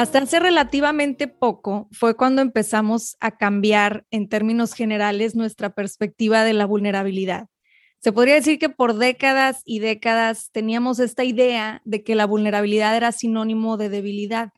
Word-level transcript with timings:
Hasta 0.00 0.20
hace 0.20 0.40
relativamente 0.40 1.28
poco 1.28 1.86
fue 1.92 2.16
cuando 2.16 2.40
empezamos 2.40 3.18
a 3.20 3.32
cambiar 3.32 4.06
en 4.10 4.30
términos 4.30 4.72
generales 4.72 5.34
nuestra 5.34 5.74
perspectiva 5.74 6.42
de 6.42 6.54
la 6.54 6.64
vulnerabilidad. 6.64 7.48
Se 7.98 8.10
podría 8.10 8.36
decir 8.36 8.58
que 8.58 8.70
por 8.70 8.94
décadas 8.94 9.60
y 9.66 9.80
décadas 9.80 10.48
teníamos 10.52 11.00
esta 11.00 11.22
idea 11.22 11.82
de 11.84 12.02
que 12.02 12.14
la 12.14 12.24
vulnerabilidad 12.24 12.96
era 12.96 13.12
sinónimo 13.12 13.76
de 13.76 13.90
debilidad. 13.90 14.54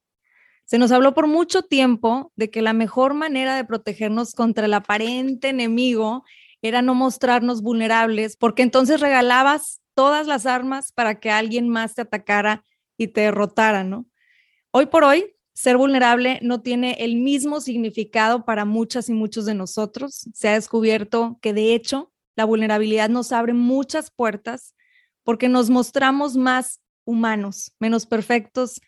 Se 0.64 0.78
nos 0.78 0.92
habló 0.92 1.12
por 1.12 1.26
mucho 1.26 1.62
tiempo 1.62 2.30
de 2.36 2.48
que 2.48 2.62
la 2.62 2.72
mejor 2.72 3.12
manera 3.12 3.56
de 3.56 3.64
protegernos 3.64 4.36
contra 4.36 4.66
el 4.66 4.74
aparente 4.74 5.48
enemigo 5.48 6.22
era 6.62 6.82
no 6.82 6.94
mostrarnos 6.94 7.62
vulnerables, 7.62 8.36
porque 8.36 8.62
entonces 8.62 9.00
regalabas 9.00 9.80
todas 9.94 10.28
las 10.28 10.46
armas 10.46 10.92
para 10.92 11.18
que 11.18 11.32
alguien 11.32 11.68
más 11.68 11.96
te 11.96 12.02
atacara 12.02 12.64
y 12.96 13.08
te 13.08 13.22
derrotara, 13.22 13.82
¿no? 13.82 14.06
Hoy 14.74 14.86
por 14.86 15.04
hoy, 15.04 15.34
ser 15.54 15.76
vulnerable 15.76 16.38
no 16.42 16.62
tiene 16.62 16.96
el 17.00 17.16
mismo 17.16 17.60
significado 17.60 18.44
para 18.44 18.64
muchas 18.64 19.08
y 19.08 19.12
muchos 19.12 19.44
de 19.44 19.54
nosotros. 19.54 20.28
Se 20.32 20.48
ha 20.48 20.54
descubierto 20.54 21.38
que 21.42 21.52
de 21.52 21.74
hecho 21.74 22.12
la 22.36 22.44
vulnerabilidad 22.44 23.10
nos 23.10 23.32
abre 23.32 23.52
muchas 23.52 24.10
puertas 24.10 24.74
porque 25.22 25.48
nos 25.48 25.70
mostramos 25.70 26.36
más 26.36 26.80
humanos, 27.04 27.72
menos 27.78 28.06
perfectos 28.06 28.80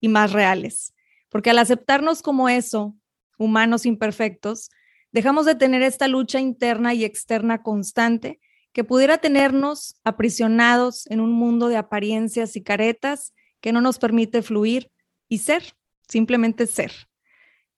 y 0.00 0.08
más 0.08 0.32
reales. 0.32 0.94
Porque 1.28 1.50
al 1.50 1.58
aceptarnos 1.58 2.22
como 2.22 2.48
eso, 2.48 2.94
humanos 3.38 3.84
imperfectos, 3.86 4.70
dejamos 5.10 5.46
de 5.46 5.54
tener 5.54 5.82
esta 5.82 6.08
lucha 6.08 6.40
interna 6.40 6.94
y 6.94 7.04
externa 7.04 7.62
constante 7.62 8.40
que 8.72 8.84
pudiera 8.84 9.18
tenernos 9.18 9.96
aprisionados 10.04 11.06
en 11.10 11.20
un 11.20 11.32
mundo 11.32 11.68
de 11.68 11.76
apariencias 11.76 12.56
y 12.56 12.62
caretas 12.62 13.34
que 13.60 13.72
no 13.72 13.80
nos 13.80 13.98
permite 13.98 14.42
fluir 14.42 14.90
y 15.28 15.38
ser, 15.38 15.74
simplemente 16.12 16.66
ser. 16.66 16.92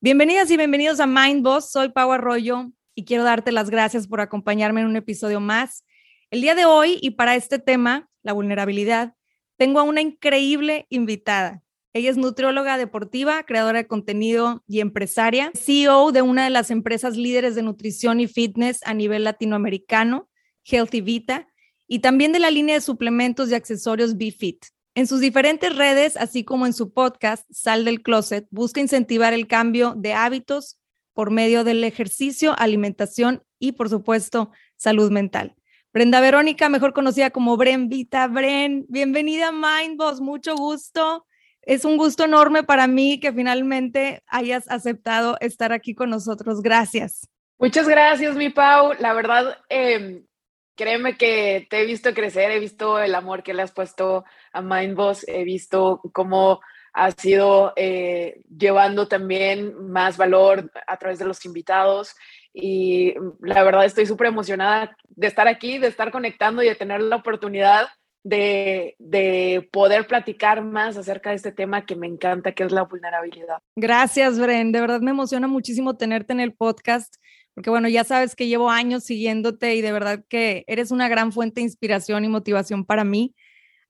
Bienvenidas 0.01 0.51
y 0.51 0.57
bienvenidos 0.57 0.99
a 0.99 1.07
Mind 1.07 1.45
Boss. 1.45 1.71
Soy 1.71 1.91
Pau 1.91 2.11
Arroyo 2.11 2.73
y 2.97 3.05
quiero 3.05 3.23
darte 3.23 3.53
las 3.53 3.71
gracias 3.71 4.09
por 4.09 4.21
acompañarme 4.21 4.81
en 4.81 4.89
un 4.89 4.97
episodio 4.97 5.39
más. 5.39 5.85
El 6.33 6.41
día 6.41 6.57
de 6.57 6.65
hoy 6.65 6.99
y 7.01 7.13
para 7.13 7.37
este 7.37 7.61
tema, 7.61 8.11
la 8.25 8.33
vulnerabilidad, 8.33 9.15
tengo 9.57 9.79
a 9.79 9.85
una 9.85 10.01
increíble 10.01 10.87
invitada. 10.91 11.63
Ella 11.93 12.11
es 12.11 12.17
nutrióloga 12.17 12.77
deportiva, 12.77 13.45
creadora 13.45 13.79
de 13.79 13.87
contenido 13.87 14.65
y 14.67 14.81
empresaria, 14.81 15.53
CEO 15.55 16.11
de 16.11 16.23
una 16.23 16.43
de 16.43 16.51
las 16.51 16.73
empresas 16.73 17.17
líderes 17.17 17.55
de 17.55 17.63
nutrición 17.63 18.19
y 18.19 18.27
fitness 18.27 18.81
a 18.85 18.95
nivel 18.95 19.23
latinoamericano, 19.23 20.29
Healthy 20.65 21.03
Vita, 21.03 21.47
y 21.87 22.01
también 22.01 22.33
de 22.33 22.41
la 22.41 22.51
línea 22.51 22.75
de 22.75 22.81
suplementos 22.81 23.49
y 23.51 23.55
accesorios 23.55 24.17
BeFit. 24.17 24.74
En 24.97 25.09
sus 25.09 25.19
diferentes 25.19 25.75
redes, 25.75 26.17
así 26.17 26.45
como 26.45 26.67
en 26.67 26.73
su 26.73 26.93
podcast 26.93 27.45
Sal 27.51 27.85
del 27.85 28.01
Closet, 28.01 28.47
busca 28.51 28.81
incentivar 28.81 29.33
el 29.33 29.49
cambio 29.49 29.95
de 29.97 30.15
hábitos 30.15 30.79
por 31.15 31.33
medio 31.33 31.65
del 31.65 31.83
ejercicio, 31.83 32.55
alimentación 32.57 33.43
y, 33.59 33.73
por 33.73 33.89
supuesto, 33.89 34.53
salud 34.77 35.11
mental. 35.11 35.57
Brenda 35.93 36.21
Verónica, 36.21 36.69
mejor 36.69 36.93
conocida 36.93 37.31
como 37.31 37.57
Bren 37.57 37.89
Vita. 37.89 38.29
Bren, 38.29 38.87
bienvenida 38.89 39.49
a 39.49 39.53
Mindboss, 39.53 40.21
mucho 40.21 40.55
gusto. 40.55 41.27
Es 41.63 41.85
un 41.85 41.97
gusto 41.97 42.25
enorme 42.25 42.63
para 42.63 42.87
mí 42.87 43.19
que 43.19 43.33
finalmente 43.33 44.23
hayas 44.29 44.71
aceptado 44.71 45.37
estar 45.41 45.73
aquí 45.73 45.97
con 45.97 46.11
nosotros. 46.11 46.63
Gracias. 46.63 47.29
Muchas 47.59 47.89
gracias, 47.89 48.37
mi 48.37 48.51
Pau. 48.51 48.93
La 49.01 49.13
verdad, 49.13 49.57
em, 49.69 50.25
créeme 50.77 51.17
que 51.17 51.67
te 51.71 51.81
he 51.81 51.87
visto 51.87 52.13
crecer, 52.15 52.51
he 52.51 52.59
visto 52.59 52.99
el 52.99 53.15
amor 53.15 53.43
que 53.43 53.55
le 53.55 53.63
has 53.63 53.73
puesto 53.73 54.25
a 54.53 54.61
Mindboss, 54.61 55.27
he 55.29 55.45
visto 55.45 56.01
cómo 56.13 56.61
ha 56.93 57.11
sido 57.11 57.73
eh, 57.77 58.43
llevando 58.57 59.09
también 59.09 59.75
más 59.89 60.17
valor 60.17 60.71
a 60.87 60.97
través 60.97 61.19
de 61.19 61.25
los 61.25 61.45
invitados 61.45 62.15
y 62.53 63.15
la 63.41 63.65
verdad 63.65 63.85
estoy 63.85 64.07
súper 64.07 64.29
emocionada 64.29 64.97
de 65.09 65.27
estar 65.27 65.49
aquí, 65.49 65.79
de 65.79 65.89
estar 65.89 66.13
conectando 66.13 66.63
y 66.63 66.69
de 66.69 66.77
tener 66.77 67.01
la 67.01 67.17
oportunidad 67.17 67.89
de, 68.23 68.95
de, 68.99 69.69
poder 69.71 70.07
platicar 70.07 70.65
más 70.65 70.97
acerca 70.97 71.31
de 71.31 71.37
este 71.37 71.53
tema 71.53 71.85
que 71.85 71.95
me 71.95 72.07
encanta, 72.07 72.53
que 72.53 72.65
es 72.65 72.73
la 72.73 72.85
vulnerabilidad. 72.85 73.59
Gracias, 73.77 74.39
Bren. 74.39 74.73
De 74.73 74.81
verdad 74.81 75.01
me 75.01 75.11
emociona 75.11 75.47
muchísimo 75.47 75.99
tenerte 75.99 76.33
en 76.33 76.41
el 76.41 76.55
podcast, 76.55 77.17
porque 77.55 77.71
bueno, 77.71 77.89
ya 77.89 78.05
sabes 78.05 78.35
que 78.35 78.49
llevo 78.49 78.71
años 78.71 79.05
siguiéndote 79.05 79.77
y 79.77 79.81
de 79.81 79.93
verdad 79.93 80.25
que 80.29 80.65
eres 80.67 80.91
una 80.91 81.09
gran 81.09 81.33
fuente 81.33 81.61
de 81.61 81.67
inspiración 81.67 82.25
y 82.25 82.29
motivación 82.29 82.85
para 82.85 83.05
mí. 83.05 83.35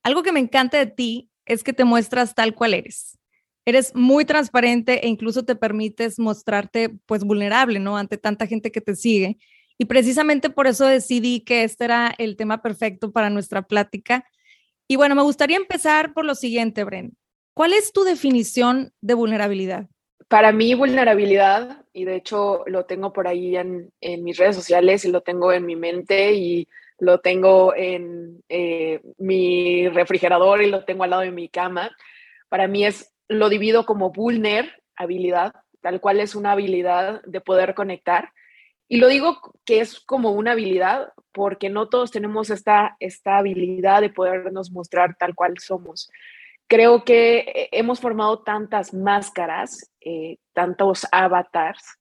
Algo 0.03 0.23
que 0.23 0.33
me 0.33 0.41
encanta 0.41 0.79
de 0.79 0.87
ti 0.87 1.31
es 1.47 1.65
que 1.65 1.73
te 1.73 1.85
muestras 1.85 2.35
tal 2.35 2.55
cual 2.55 2.75
eres. 2.75 3.19
Eres 3.65 3.95
muy 3.95 4.27
transparente 4.27 5.05
e 5.05 5.09
incluso 5.09 5.45
te 5.47 5.57
permites 5.57 6.19
mostrarte 6.19 6.91
pues 7.07 7.25
vulnerable, 7.25 7.79
¿no? 7.79 7.97
Ante 7.97 8.19
tanta 8.19 8.47
gente 8.47 8.71
que 8.71 8.83
te 8.83 8.95
sigue. 8.95 9.39
Y 9.79 9.87
precisamente 9.87 10.51
por 10.51 10.67
eso 10.67 10.87
decidí 10.87 11.41
que 11.41 11.65
este 11.65 11.85
era 11.85 12.15
el 12.19 12.37
tema 12.37 12.61
perfecto 12.61 13.13
para 13.13 13.31
nuestra 13.31 13.63
plática. 13.63 14.27
Y 14.87 14.97
bueno, 14.97 15.15
me 15.15 15.23
gustaría 15.23 15.57
empezar 15.57 16.13
por 16.13 16.27
lo 16.27 16.35
siguiente, 16.35 16.85
Bren. 16.85 17.17
¿Cuál 17.55 17.73
es 17.73 17.93
tu 17.93 18.05
definición 18.05 18.93
de 19.01 19.15
vulnerabilidad? 19.15 19.89
Para 20.29 20.53
mí, 20.53 20.75
vulnerabilidad, 20.75 21.84
y 21.95 22.05
de 22.05 22.17
hecho 22.17 22.65
lo 22.67 22.85
tengo 22.85 23.13
por 23.13 23.27
ahí 23.27 23.57
en, 23.57 23.91
en 24.01 24.25
mis 24.25 24.37
redes 24.37 24.57
sociales 24.57 25.05
y 25.05 25.11
lo 25.11 25.23
tengo 25.23 25.53
en 25.53 25.65
mi 25.65 25.77
mente 25.77 26.33
y 26.35 26.69
lo 26.99 27.21
tengo 27.21 27.75
en 27.75 28.43
eh, 28.49 29.01
mi 29.19 29.89
refrigerador 29.89 30.63
y 30.63 30.71
lo 30.71 30.85
tengo 30.85 31.05
al 31.05 31.11
lado 31.11 31.23
de 31.23 31.31
mi 31.31 31.49
cama. 31.49 31.91
Para 32.49 32.67
mí 32.69 32.85
es, 32.85 33.15
lo 33.29 33.49
divido 33.49 33.87
como 33.87 34.11
vulner, 34.11 34.83
habilidad, 34.97 35.55
tal 35.81 36.01
cual 36.01 36.21
es 36.21 36.35
una 36.35 36.53
habilidad 36.53 37.23
de 37.23 37.41
poder 37.41 37.75
conectar. 37.75 38.31
Y 38.89 38.99
lo 38.99 39.09
digo 39.09 39.41
que 39.65 39.81
es 39.81 40.01
como 40.01 40.33
una 40.33 40.53
habilidad 40.53 41.13
porque 41.33 41.71
no 41.71 41.89
todos 41.89 42.11
tenemos 42.11 42.51
esta, 42.51 42.97
esta 43.01 43.39
habilidad 43.39 44.01
de 44.01 44.11
podernos 44.11 44.71
mostrar 44.71 45.17
tal 45.17 45.35
cual 45.35 45.59
somos. 45.59 46.11
Creo 46.67 47.05
que 47.05 47.69
hemos 47.73 48.01
formado 48.01 48.43
tantas 48.43 48.95
máscaras, 48.95 49.91
eh, 50.01 50.39
tantos 50.55 51.07
avatars 51.13 51.99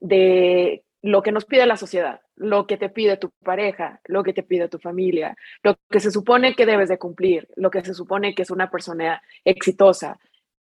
de 0.00 0.84
lo 1.00 1.22
que 1.22 1.32
nos 1.32 1.44
pide 1.44 1.66
la 1.66 1.76
sociedad, 1.76 2.20
lo 2.36 2.66
que 2.66 2.76
te 2.76 2.88
pide 2.88 3.16
tu 3.16 3.30
pareja, 3.42 4.00
lo 4.06 4.22
que 4.22 4.32
te 4.32 4.42
pide 4.42 4.68
tu 4.68 4.78
familia, 4.78 5.36
lo 5.62 5.76
que 5.90 6.00
se 6.00 6.10
supone 6.10 6.54
que 6.54 6.66
debes 6.66 6.88
de 6.88 6.98
cumplir, 6.98 7.48
lo 7.56 7.70
que 7.70 7.84
se 7.84 7.94
supone 7.94 8.34
que 8.34 8.42
es 8.42 8.50
una 8.50 8.70
persona 8.70 9.22
exitosa. 9.44 10.18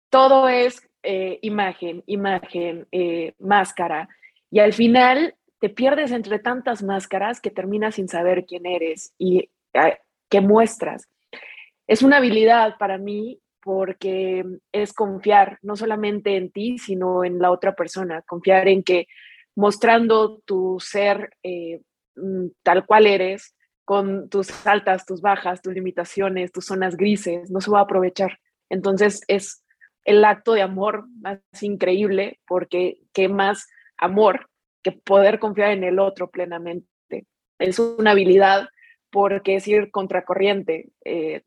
Todo 0.09 0.49
es 0.49 0.87
eh, 1.03 1.39
imagen, 1.41 2.03
imagen, 2.05 2.87
eh, 2.91 3.33
máscara. 3.39 4.09
Y 4.49 4.59
al 4.59 4.73
final 4.73 5.35
te 5.59 5.69
pierdes 5.69 6.11
entre 6.11 6.39
tantas 6.39 6.83
máscaras 6.83 7.39
que 7.39 7.51
terminas 7.51 7.95
sin 7.95 8.07
saber 8.07 8.45
quién 8.45 8.65
eres 8.65 9.13
y 9.17 9.49
qué 10.29 10.41
muestras. 10.41 11.07
Es 11.87 12.01
una 12.01 12.17
habilidad 12.17 12.77
para 12.79 12.97
mí 12.97 13.39
porque 13.61 14.43
es 14.71 14.93
confiar 14.93 15.59
no 15.61 15.75
solamente 15.75 16.35
en 16.35 16.51
ti, 16.51 16.77
sino 16.77 17.23
en 17.23 17.39
la 17.39 17.51
otra 17.51 17.75
persona, 17.75 18.21
confiar 18.23 18.67
en 18.67 18.83
que 18.83 19.07
mostrando 19.55 20.39
tu 20.45 20.77
ser 20.79 21.31
eh, 21.43 21.81
mm, 22.15 22.47
tal 22.63 22.85
cual 22.85 23.07
eres, 23.07 23.55
con 23.85 24.29
tus 24.29 24.65
altas, 24.65 25.05
tus 25.05 25.21
bajas, 25.21 25.61
tus 25.61 25.73
limitaciones, 25.73 26.51
tus 26.51 26.65
zonas 26.65 26.95
grises, 26.95 27.51
no 27.51 27.59
se 27.61 27.71
va 27.71 27.79
a 27.79 27.83
aprovechar. 27.83 28.39
Entonces 28.69 29.21
es 29.27 29.63
el 30.05 30.23
acto 30.23 30.53
de 30.53 30.61
amor 30.61 31.05
más 31.19 31.39
increíble 31.61 32.39
porque 32.47 32.99
qué 33.13 33.27
más 33.27 33.67
amor 33.97 34.49
que 34.83 34.91
poder 34.91 35.39
confiar 35.39 35.71
en 35.71 35.83
el 35.83 35.99
otro 35.99 36.29
plenamente. 36.29 36.87
Es 37.59 37.79
una 37.79 38.11
habilidad 38.11 38.69
porque 39.11 39.55
es 39.55 39.67
ir 39.67 39.91
contracorriente. 39.91 40.89
Eh, 41.03 41.43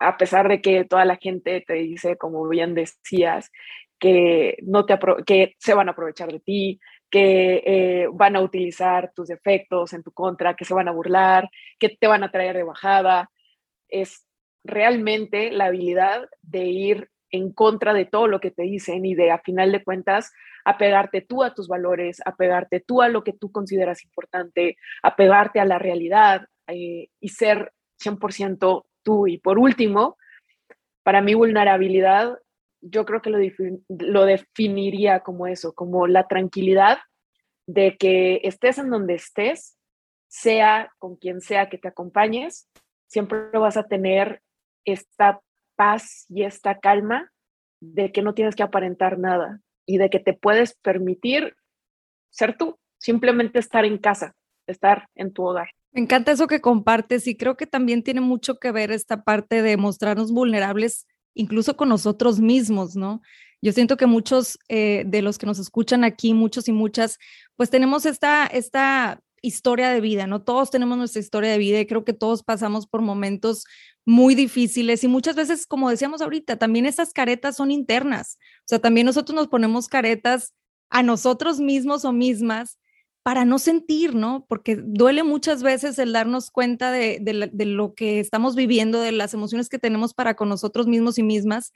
a 0.00 0.16
pesar 0.16 0.48
de 0.48 0.60
que 0.60 0.84
toda 0.84 1.04
la 1.04 1.16
gente 1.16 1.62
te 1.66 1.74
dice, 1.74 2.16
como 2.16 2.48
bien 2.48 2.74
decías, 2.74 3.50
que, 3.98 4.56
no 4.62 4.86
te 4.86 4.98
que 5.26 5.54
se 5.58 5.74
van 5.74 5.88
a 5.88 5.92
aprovechar 5.92 6.32
de 6.32 6.40
ti, 6.40 6.80
que 7.10 7.62
eh, 7.66 8.06
van 8.12 8.34
a 8.34 8.40
utilizar 8.40 9.12
tus 9.14 9.28
defectos 9.28 9.92
en 9.92 10.02
tu 10.02 10.12
contra, 10.12 10.54
que 10.54 10.64
se 10.64 10.74
van 10.74 10.88
a 10.88 10.92
burlar, 10.92 11.50
que 11.78 11.90
te 11.90 12.06
van 12.06 12.24
a 12.24 12.30
traer 12.30 12.56
de 12.56 12.62
bajada. 12.62 13.30
Es 13.88 14.26
realmente 14.64 15.50
la 15.50 15.66
habilidad 15.66 16.28
de 16.42 16.64
ir 16.64 17.10
en 17.30 17.52
contra 17.52 17.92
de 17.92 18.06
todo 18.06 18.26
lo 18.26 18.40
que 18.40 18.50
te 18.50 18.62
dicen 18.62 19.04
y 19.04 19.14
de, 19.14 19.30
a 19.30 19.38
final 19.38 19.70
de 19.70 19.84
cuentas, 19.84 20.32
apegarte 20.64 21.20
tú 21.20 21.44
a 21.44 21.54
tus 21.54 21.68
valores, 21.68 22.20
apegarte 22.24 22.80
tú 22.80 23.02
a 23.02 23.08
lo 23.08 23.22
que 23.22 23.32
tú 23.32 23.52
consideras 23.52 24.02
importante, 24.02 24.76
apegarte 25.02 25.60
a 25.60 25.64
la 25.64 25.78
realidad 25.78 26.46
eh, 26.66 27.08
y 27.20 27.28
ser 27.28 27.72
100% 28.02 28.84
tú. 29.02 29.26
Y 29.26 29.38
por 29.38 29.58
último, 29.58 30.16
para 31.02 31.20
mi 31.20 31.34
vulnerabilidad, 31.34 32.38
yo 32.80 33.04
creo 33.04 33.20
que 33.22 33.30
lo, 33.30 33.38
lo 33.88 34.24
definiría 34.24 35.20
como 35.20 35.46
eso, 35.46 35.74
como 35.74 36.06
la 36.06 36.26
tranquilidad 36.28 36.98
de 37.66 37.96
que 37.96 38.40
estés 38.44 38.78
en 38.78 38.90
donde 38.90 39.14
estés, 39.14 39.76
sea 40.28 40.92
con 40.98 41.16
quien 41.16 41.40
sea 41.40 41.68
que 41.68 41.78
te 41.78 41.88
acompañes, 41.88 42.68
siempre 43.06 43.50
vas 43.52 43.76
a 43.76 43.88
tener 43.88 44.42
esta 44.84 45.40
paz 45.76 46.26
y 46.28 46.44
esta 46.44 46.78
calma 46.78 47.30
de 47.80 48.12
que 48.12 48.22
no 48.22 48.34
tienes 48.34 48.54
que 48.54 48.62
aparentar 48.62 49.18
nada 49.18 49.60
y 49.86 49.98
de 49.98 50.08
que 50.10 50.20
te 50.20 50.34
puedes 50.34 50.74
permitir 50.76 51.56
ser 52.30 52.56
tú, 52.56 52.78
simplemente 52.98 53.58
estar 53.58 53.84
en 53.84 53.98
casa, 53.98 54.34
estar 54.66 55.08
en 55.14 55.32
tu 55.32 55.44
hogar. 55.44 55.70
Me 55.92 56.00
encanta 56.00 56.32
eso 56.32 56.46
que 56.46 56.60
compartes 56.60 57.26
y 57.26 57.36
creo 57.36 57.56
que 57.56 57.66
también 57.66 58.02
tiene 58.02 58.20
mucho 58.20 58.58
que 58.58 58.70
ver 58.70 58.92
esta 58.92 59.24
parte 59.24 59.62
de 59.62 59.76
mostrarnos 59.76 60.30
vulnerables 60.32 61.06
incluso 61.34 61.76
con 61.76 61.88
nosotros 61.88 62.40
mismos, 62.40 62.96
¿no? 62.96 63.22
Yo 63.62 63.72
siento 63.72 63.96
que 63.96 64.06
muchos 64.06 64.58
eh, 64.68 65.04
de 65.06 65.22
los 65.22 65.36
que 65.36 65.46
nos 65.46 65.58
escuchan 65.58 66.04
aquí, 66.04 66.32
muchos 66.32 66.68
y 66.68 66.72
muchas, 66.72 67.18
pues 67.56 67.70
tenemos 67.70 68.06
esta, 68.06 68.46
esta 68.46 69.20
historia 69.42 69.90
de 69.90 70.00
vida, 70.00 70.26
¿no? 70.26 70.42
Todos 70.42 70.70
tenemos 70.70 70.96
nuestra 70.96 71.20
historia 71.20 71.50
de 71.50 71.58
vida 71.58 71.80
y 71.80 71.86
creo 71.86 72.04
que 72.04 72.12
todos 72.12 72.42
pasamos 72.42 72.86
por 72.86 73.02
momentos 73.02 73.64
muy 74.06 74.34
difíciles 74.34 75.04
y 75.04 75.08
muchas 75.08 75.36
veces, 75.36 75.66
como 75.66 75.90
decíamos 75.90 76.22
ahorita, 76.22 76.56
también 76.56 76.86
esas 76.86 77.12
caretas 77.12 77.56
son 77.56 77.70
internas. 77.70 78.38
O 78.60 78.66
sea, 78.66 78.78
también 78.78 79.06
nosotros 79.06 79.34
nos 79.34 79.48
ponemos 79.48 79.88
caretas 79.88 80.54
a 80.88 81.02
nosotros 81.02 81.60
mismos 81.60 82.04
o 82.04 82.12
mismas 82.12 82.78
para 83.30 83.44
no 83.44 83.60
sentir, 83.60 84.16
¿no? 84.16 84.44
Porque 84.48 84.74
duele 84.74 85.22
muchas 85.22 85.62
veces 85.62 86.00
el 86.00 86.12
darnos 86.12 86.50
cuenta 86.50 86.90
de, 86.90 87.20
lo 87.64 87.94
que 87.94 88.18
estamos 88.18 88.56
viviendo, 88.56 89.00
de 89.00 89.12
las 89.12 89.34
emociones 89.34 89.68
que 89.68 89.78
tenemos 89.78 90.14
para 90.14 90.34
con 90.34 90.48
nosotros 90.48 90.88
mismos 90.88 91.16
y 91.16 91.22
mismas. 91.22 91.72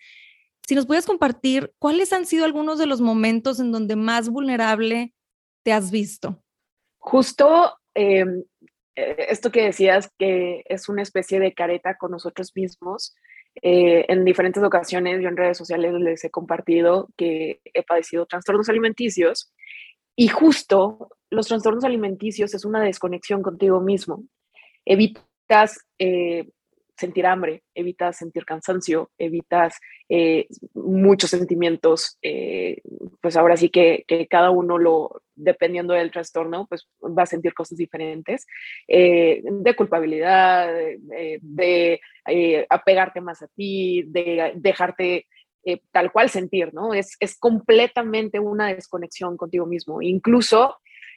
Si 0.66 0.74
nos 0.74 0.84
puedes 0.84 1.06
compartir, 1.06 1.72
¿cuáles 1.78 2.12
han 2.12 2.26
sido 2.26 2.44
algunos 2.44 2.80
de 2.80 2.86
los 2.86 3.00
momentos 3.00 3.60
en 3.60 3.70
donde 3.70 3.94
más 3.94 4.30
vulnerable 4.30 5.14
te 5.62 5.72
has 5.72 5.92
visto? 5.92 6.42
Justo 6.98 7.78
em, 7.94 8.42
eh, 8.96 9.26
esto 9.28 9.52
que 9.52 9.62
decías, 9.62 10.10
que 10.18 10.64
es 10.64 10.88
una 10.88 11.02
especie 11.02 11.38
de 11.38 11.54
careta 11.54 11.96
con 11.96 12.10
nosotros 12.10 12.50
mismos. 12.56 13.14
Eh, 13.62 14.06
en 14.08 14.24
diferentes 14.24 14.64
ocasiones 14.64 15.22
yo 15.22 15.28
en 15.28 15.36
redes 15.36 15.56
sociales 15.56 15.92
les 15.92 16.24
he 16.24 16.30
compartido 16.32 17.10
que 17.16 17.60
he 17.72 17.84
padecido 17.84 18.26
trastornos 18.26 18.68
alimenticios 18.68 19.52
y 20.16 20.28
justo 20.28 21.08
los 21.30 21.48
trastornos 21.48 21.84
alimenticios 21.84 22.54
es 22.54 22.64
una 22.64 22.82
desconexión 22.82 23.42
contigo 23.42 23.80
mismo. 23.80 24.24
Evitas 24.84 25.80
eh, 25.98 26.48
sentir 26.96 27.26
hambre, 27.26 27.64
evitas 27.74 28.18
sentir 28.18 28.44
cansancio, 28.44 29.10
evitas 29.18 29.80
eh, 30.08 30.46
muchos 30.74 31.30
sentimientos, 31.30 32.18
eh, 32.22 32.82
pues 33.20 33.36
ahora 33.36 33.56
sí 33.56 33.68
que, 33.68 34.04
cada 34.30 34.50
uno 34.50 34.78
lo, 34.78 35.22
dependiendo 35.34 35.94
del 35.94 36.12
trastorno, 36.12 36.66
pues 36.68 36.86
va 37.02 37.24
a 37.24 37.26
sentir 37.26 37.52
cosas 37.52 37.76
diferentes, 37.76 38.46
de 38.86 39.74
culpabilidad, 39.76 40.72
de 41.40 42.00
apegarte 42.70 43.20
más 43.20 43.42
a 43.42 43.48
ti, 43.48 44.04
de 44.06 44.52
dejarte 44.54 45.26
tal 45.92 46.12
cual 46.12 46.30
sentir, 46.30 46.74
¿no? 46.74 46.94
Es, 46.94 47.16
es 47.20 47.38
completamente 47.38 48.38
una 48.38 48.74
desconexión 48.74 49.36
contigo 49.36 49.66
mismo. 49.66 50.02
Incluso 50.02 50.76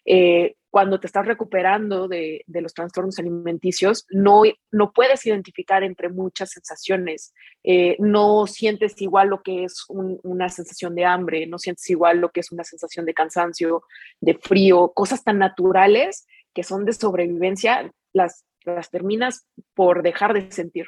eh, 0.10 0.56
cuando 0.70 1.00
te 1.00 1.08
estás 1.08 1.26
recuperando 1.26 2.08
de, 2.08 2.44
los 2.48 2.74
trastornos 2.74 3.20
alimenticios, 3.20 4.06
no, 4.10 4.44
no 4.72 4.94
puedes 4.94 5.26
identificar 5.26 5.84
entre 5.84 6.08
muchas 6.08 6.52
sensaciones. 6.52 7.34
Eh, 7.64 7.98
no 8.00 8.48
sientes 8.48 9.02
igual 9.02 9.28
lo 9.28 9.42
que 9.42 9.66
es 9.66 9.84
una 9.90 10.48
sensación 10.50 10.96
de 10.96 11.04
hambre, 11.04 11.46
no 11.48 11.60
sientes 11.60 11.90
igual 11.90 12.20
lo 12.20 12.30
que 12.30 12.40
es 12.40 12.52
una 12.52 12.64
sensación 12.64 13.06
de 13.06 13.14
cansancio, 13.14 13.84
de 14.22 14.36
frío, 14.36 14.94
cosas 14.94 15.24
tan 15.24 15.40
naturales 15.40 16.26
que 16.54 16.64
son 16.64 16.86
de 16.86 16.94
sobrevivencia, 16.94 17.92
las, 18.14 18.46
las 18.64 18.90
terminas 18.90 19.46
por 19.74 20.04
dejar 20.04 20.34
de 20.34 20.52
sentir. 20.52 20.88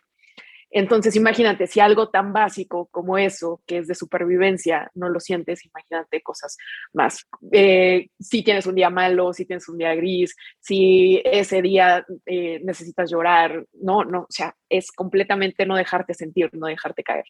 Entonces, 0.71 1.15
imagínate, 1.15 1.65
si 1.65 1.79
algo 1.79 2.09
tan 2.09 2.31
básico 2.31 2.87
como 2.91 3.17
eso, 3.17 3.61
que 3.65 3.79
es 3.79 3.87
de 3.87 3.95
supervivencia, 3.95 4.91
no 4.93 5.09
lo 5.09 5.19
sientes, 5.19 5.65
imagínate 5.65 6.21
cosas 6.21 6.57
más. 6.93 7.27
Eh, 7.51 8.09
si 8.19 8.43
tienes 8.43 8.67
un 8.67 8.75
día 8.75 8.91
malo, 8.91 9.33
si 9.33 9.45
tienes 9.45 9.67
un 9.67 9.79
día 9.79 9.95
gris, 9.95 10.35
si 10.59 11.21
ese 11.25 11.63
día 11.63 12.05
eh, 12.25 12.61
necesitas 12.63 13.09
llorar, 13.09 13.65
no, 13.73 14.03
no, 14.03 14.21
o 14.21 14.31
sea, 14.31 14.55
es 14.69 14.91
completamente 14.91 15.65
no 15.65 15.75
dejarte 15.75 16.13
sentir, 16.13 16.51
no 16.53 16.67
dejarte 16.67 17.03
caer. 17.03 17.25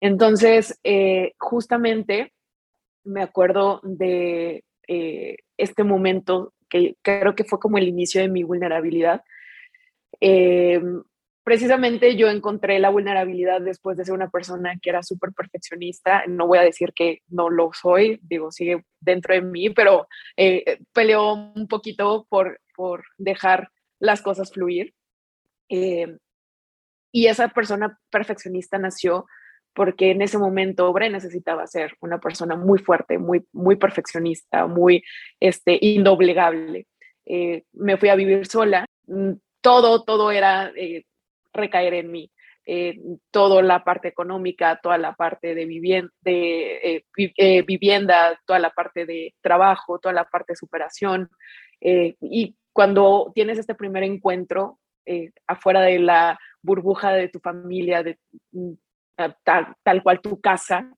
Entonces, 0.00 0.78
eh, 0.84 1.34
justamente 1.38 2.32
me 3.04 3.22
acuerdo 3.22 3.80
de 3.82 4.64
este 4.86 5.82
momento 5.84 6.52
que 6.68 6.96
creo 7.02 7.34
que 7.34 7.44
fue 7.44 7.58
como 7.58 7.78
el 7.78 7.88
inicio 7.88 8.20
de 8.20 8.28
mi 8.28 8.42
vulnerabilidad 8.42 9.22
precisamente 11.44 12.16
yo 12.16 12.28
encontré 12.30 12.78
la 12.78 12.88
vulnerabilidad 12.88 13.60
después 13.60 13.98
de 13.98 14.04
ser 14.06 14.14
una 14.14 14.30
persona 14.30 14.78
que 14.80 14.90
era 14.90 15.02
súper 15.02 15.32
perfeccionista. 15.32 16.24
No 16.26 16.46
voy 16.46 16.58
a 16.58 16.62
decir 16.62 16.92
que 16.94 17.20
no 17.28 17.50
lo 17.50 17.70
soy, 17.74 18.18
digo, 18.22 18.50
sigue 18.50 18.82
dentro 18.98 19.34
de 19.34 19.42
mí, 19.42 19.68
pero 19.70 20.08
eh, 20.36 20.78
peleó 20.94 21.34
un 21.34 21.68
poquito 21.68 22.26
por, 22.30 22.60
por 22.74 23.04
dejar 23.18 23.70
las 24.00 24.22
cosas 24.22 24.52
fluir. 24.52 24.94
Eh, 25.68 26.16
y 27.12 27.26
esa 27.26 27.48
persona 27.48 28.00
perfeccionista 28.10 28.78
nació 28.78 29.26
porque 29.74 30.12
en 30.12 30.22
ese 30.22 30.38
momento 30.38 30.92
Bre 30.92 31.10
necesitaba 31.10 31.66
ser 31.66 31.96
una 32.00 32.20
persona 32.20 32.56
muy 32.56 32.78
fuerte, 32.78 33.18
muy, 33.18 33.44
muy 33.52 33.76
perfeccionista, 33.76 34.66
muy 34.66 35.02
este, 35.40 35.78
indoblegable. 35.80 36.86
Eh, 37.26 37.64
me 37.72 37.96
fui 37.98 38.08
a 38.08 38.14
vivir 38.14 38.46
sola, 38.46 38.86
mm, 39.06 39.32
todo, 39.60 40.04
todo 40.04 40.30
era 40.30 40.72
recaer 41.54 41.94
en 41.94 42.10
mí. 42.10 42.30
Eh, 42.66 42.98
toda 43.30 43.62
la 43.62 43.84
parte 43.84 44.08
económica, 44.08 44.80
toda 44.82 44.96
la 44.96 45.14
parte 45.14 45.54
de, 45.54 45.66
vivienda, 45.66 46.10
de 46.22 46.76
eh, 46.82 47.04
eh, 47.36 47.62
vivienda, 47.62 48.40
toda 48.46 48.58
la 48.58 48.70
parte 48.70 49.04
de 49.04 49.34
trabajo, 49.42 49.98
toda 49.98 50.14
la 50.14 50.24
parte 50.24 50.52
de 50.52 50.56
superación. 50.56 51.28
y 51.80 52.56
cuando 52.72 53.30
tienes 53.34 53.58
este 53.58 53.74
primer 53.74 54.02
encuentro 54.04 54.80
afuera 55.46 55.82
de 55.82 55.98
la 55.98 56.38
burbuja 56.62 57.12
de 57.12 57.28
tu 57.28 57.38
familia, 57.40 58.02
mm, 58.52 58.72
tal, 59.44 59.76
tal 59.82 60.02
cual 60.02 60.20
tu 60.20 60.40
casa, 60.40 60.90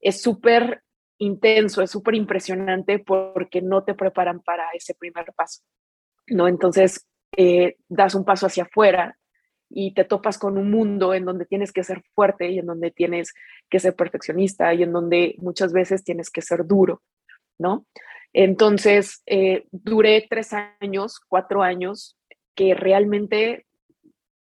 es 0.00 0.22
súper 0.22 0.82
intenso, 1.18 1.82
es 1.82 1.90
súper 1.90 2.14
impresionante 2.14 2.98
porque 2.98 3.60
no 3.60 3.84
te 3.84 3.94
preparan 3.94 4.40
para 4.40 4.70
ese 4.72 4.94
primer 4.94 5.26
paso, 5.36 5.62
¿no? 6.28 6.48
Entonces, 6.48 7.06
das 7.88 8.14
un 8.14 8.24
paso 8.24 8.46
hacia 8.46 8.64
afuera 8.64 9.16
y 9.68 9.94
te 9.94 10.04
topas 10.04 10.38
con 10.38 10.58
un 10.58 10.70
mundo 10.70 11.14
en 11.14 11.24
donde 11.24 11.46
tienes 11.46 11.72
que 11.72 11.84
ser 11.84 12.02
fuerte 12.14 12.50
y 12.50 12.58
en 12.58 12.66
donde 12.66 12.90
tienes 12.90 13.34
que 13.68 13.80
ser 13.80 13.94
perfeccionista 13.94 14.72
y 14.74 14.82
en 14.82 14.92
donde 14.92 15.34
muchas 15.38 15.72
veces 15.72 16.04
tienes 16.04 16.30
que 16.30 16.42
ser 16.42 16.66
duro, 16.66 17.02
¿no? 17.58 17.86
Entonces, 18.32 19.22
eh, 19.26 19.66
duré 19.70 20.26
tres 20.28 20.52
años, 20.52 21.20
cuatro 21.28 21.62
años, 21.62 22.16
que 22.54 22.74
realmente 22.74 23.66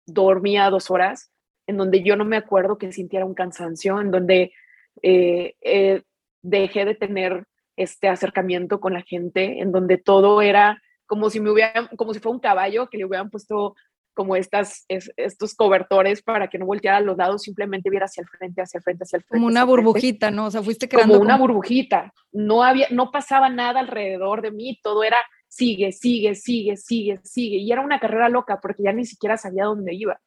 dormía 0.06 0.70
dos 0.70 0.92
horas, 0.92 1.32
en 1.68 1.78
donde 1.78 2.04
yo 2.04 2.16
no 2.16 2.26
me 2.26 2.38
acuerdo 2.38 2.78
que 2.78 2.92
sintiera 2.92 3.26
un 3.26 3.34
cansancio, 3.34 4.00
en 4.00 4.12
donde 4.12 4.54
eh, 5.02 5.56
eh, 5.62 6.04
dejé 6.42 6.86
de 6.86 6.96
tener 6.96 7.46
este 7.76 8.08
acercamiento 8.08 8.80
con 8.80 8.94
la 8.94 9.02
gente, 9.02 9.60
en 9.60 9.72
donde 9.72 9.98
todo 9.98 10.42
era 10.42 10.82
como 11.08 11.30
si 11.30 11.40
me 11.40 11.52
hubieran, 11.52 11.88
como 11.98 12.14
si 12.14 12.20
fuera 12.20 12.36
un 12.36 12.42
caballo 12.42 12.88
que 12.90 12.98
le 12.98 13.06
hubieran 13.06 13.30
puesto 13.30 13.76
como 14.16 14.36
estas, 14.36 14.86
estos 14.88 15.54
cobertores 15.54 16.24
para 16.24 16.48
que 16.48 16.58
no 16.58 16.66
volteara 16.66 16.98
a 16.98 17.02
los 17.02 17.18
lados, 17.18 17.44
simplemente 17.44 17.90
viera 17.90 18.06
hacia 18.06 18.22
el 18.22 18.28
frente, 18.28 18.62
hacia 18.62 18.80
el 18.80 18.84
frente, 18.84 19.04
hacia 19.04 19.18
el 19.18 19.24
frente. 19.24 19.36
Como 19.36 19.48
una 19.48 19.64
burbujita, 19.64 20.32
¿no? 20.32 20.46
O 20.46 20.52
sea, 20.52 20.64
fuiste 20.64 20.90
creando. 20.90 21.14
Como 21.14 21.26
una 21.26 21.38
burbujita. 21.38 22.14
No, 22.32 22.64
había, 22.64 22.88
no 22.90 23.12
pasaba 23.12 23.50
nada 23.50 23.82
alrededor 23.82 24.42
de 24.42 24.52
mí, 24.52 24.80
todo 24.82 25.04
era 25.04 25.18
sigue, 25.48 25.92
sigue, 25.92 26.36
sigue, 26.36 26.78
sigue, 26.78 27.20
sigue. 27.24 27.58
Y 27.58 27.72
era 27.72 27.82
una 27.82 28.00
carrera 28.00 28.30
loca 28.30 28.60
porque 28.62 28.84
ya 28.84 28.94
ni 28.94 29.06
siquiera 29.06 29.38
sabía 29.38 29.66
dónde 29.66 29.94
iba. 29.94 30.20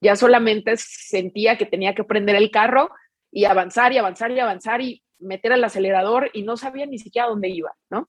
Ya 0.00 0.16
solamente 0.16 0.76
sentía 0.76 1.58
que 1.58 1.66
tenía 1.66 1.94
que 1.94 2.04
prender 2.04 2.36
el 2.36 2.50
carro 2.50 2.90
y 3.30 3.44
avanzar 3.44 3.92
y 3.92 3.98
avanzar 3.98 4.30
y 4.30 4.40
avanzar 4.40 4.80
y 4.80 5.02
meter 5.18 5.52
el 5.52 5.64
acelerador 5.64 6.30
y 6.32 6.42
no 6.42 6.56
sabía 6.56 6.86
ni 6.86 6.98
siquiera 6.98 7.28
dónde 7.28 7.48
iba, 7.48 7.72
¿no? 7.90 8.08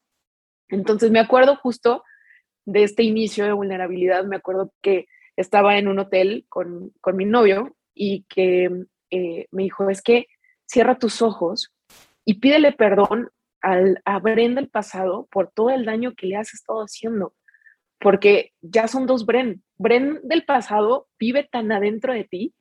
Entonces 0.69 1.11
me 1.11 1.19
acuerdo 1.19 1.55
justo 1.57 2.03
de 2.65 2.83
este 2.83 3.03
inicio 3.03 3.45
de 3.45 3.53
vulnerabilidad, 3.53 4.25
me 4.25 4.37
acuerdo 4.37 4.73
que 4.81 5.07
estaba 5.35 5.77
en 5.77 5.87
un 5.87 5.99
hotel 5.99 6.45
con, 6.49 6.91
con 7.01 7.15
mi 7.15 7.25
novio 7.25 7.75
y 7.93 8.23
que 8.23 8.69
eh, 9.09 9.47
me 9.51 9.63
dijo, 9.63 9.89
es 9.89 10.01
que 10.01 10.27
cierra 10.65 10.97
tus 10.97 11.21
ojos 11.21 11.71
y 12.25 12.35
pídele 12.35 12.71
perdón 12.71 13.29
al, 13.61 14.01
a 14.05 14.19
Bren 14.19 14.55
del 14.55 14.69
pasado 14.69 15.27
por 15.31 15.51
todo 15.51 15.69
el 15.69 15.85
daño 15.85 16.13
que 16.15 16.27
le 16.27 16.35
has 16.35 16.53
estado 16.53 16.79
haciendo, 16.79 17.33
porque 17.99 18.53
ya 18.61 18.87
son 18.87 19.05
dos 19.05 19.25
Bren. 19.25 19.63
Bren 19.77 20.19
del 20.23 20.45
pasado 20.45 21.07
vive 21.19 21.47
tan 21.49 21.71
adentro 21.71 22.13
de 22.13 22.23
ti 22.23 22.53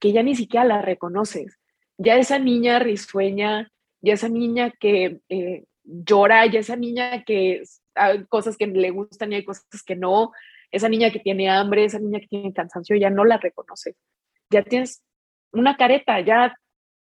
que 0.00 0.12
ya 0.12 0.22
ni 0.22 0.34
siquiera 0.34 0.64
la 0.64 0.82
reconoces. 0.82 1.58
Ya 1.96 2.16
esa 2.16 2.38
niña 2.38 2.78
risueña, 2.78 3.72
ya 4.00 4.14
esa 4.14 4.28
niña 4.28 4.70
que 4.70 5.20
eh, 5.28 5.64
llora, 5.82 6.46
ya 6.46 6.60
esa 6.60 6.76
niña 6.76 7.24
que 7.24 7.62
hay 7.94 8.24
cosas 8.26 8.56
que 8.56 8.66
le 8.66 8.90
gustan 8.90 9.32
y 9.32 9.36
hay 9.36 9.44
cosas 9.44 9.82
que 9.84 9.96
no, 9.96 10.32
esa 10.70 10.88
niña 10.88 11.10
que 11.10 11.20
tiene 11.20 11.48
hambre, 11.48 11.84
esa 11.84 11.98
niña 11.98 12.20
que 12.20 12.28
tiene 12.28 12.52
cansancio, 12.52 12.96
ya 12.96 13.10
no 13.10 13.24
la 13.24 13.38
reconoces. 13.38 13.96
Ya 14.50 14.62
tienes 14.62 15.02
una 15.52 15.76
careta, 15.76 16.20
ya 16.20 16.54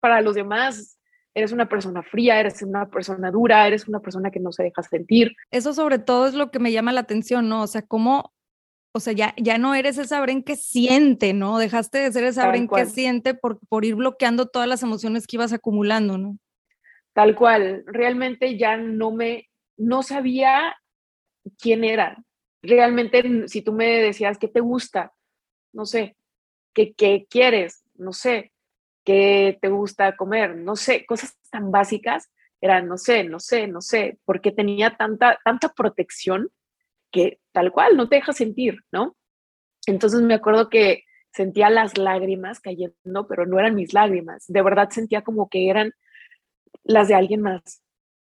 para 0.01 0.21
los 0.21 0.35
demás 0.35 0.99
eres 1.35 1.53
una 1.53 1.69
persona 1.69 2.03
fría, 2.03 2.39
eres 2.39 2.63
una 2.63 2.89
persona 2.89 3.31
dura, 3.31 3.67
eres 3.67 3.89
una 3.89 4.01
persona 4.01 4.31
que 4.31 4.41
no 4.41 4.53
se 4.53 4.63
deja 4.63 4.83
sentir. 4.83 5.35
Eso 5.51 5.75
sobre 5.75 5.99
todo 5.99 6.27
es 6.27 6.35
lo 6.35 6.51
que 6.51 6.61
me 6.61 6.73
llama 6.73 6.93
la 6.93 7.01
atención, 7.01 7.49
¿no? 7.49 7.63
O 7.63 7.67
sea, 7.67 7.83
cómo, 7.83 8.33
o 8.93 9.01
sea, 9.01 9.13
ya, 9.13 9.35
ya 9.37 9.59
no 9.59 9.75
eres 9.75 9.99
esa 9.99 10.21
Bren 10.21 10.45
que 10.45 10.55
siente, 10.55 11.33
¿no? 11.33 11.59
Dejaste 11.59 11.99
de 11.99 12.13
ser 12.13 12.25
esa 12.25 12.49
Bren 12.49 12.69
que 12.69 12.87
siente 12.87 13.35
por, 13.35 13.59
por 13.69 13.85
ir 13.85 13.97
bloqueando 13.97 14.47
todas 14.47 14.69
las 14.69 14.83
emociones 14.85 15.27
que 15.27 15.37
ibas 15.37 15.53
acumulando, 15.53 16.19
¿no? 16.19 16.39
Tal 17.15 17.35
cual, 17.35 17.83
realmente 17.87 18.57
ya 18.57 18.77
no 18.77 19.11
me, 19.11 19.49
no 19.77 20.03
sabía 20.03 20.77
quién 21.59 21.83
era. 21.85 22.23
Realmente, 22.64 23.49
si 23.49 23.62
tú 23.62 23.73
me 23.73 24.00
decías, 24.00 24.38
¿qué 24.38 24.49
te 24.49 24.61
gusta? 24.61 25.12
No 25.73 25.85
sé, 25.85 26.16
¿qué, 26.73 26.94
qué 26.94 27.26
quieres? 27.28 27.85
No 27.94 28.12
sé, 28.12 28.52
¿qué 29.04 29.59
te 29.61 29.68
gusta 29.68 30.16
comer? 30.16 30.56
No 30.56 30.76
sé, 30.76 31.04
cosas 31.04 31.37
tan 31.50 31.71
básicas 31.71 32.30
eran, 32.61 32.88
no 32.88 32.97
sé, 32.97 33.25
no 33.25 33.40
sé, 33.40 33.66
no 33.66 33.83
sé, 33.83 34.18
porque 34.25 34.50
tenía 34.50 34.97
tanta, 34.97 35.38
tanta 35.44 35.75
protección 35.75 36.49
que 37.12 37.38
tal 37.52 37.71
cual 37.71 37.97
no 37.97 38.09
te 38.09 38.16
deja 38.16 38.33
sentir, 38.33 38.78
¿no? 38.90 39.14
Entonces 39.87 40.23
me 40.23 40.35
acuerdo 40.35 40.71
que 40.71 41.04
sentía 41.30 41.68
las 41.68 41.99
lágrimas 41.99 42.61
cayendo, 42.61 43.26
pero 43.28 43.44
no 43.44 43.59
eran 43.59 43.75
mis 43.75 43.92
lágrimas, 43.92 44.47
de 44.49 44.62
verdad 44.62 44.88
sentía 44.90 45.23
como 45.23 45.50
que 45.50 45.68
eran 45.68 45.92
las 46.85 47.09
de 47.09 47.14
alguien 47.14 47.42
más. 47.42 47.83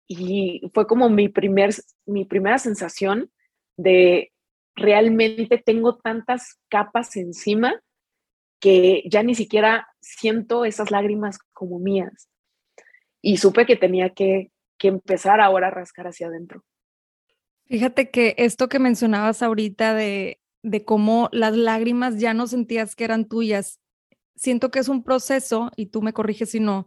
Y 0.08 0.70
fue 0.72 0.86
como 0.86 1.10
mi, 1.10 1.28
primer, 1.28 1.74
mi 2.06 2.24
primera 2.24 2.58
sensación 2.58 3.30
de 3.82 4.32
realmente 4.74 5.58
tengo 5.58 5.98
tantas 5.98 6.58
capas 6.68 7.16
encima 7.16 7.80
que 8.60 9.02
ya 9.10 9.22
ni 9.22 9.34
siquiera 9.34 9.88
siento 10.00 10.64
esas 10.64 10.90
lágrimas 10.90 11.38
como 11.52 11.78
mías. 11.78 12.28
Y 13.22 13.38
supe 13.38 13.66
que 13.66 13.76
tenía 13.76 14.10
que, 14.10 14.50
empezar 14.82 15.42
ahora 15.42 15.66
a 15.66 15.70
rascar 15.70 16.06
hacia 16.06 16.28
adentro. 16.28 16.64
Fíjate 17.66 18.10
que 18.10 18.34
esto 18.38 18.70
que 18.70 18.78
mencionabas 18.78 19.42
ahorita 19.42 19.92
de, 19.92 20.40
de 20.62 20.84
cómo 20.86 21.28
las 21.32 21.54
lágrimas 21.54 22.18
ya 22.18 22.32
no 22.32 22.46
sentías 22.46 22.96
que 22.96 23.04
eran 23.04 23.28
tuyas, 23.28 23.78
siento 24.36 24.70
que 24.70 24.78
es 24.78 24.88
un 24.88 25.04
proceso, 25.04 25.70
y 25.76 25.86
tú 25.86 26.00
me 26.00 26.14
corriges 26.14 26.52
si 26.52 26.60
no, 26.60 26.86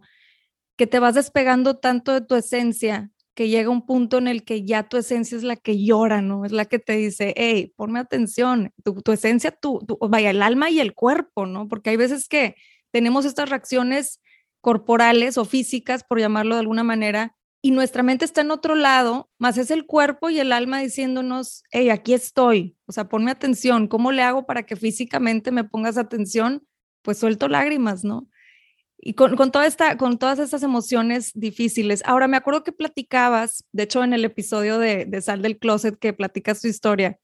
que 0.76 0.88
te 0.88 0.98
vas 0.98 1.14
despegando 1.14 1.78
tanto 1.78 2.12
de 2.12 2.20
tu 2.20 2.34
esencia 2.34 3.12
que 3.34 3.48
llega 3.48 3.70
un 3.70 3.84
punto 3.84 4.18
en 4.18 4.28
el 4.28 4.44
que 4.44 4.64
ya 4.64 4.88
tu 4.88 4.96
esencia 4.96 5.36
es 5.36 5.42
la 5.42 5.56
que 5.56 5.84
llora, 5.84 6.22
¿no? 6.22 6.44
Es 6.44 6.52
la 6.52 6.64
que 6.66 6.78
te 6.78 6.94
dice, 6.94 7.34
hey, 7.36 7.72
ponme 7.76 7.98
atención, 7.98 8.72
tu, 8.84 9.12
esencia, 9.12 9.50
tu, 9.50 9.80
tu, 9.86 9.98
vaya, 10.08 10.30
el 10.30 10.42
alma 10.42 10.70
y 10.70 10.80
el 10.80 10.94
cuerpo, 10.94 11.46
¿no? 11.46 11.68
Porque 11.68 11.90
hay 11.90 11.96
veces 11.96 12.28
que 12.28 12.56
tenemos 12.92 13.24
estas 13.24 13.50
reacciones 13.50 14.20
corporales 14.60 15.36
o 15.36 15.44
físicas, 15.44 16.04
por 16.04 16.20
llamarlo 16.20 16.54
de 16.54 16.60
alguna 16.60 16.84
manera, 16.84 17.36
y 17.60 17.70
nuestra 17.70 18.02
mente 18.02 18.24
está 18.24 18.42
en 18.42 18.50
otro 18.50 18.74
lado, 18.74 19.30
más 19.38 19.58
es 19.58 19.70
el 19.70 19.86
cuerpo 19.86 20.30
y 20.30 20.38
el 20.38 20.52
alma 20.52 20.80
diciéndonos, 20.80 21.64
hey, 21.70 21.90
aquí 21.90 22.14
estoy, 22.14 22.76
o 22.86 22.92
sea, 22.92 23.08
ponme 23.08 23.30
atención, 23.30 23.88
¿cómo 23.88 24.12
le 24.12 24.22
hago 24.22 24.46
para 24.46 24.64
que 24.64 24.76
físicamente 24.76 25.50
me 25.50 25.64
pongas 25.64 25.96
atención? 25.96 26.66
Pues 27.02 27.18
suelto 27.18 27.48
lágrimas, 27.48 28.04
¿no? 28.04 28.28
Y 29.06 29.12
con, 29.12 29.36
toda 29.52 29.66
esta, 29.66 29.98
con 29.98 30.18
todas 30.18 30.38
estas 30.38 30.62
emociones 30.62 31.32
difíciles. 31.34 32.02
Ahora, 32.06 32.26
me 32.26 32.38
acuerdo 32.38 32.64
que 32.64 32.72
platicabas, 32.72 33.62
de 33.70 33.82
hecho, 33.82 34.02
en 34.02 34.14
el 34.14 34.24
episodio 34.24 34.78
de, 34.78 35.04
de 35.04 35.20
Sal 35.20 35.42
del 35.42 35.58
Closet, 35.58 35.98
que 35.98 36.14
platicas 36.14 36.62
tu 36.62 36.68
historia, 36.68 37.18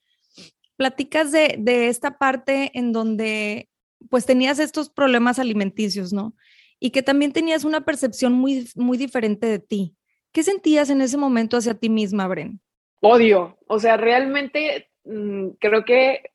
platicas 0.77 1.33
de, 1.33 1.57
de, 1.59 1.89
esta 1.89 2.19
parte 2.19 2.71
en 2.75 2.93
donde 2.93 3.71
pues 4.11 4.27
tenías 4.27 4.59
estos 4.59 4.91
problemas 4.91 5.39
alimenticios, 5.39 6.13
¿no? 6.13 6.35
Y 6.79 6.91
que 6.91 7.03
también 7.03 7.33
tenías 7.33 7.65
una 7.65 7.81
percepción 7.81 8.35
muy, 8.35 8.69
muy 8.77 8.99
diferente 8.99 9.47
de 9.47 9.59
ti. 9.59 9.97
¿Qué 10.33 10.43
sentías 10.43 10.91
en 10.91 11.01
ese 11.01 11.17
momento 11.17 11.57
hacia 11.57 11.73
ti 11.73 11.89
misma, 11.89 12.29
Bren? 12.29 12.61
Odio, 13.01 13.59
o 13.67 13.79
sea, 13.79 13.97
realmente 13.97 14.91
mm, 15.05 15.49
creo 15.59 15.87
que 15.87 16.31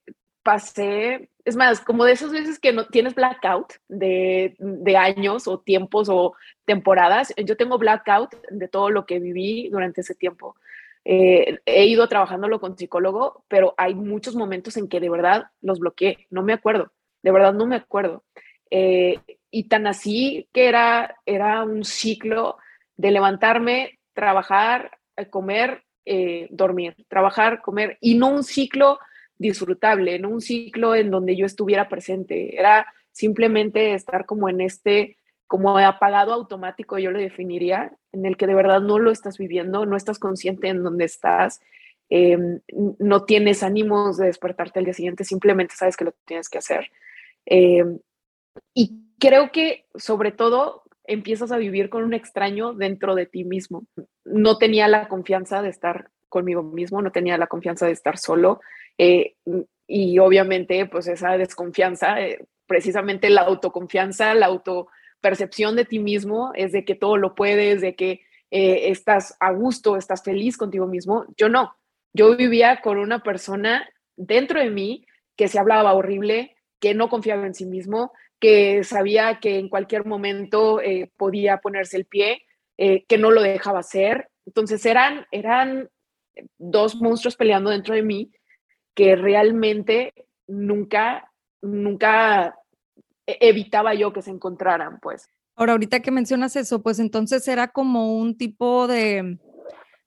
pasé 0.46 1.28
es 1.44 1.56
más, 1.56 1.80
como 1.80 2.06
de 2.06 2.14
esas 2.14 2.32
veces 2.32 2.60
que 2.60 2.74
no 2.74 2.88
tienes 2.88 3.14
blackout 3.14 3.74
de, 3.88 4.56
de, 4.58 4.98
años 4.98 5.48
o 5.48 5.60
tiempos 5.60 6.08
o 6.10 6.34
temporadas, 6.66 7.34
yo 7.38 7.56
tengo 7.56 7.78
blackout 7.78 8.36
de 8.50 8.68
todo 8.68 8.90
lo 8.90 9.06
que 9.06 9.20
viví 9.20 9.70
durante 9.70 10.02
ese 10.02 10.16
tiempo. 10.16 10.56
Eh, 11.04 11.60
he 11.68 11.86
ido 11.86 12.08
trabajándolo 12.08 12.60
con 12.60 12.76
psicólogo, 12.76 13.44
pero 13.48 13.76
hay 13.78 13.94
muchos 13.94 14.36
momentos 14.36 14.76
en 14.78 14.88
que 14.88 15.00
de 15.00 15.10
verdad 15.10 15.46
los 15.62 15.80
bloqueé, 15.80 16.26
no 16.32 16.42
me 16.42 16.54
acuerdo, 16.54 16.92
de 17.22 17.32
verdad 17.32 17.54
no 17.54 17.68
me 17.68 17.76
acuerdo. 17.76 18.24
Eh, 18.72 19.20
y 19.52 19.68
tan 19.68 19.86
así 19.86 20.50
que 20.52 20.68
era, 20.68 21.16
era 21.28 21.64
un 21.64 21.86
ciclo 21.86 22.58
de 22.98 23.12
levantarme, 23.12 24.00
trabajar, 24.14 24.98
comer, 25.30 25.84
eh, 26.06 26.48
dormir, 26.50 26.96
trabajar, 27.08 27.62
comer, 27.62 28.00
y 28.02 28.16
no 28.16 28.30
un 28.30 28.44
ciclo 28.44 28.98
disfrutable, 29.38 30.16
en 30.16 30.26
un 30.26 30.42
ciclo 30.42 30.96
en 30.96 31.12
donde 31.12 31.36
yo 31.36 31.46
estuviera 31.46 31.90
presente. 31.90 32.58
Era 32.58 32.88
simplemente 33.12 33.94
estar 33.94 34.26
como 34.26 34.50
en 34.50 34.62
este, 34.62 35.18
como 35.48 35.78
apagado 35.78 36.34
automático, 36.34 36.98
yo 36.98 37.12
lo 37.12 37.20
definiría, 37.20 37.94
en 38.12 38.26
el 38.26 38.38
que 38.38 38.48
de 38.48 38.56
verdad 38.56 38.82
no 38.82 39.00
lo 39.00 39.12
estás 39.12 39.38
viviendo, 39.38 39.86
no 39.86 39.96
estás 39.96 40.20
consciente 40.20 40.68
en 40.68 40.84
dónde 40.84 41.06
estás, 41.06 41.62
em, 42.10 42.60
no 43.00 43.26
tienes 43.26 43.64
ánimos 43.64 44.18
de 44.18 44.28
despertarte 44.28 44.80
al 44.80 44.86
día 44.86 44.94
siguiente, 44.94 45.24
simplemente 45.24 45.76
sabes 45.76 45.98
que 45.98 46.06
lo 46.06 46.14
tienes 46.26 46.50
que 46.50 46.58
hacer. 46.58 46.92
Em, 47.46 48.00
y 48.74 49.02
creo 49.20 49.52
que 49.52 49.86
sobre 49.96 50.32
todo 50.32 50.84
empiezas 51.08 51.52
a 51.52 51.58
vivir 51.58 51.90
con 51.90 52.04
un 52.04 52.14
extraño 52.14 52.74
dentro 52.74 53.16
de 53.16 53.26
ti 53.26 53.44
mismo. 53.44 53.86
No 54.24 54.58
tenía 54.58 54.88
la 54.88 55.08
confianza 55.08 55.62
de 55.62 55.70
estar 55.70 56.10
conmigo 56.30 56.64
mismo, 56.64 57.02
no 57.02 57.12
tenía 57.12 57.38
la 57.38 57.48
confianza 57.48 57.86
de 57.86 57.92
estar 57.92 58.18
solo, 58.18 58.60
eh, 58.98 59.36
y 59.88 60.20
obviamente, 60.20 60.86
pues 60.88 61.08
esa 61.08 61.38
desconfianza, 61.38 62.22
eh, 62.22 62.46
precisamente 62.66 63.30
la 63.30 63.42
autoconfianza, 63.42 64.34
la 64.34 64.48
autopercepción 64.48 65.76
de 65.76 65.86
ti 65.86 66.00
mismo 66.00 66.52
es 66.56 66.72
de 66.72 66.86
que 66.86 66.96
todo 66.96 67.18
lo 67.18 67.36
puedes, 67.36 67.82
de 67.82 67.96
que 67.96 68.22
eh, 68.52 68.90
estás 68.90 69.36
a 69.40 69.52
gusto, 69.52 69.98
estás 69.98 70.24
feliz 70.24 70.58
contigo 70.58 70.88
mismo. 70.88 71.26
Yo 71.38 71.50
no. 71.50 71.76
Yo 72.14 72.36
vivía 72.36 72.82
con 72.82 72.98
una 72.98 73.22
persona 73.22 73.88
dentro 74.16 74.60
de 74.60 74.70
mí 74.70 75.06
que 75.36 75.48
se 75.48 75.60
hablaba 75.60 75.94
horrible, 75.94 76.56
que 76.80 76.94
no 76.94 77.10
confiaba 77.10 77.46
en 77.46 77.54
sí 77.54 77.66
mismo, 77.66 78.14
que 78.40 78.84
sabía 78.84 79.40
que 79.40 79.60
en 79.60 79.70
cualquier 79.70 80.06
momento 80.06 80.80
podía 81.18 81.58
ponerse 81.58 81.98
el 81.98 82.06
pie, 82.06 82.44
que 82.78 83.18
no 83.18 83.32
lo 83.32 83.42
dejaba 83.42 83.80
hacer. 83.80 84.30
Entonces 84.46 84.86
eran, 84.86 85.26
eran 85.32 85.90
dos 86.58 86.96
monstruos 86.96 87.36
peleando 87.36 87.70
dentro 87.70 87.96
de 87.96 88.04
mí 88.04 88.32
que 88.96 89.16
realmente 89.16 90.14
nunca, 90.48 91.32
nunca 91.62 92.56
e-, 93.28 93.38
evitaba 93.42 93.94
yo 93.94 94.14
que 94.14 94.22
se 94.22 94.32
encontraran, 94.32 95.00
pues. 95.00 95.30
Ahora, 95.56 95.74
ahorita 95.74 96.02
que 96.02 96.12
mencionas 96.12 96.56
eso, 96.56 96.82
pues 96.82 97.00
entonces 97.00 97.48
era 97.48 97.70
como 97.70 98.18
un 98.18 98.38
tipo 98.38 98.88
de, 98.88 99.38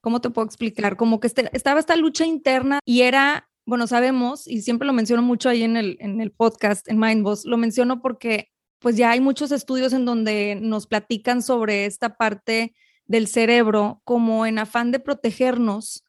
¿cómo 0.01 0.21
te 0.21 0.31
puedo 0.31 0.47
explicar? 0.47 0.97
Como 0.97 1.21
que 1.21 1.27
este, 1.29 1.49
estaba 1.53 1.81
esta 1.81 1.97
lucha 1.97 2.27
interna 2.27 2.81
y 2.85 3.03
era, 3.03 3.49
bueno, 3.65 3.87
sabemos, 3.87 4.47
y 4.47 4.63
siempre 4.63 4.87
lo 4.87 4.93
menciono 4.93 5.23
mucho 5.23 5.49
ahí 5.49 5.63
en 5.63 5.77
el, 5.77 5.97
en 6.01 6.21
el 6.21 6.33
podcast, 6.33 6.89
en 6.89 6.99
Mindboss, 6.99 7.45
lo 7.47 7.57
menciono 7.57 8.03
porque 8.03 8.51
pues 8.79 8.97
ya 8.97 9.11
hay 9.11 9.21
muchos 9.21 9.51
estudios 9.51 9.93
en 9.93 10.05
donde 10.05 10.57
nos 10.61 10.87
platican 10.87 11.43
sobre 11.43 11.87
esta 11.87 12.17
parte 12.17 12.75
del 13.07 13.27
cerebro 13.27 14.03
como 14.05 14.47
en 14.47 14.59
afán 14.59 14.93
de 14.93 15.01
protegernos, 15.01 16.05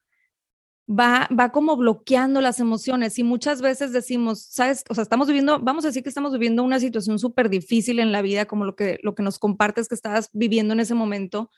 va, 0.89 1.27
va 1.37 1.51
como 1.51 1.77
bloqueando 1.77 2.41
las 2.41 2.59
emociones 2.59 3.19
y 3.19 3.23
muchas 3.23 3.61
veces 3.61 3.91
decimos, 3.93 4.41
¿sabes? 4.41 4.83
O 4.89 4.95
sea, 4.95 5.03
estamos 5.03 5.27
viviendo, 5.27 5.59
vamos 5.59 5.85
a 5.85 5.89
decir 5.89 6.01
que 6.01 6.09
estamos 6.09 6.31
viviendo 6.33 6.63
una 6.63 6.79
situación 6.79 7.19
súper 7.19 7.49
difícil 7.49 7.99
en 7.99 8.11
la 8.11 8.21
vida, 8.21 8.45
como 8.45 8.65
lo 8.65 8.75
que, 8.75 8.99
lo 9.03 9.13
que 9.13 9.23
nos 9.23 9.37
compartes 9.37 9.87
que 9.87 9.95
estabas 9.95 10.29
viviendo 10.33 10.73
en 10.73 10.79
ese 10.79 10.95
momento. 10.95 11.51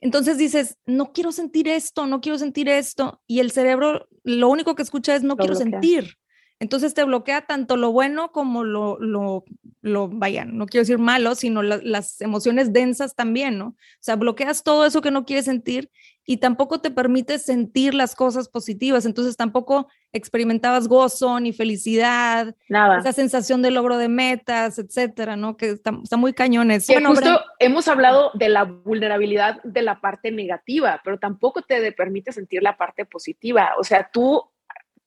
Entonces 0.00 0.36
dices, 0.36 0.76
no 0.84 1.12
quiero 1.12 1.32
sentir 1.32 1.68
esto, 1.68 2.06
no 2.06 2.20
quiero 2.20 2.38
sentir 2.38 2.68
esto. 2.68 3.22
Y 3.26 3.40
el 3.40 3.50
cerebro 3.50 4.08
lo 4.24 4.48
único 4.48 4.74
que 4.74 4.82
escucha 4.82 5.14
es 5.14 5.22
no 5.22 5.36
quiero 5.36 5.54
sentir. 5.54 6.16
Entonces 6.58 6.92
te 6.92 7.04
bloquea 7.04 7.46
tanto 7.46 7.78
lo 7.78 7.90
bueno 7.90 8.32
como 8.32 8.64
lo, 8.64 8.98
lo, 9.00 9.44
lo 9.80 10.08
vaya, 10.08 10.44
no 10.44 10.66
quiero 10.66 10.82
decir 10.82 10.98
malo, 10.98 11.34
sino 11.34 11.62
las 11.62 12.20
emociones 12.20 12.74
densas 12.74 13.14
también, 13.14 13.56
¿no? 13.56 13.68
O 13.68 13.76
sea, 14.00 14.16
bloqueas 14.16 14.62
todo 14.62 14.84
eso 14.84 15.00
que 15.00 15.10
no 15.10 15.24
quieres 15.24 15.46
sentir 15.46 15.90
y 16.26 16.36
tampoco 16.36 16.80
te 16.80 16.90
permite 16.90 17.38
sentir 17.38 17.94
las 17.94 18.14
cosas 18.14 18.48
positivas. 18.48 19.04
Entonces 19.04 19.36
tampoco 19.36 19.88
experimentabas 20.12 20.88
gozo 20.88 21.40
ni 21.40 21.52
felicidad, 21.52 22.54
Nada. 22.68 22.98
esa 22.98 23.12
sensación 23.12 23.62
de 23.62 23.70
logro 23.70 23.96
de 23.96 24.08
metas, 24.08 24.78
etcétera, 24.78 25.36
¿no? 25.36 25.56
Que 25.56 25.70
está, 25.70 25.92
muy 26.16 26.32
cañones. 26.32 26.86
bueno, 26.86 27.10
justo 27.10 27.40
hemos 27.58 27.88
hablado 27.88 28.30
de 28.34 28.48
la 28.48 28.64
vulnerabilidad 28.64 29.62
de 29.62 29.82
la 29.82 30.00
parte 30.00 30.30
negativa, 30.30 31.00
pero 31.04 31.18
tampoco 31.18 31.62
te 31.62 31.92
permite 31.92 32.32
sentir 32.32 32.62
la 32.62 32.76
parte 32.76 33.04
positiva. 33.04 33.72
O 33.78 33.84
sea, 33.84 34.10
tú 34.12 34.44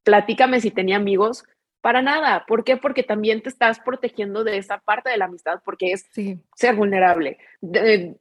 platícame 0.03 0.61
si 0.61 0.71
tenía 0.71 0.97
amigos. 0.97 1.45
Para 1.83 2.01
nada. 2.01 2.45
¿Por 2.47 2.63
qué? 2.63 2.77
Porque 2.77 3.03
también 3.03 3.41
te 3.43 3.49
estás 3.49 3.77
protegiendo 3.77 4.45
de 4.45 4.57
esa 4.57 4.77
parte 4.77 5.09
de 5.09 5.17
la 5.17 5.25
amistad, 5.25 5.59
porque 5.65 5.91
es 5.91 6.05
ser 6.55 6.75
vulnerable. 6.77 7.39
Eh, 7.61 8.15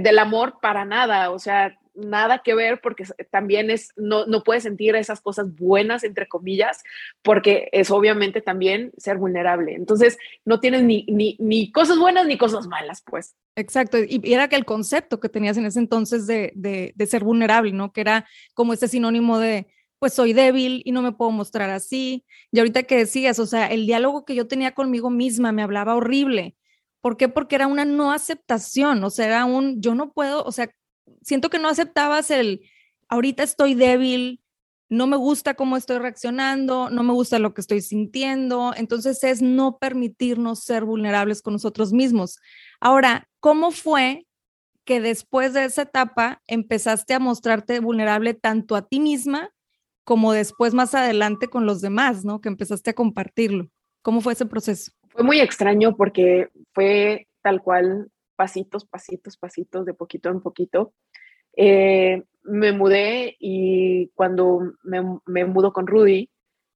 del 0.00 0.18
amor, 0.18 0.54
para 0.62 0.86
nada. 0.86 1.30
O 1.30 1.38
sea, 1.38 1.78
nada 1.94 2.40
que 2.42 2.54
ver 2.54 2.80
porque 2.80 3.04
también 3.30 3.70
es, 3.70 3.90
no, 3.96 4.24
no 4.24 4.42
puedes 4.42 4.62
sentir 4.62 4.96
esas 4.96 5.20
cosas 5.20 5.54
buenas, 5.54 6.04
entre 6.04 6.26
comillas, 6.26 6.82
porque 7.20 7.68
es 7.72 7.90
obviamente 7.90 8.40
también 8.40 8.92
ser 8.96 9.18
vulnerable. 9.18 9.74
Entonces, 9.74 10.16
no 10.46 10.58
tienes 10.58 10.82
ni, 10.82 11.04
ni, 11.06 11.36
ni 11.38 11.70
cosas 11.70 11.98
buenas 11.98 12.26
ni 12.26 12.38
cosas 12.38 12.66
malas, 12.66 13.02
pues. 13.04 13.34
Exacto, 13.56 13.98
y 13.98 14.22
era 14.32 14.48
que 14.48 14.56
el 14.56 14.64
concepto 14.64 15.20
que 15.20 15.28
tenías 15.28 15.58
en 15.58 15.66
ese 15.66 15.80
entonces 15.80 16.26
de, 16.26 16.52
de, 16.54 16.94
de 16.96 17.06
ser 17.06 17.24
vulnerable, 17.24 17.72
¿no? 17.72 17.92
Que 17.92 18.00
era 18.00 18.26
como 18.54 18.72
este 18.72 18.88
sinónimo 18.88 19.38
de 19.38 19.66
pues 20.02 20.14
soy 20.14 20.32
débil 20.32 20.82
y 20.84 20.90
no 20.90 21.00
me 21.00 21.12
puedo 21.12 21.30
mostrar 21.30 21.70
así. 21.70 22.24
Y 22.50 22.58
ahorita 22.58 22.82
que 22.82 22.96
decías, 22.96 23.38
o 23.38 23.46
sea, 23.46 23.68
el 23.68 23.86
diálogo 23.86 24.24
que 24.24 24.34
yo 24.34 24.48
tenía 24.48 24.74
conmigo 24.74 25.10
misma 25.10 25.52
me 25.52 25.62
hablaba 25.62 25.94
horrible. 25.94 26.56
¿Por 27.00 27.16
qué? 27.16 27.28
Porque 27.28 27.54
era 27.54 27.68
una 27.68 27.84
no 27.84 28.10
aceptación, 28.10 29.04
o 29.04 29.10
sea, 29.10 29.26
era 29.26 29.44
un, 29.44 29.80
yo 29.80 29.94
no 29.94 30.12
puedo, 30.12 30.42
o 30.42 30.50
sea, 30.50 30.74
siento 31.22 31.50
que 31.50 31.60
no 31.60 31.68
aceptabas 31.68 32.32
el, 32.32 32.68
ahorita 33.08 33.44
estoy 33.44 33.74
débil, 33.74 34.42
no 34.88 35.06
me 35.06 35.16
gusta 35.16 35.54
cómo 35.54 35.76
estoy 35.76 35.98
reaccionando, 35.98 36.90
no 36.90 37.04
me 37.04 37.12
gusta 37.12 37.38
lo 37.38 37.54
que 37.54 37.60
estoy 37.60 37.80
sintiendo, 37.80 38.74
entonces 38.76 39.22
es 39.22 39.40
no 39.40 39.78
permitirnos 39.78 40.64
ser 40.64 40.84
vulnerables 40.84 41.42
con 41.42 41.52
nosotros 41.52 41.92
mismos. 41.92 42.40
Ahora, 42.80 43.28
¿cómo 43.38 43.70
fue 43.70 44.26
que 44.84 45.00
después 45.00 45.52
de 45.52 45.66
esa 45.66 45.82
etapa 45.82 46.42
empezaste 46.48 47.14
a 47.14 47.20
mostrarte 47.20 47.78
vulnerable 47.78 48.34
tanto 48.34 48.74
a 48.74 48.88
ti 48.88 48.98
misma 48.98 49.52
como 50.04 50.32
después 50.32 50.74
más 50.74 50.94
adelante 50.94 51.48
con 51.48 51.66
los 51.66 51.80
demás, 51.80 52.24
¿no? 52.24 52.40
Que 52.40 52.48
empezaste 52.48 52.90
a 52.90 52.94
compartirlo. 52.94 53.68
¿Cómo 54.02 54.20
fue 54.20 54.32
ese 54.32 54.46
proceso? 54.46 54.92
Fue 55.08 55.22
muy 55.22 55.40
extraño 55.40 55.96
porque 55.96 56.48
fue 56.72 57.28
tal 57.42 57.62
cual 57.62 58.10
pasitos, 58.36 58.84
pasitos, 58.84 59.36
pasitos, 59.36 59.84
de 59.86 59.94
poquito 59.94 60.28
en 60.30 60.40
poquito. 60.40 60.92
Eh, 61.56 62.22
me 62.42 62.72
mudé 62.72 63.36
y 63.38 64.08
cuando 64.14 64.72
me, 64.82 65.02
me 65.26 65.52
con 65.72 65.86
Rudy, 65.86 66.30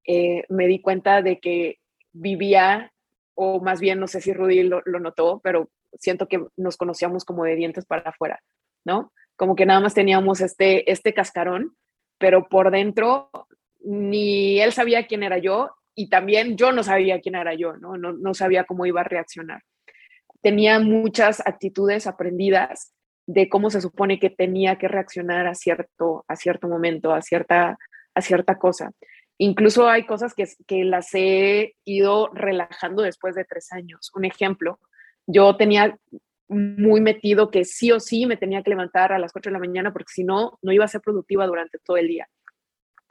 eh, 0.06 0.44
me 0.48 0.66
di 0.68 0.80
cuenta 0.80 1.22
de 1.22 1.40
que 1.40 1.80
vivía, 2.12 2.92
o 3.34 3.60
más 3.60 3.80
bien 3.80 3.98
no 3.98 4.06
sé 4.06 4.20
si 4.20 4.32
Rudy 4.32 4.62
lo, 4.62 4.82
lo, 4.84 5.00
notó, 5.00 5.40
pero 5.42 5.70
siento 5.98 6.28
que 6.28 6.44
nos 6.56 6.76
conocíamos 6.76 7.24
como 7.24 7.44
de 7.44 7.56
dientes 7.56 7.84
para 7.84 8.10
afuera, 8.10 8.40
¿no? 8.84 9.12
Como 9.34 9.56
que 9.56 9.66
nada 9.66 9.80
más 9.80 9.94
teníamos 9.94 10.40
este, 10.40 10.90
este 10.90 11.12
cascarón 11.12 11.76
pero 12.18 12.48
por 12.48 12.70
dentro 12.70 13.30
ni 13.80 14.60
él 14.60 14.72
sabía 14.72 15.06
quién 15.06 15.22
era 15.22 15.38
yo 15.38 15.70
y 15.94 16.08
también 16.08 16.56
yo 16.56 16.72
no 16.72 16.82
sabía 16.82 17.20
quién 17.20 17.36
era 17.36 17.54
yo, 17.54 17.76
¿no? 17.76 17.96
No, 17.96 18.34
sabía 18.34 18.64
cómo 18.64 18.84
iba 18.84 19.00
a 19.00 19.04
reaccionar. 19.04 19.62
Tenía 20.42 20.78
muchas 20.78 21.40
actitudes 21.46 22.06
aprendidas 22.06 22.92
de 23.26 23.48
cómo 23.48 23.70
se 23.70 23.80
supone 23.80 24.20
que 24.20 24.30
tenía 24.30 24.76
que 24.76 24.88
reaccionar 24.88 25.46
a 25.46 25.54
cierto, 25.54 26.24
a 26.28 26.36
cierto 26.36 26.68
momento, 26.68 27.14
a 27.14 27.22
cierta, 27.22 27.78
a 28.14 28.20
cierta 28.20 28.58
cosa. 28.58 28.92
Incluso 29.38 29.88
hay 29.88 30.04
cosas 30.04 30.34
que, 30.34 30.46
que 30.66 30.84
las 30.84 31.14
he 31.14 31.74
ido 31.84 32.30
relajando 32.34 33.02
después 33.02 33.34
de 33.34 33.44
tres 33.44 33.72
años. 33.72 34.10
Un 34.14 34.24
ejemplo, 34.26 34.78
yo 35.26 35.56
tenía 35.56 35.98
muy 36.48 37.00
metido 37.00 37.50
que 37.50 37.64
sí 37.64 37.90
o 37.92 38.00
sí 38.00 38.26
me 38.26 38.36
tenía 38.36 38.62
que 38.62 38.70
levantar 38.70 39.12
a 39.12 39.18
las 39.18 39.32
4 39.32 39.50
de 39.50 39.54
la 39.54 39.58
mañana 39.58 39.92
porque 39.92 40.12
si 40.12 40.24
no, 40.24 40.58
no 40.62 40.72
iba 40.72 40.84
a 40.84 40.88
ser 40.88 41.00
productiva 41.00 41.46
durante 41.46 41.78
todo 41.78 41.96
el 41.96 42.08
día. 42.08 42.28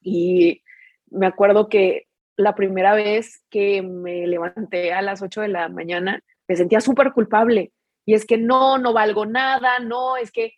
Y 0.02 0.62
me 1.10 1.28
acuerdo 1.28 1.68
que 1.68 2.08
la 2.38 2.56
primera 2.56 2.94
vez 2.94 3.44
que 3.50 3.82
me 3.82 4.28
levanté 4.28 4.94
a 4.94 5.02
las 5.02 5.22
8 5.22 5.42
de 5.42 5.48
la 5.48 5.70
mañana, 5.70 6.22
me 6.48 6.56
sentía 6.56 6.82
súper 6.82 7.12
culpable. 7.14 7.72
Y 8.06 8.14
es 8.14 8.26
que 8.26 8.38
no, 8.38 8.78
no 8.78 8.94
valgo 8.94 9.26
nada, 9.26 9.80
no, 9.80 10.18
es 10.18 10.32
que, 10.32 10.54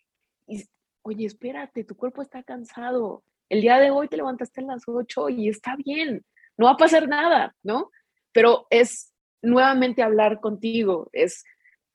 oye, 1.02 1.24
espérate, 1.24 1.84
tu 1.84 1.96
cuerpo 1.96 2.22
está 2.22 2.42
cansado. 2.42 3.22
El 3.48 3.62
día 3.62 3.78
de 3.78 3.90
hoy 3.90 4.08
te 4.08 4.16
levantaste 4.16 4.60
a 4.60 4.64
las 4.64 4.82
8 4.86 5.30
y 5.30 5.48
está 5.48 5.76
bien, 5.76 6.24
no 6.56 6.66
va 6.66 6.72
a 6.72 6.76
pasar 6.76 7.08
nada, 7.08 7.54
¿no? 7.62 7.90
Pero 8.32 8.66
es 8.70 9.14
nuevamente 9.40 10.02
hablar 10.02 10.40
contigo, 10.40 11.08
es 11.12 11.44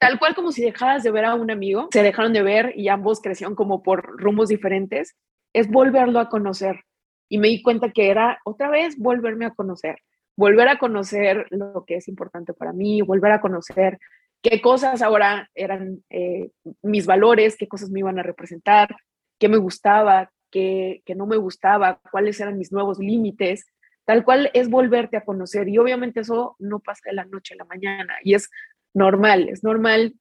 tal 0.03 0.19
cual 0.19 0.35
como 0.35 0.51
si 0.51 0.61
dejaras 0.61 1.03
de 1.03 1.11
ver 1.11 1.25
a 1.25 1.35
un 1.35 1.49
amigo, 1.49 1.87
se 1.91 2.03
dejaron 2.03 2.33
de 2.33 2.43
ver 2.43 2.73
y 2.75 2.89
ambos 2.89 3.21
crecieron 3.21 3.55
como 3.55 3.81
por 3.81 4.19
rumos 4.19 4.49
diferentes, 4.49 5.15
es 5.53 5.69
volverlo 5.69 6.19
a 6.19 6.29
conocer. 6.29 6.81
Y 7.29 7.37
me 7.37 7.47
di 7.47 7.61
cuenta 7.61 7.91
que 7.91 8.09
era 8.09 8.39
otra 8.43 8.69
vez 8.69 8.97
volverme 8.97 9.45
a 9.45 9.51
conocer, 9.51 9.97
volver 10.35 10.67
a 10.67 10.77
conocer 10.77 11.47
lo 11.51 11.85
que 11.85 11.95
es 11.95 12.07
importante 12.07 12.53
para 12.53 12.73
mí, 12.73 13.01
volver 13.01 13.31
a 13.31 13.41
conocer 13.41 13.97
qué 14.41 14.61
cosas 14.61 15.01
ahora 15.01 15.49
eran 15.55 16.03
eh, 16.09 16.49
mis 16.81 17.05
valores, 17.05 17.55
qué 17.55 17.67
cosas 17.67 17.89
me 17.89 17.99
iban 17.99 18.19
a 18.19 18.23
representar, 18.23 18.95
qué 19.39 19.47
me 19.47 19.57
gustaba, 19.57 20.31
qué, 20.51 21.01
qué 21.05 21.15
no 21.15 21.25
me 21.25 21.37
gustaba, 21.37 22.01
cuáles 22.11 22.39
eran 22.41 22.57
mis 22.57 22.73
nuevos 22.73 22.99
límites. 22.99 23.65
Tal 24.05 24.25
cual 24.25 24.51
es 24.53 24.69
volverte 24.69 25.15
a 25.15 25.23
conocer 25.23 25.69
y 25.69 25.77
obviamente 25.77 26.19
eso 26.19 26.57
no 26.59 26.81
pasa 26.81 27.03
de 27.05 27.13
la 27.13 27.23
noche 27.23 27.53
a 27.53 27.57
la 27.57 27.65
mañana 27.65 28.15
y 28.21 28.33
es 28.33 28.49
normal, 28.93 29.49
es 29.49 29.63
normal 29.63 30.15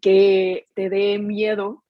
que 0.00 0.66
te 0.74 0.88
dé 0.90 1.18
miedo 1.18 1.84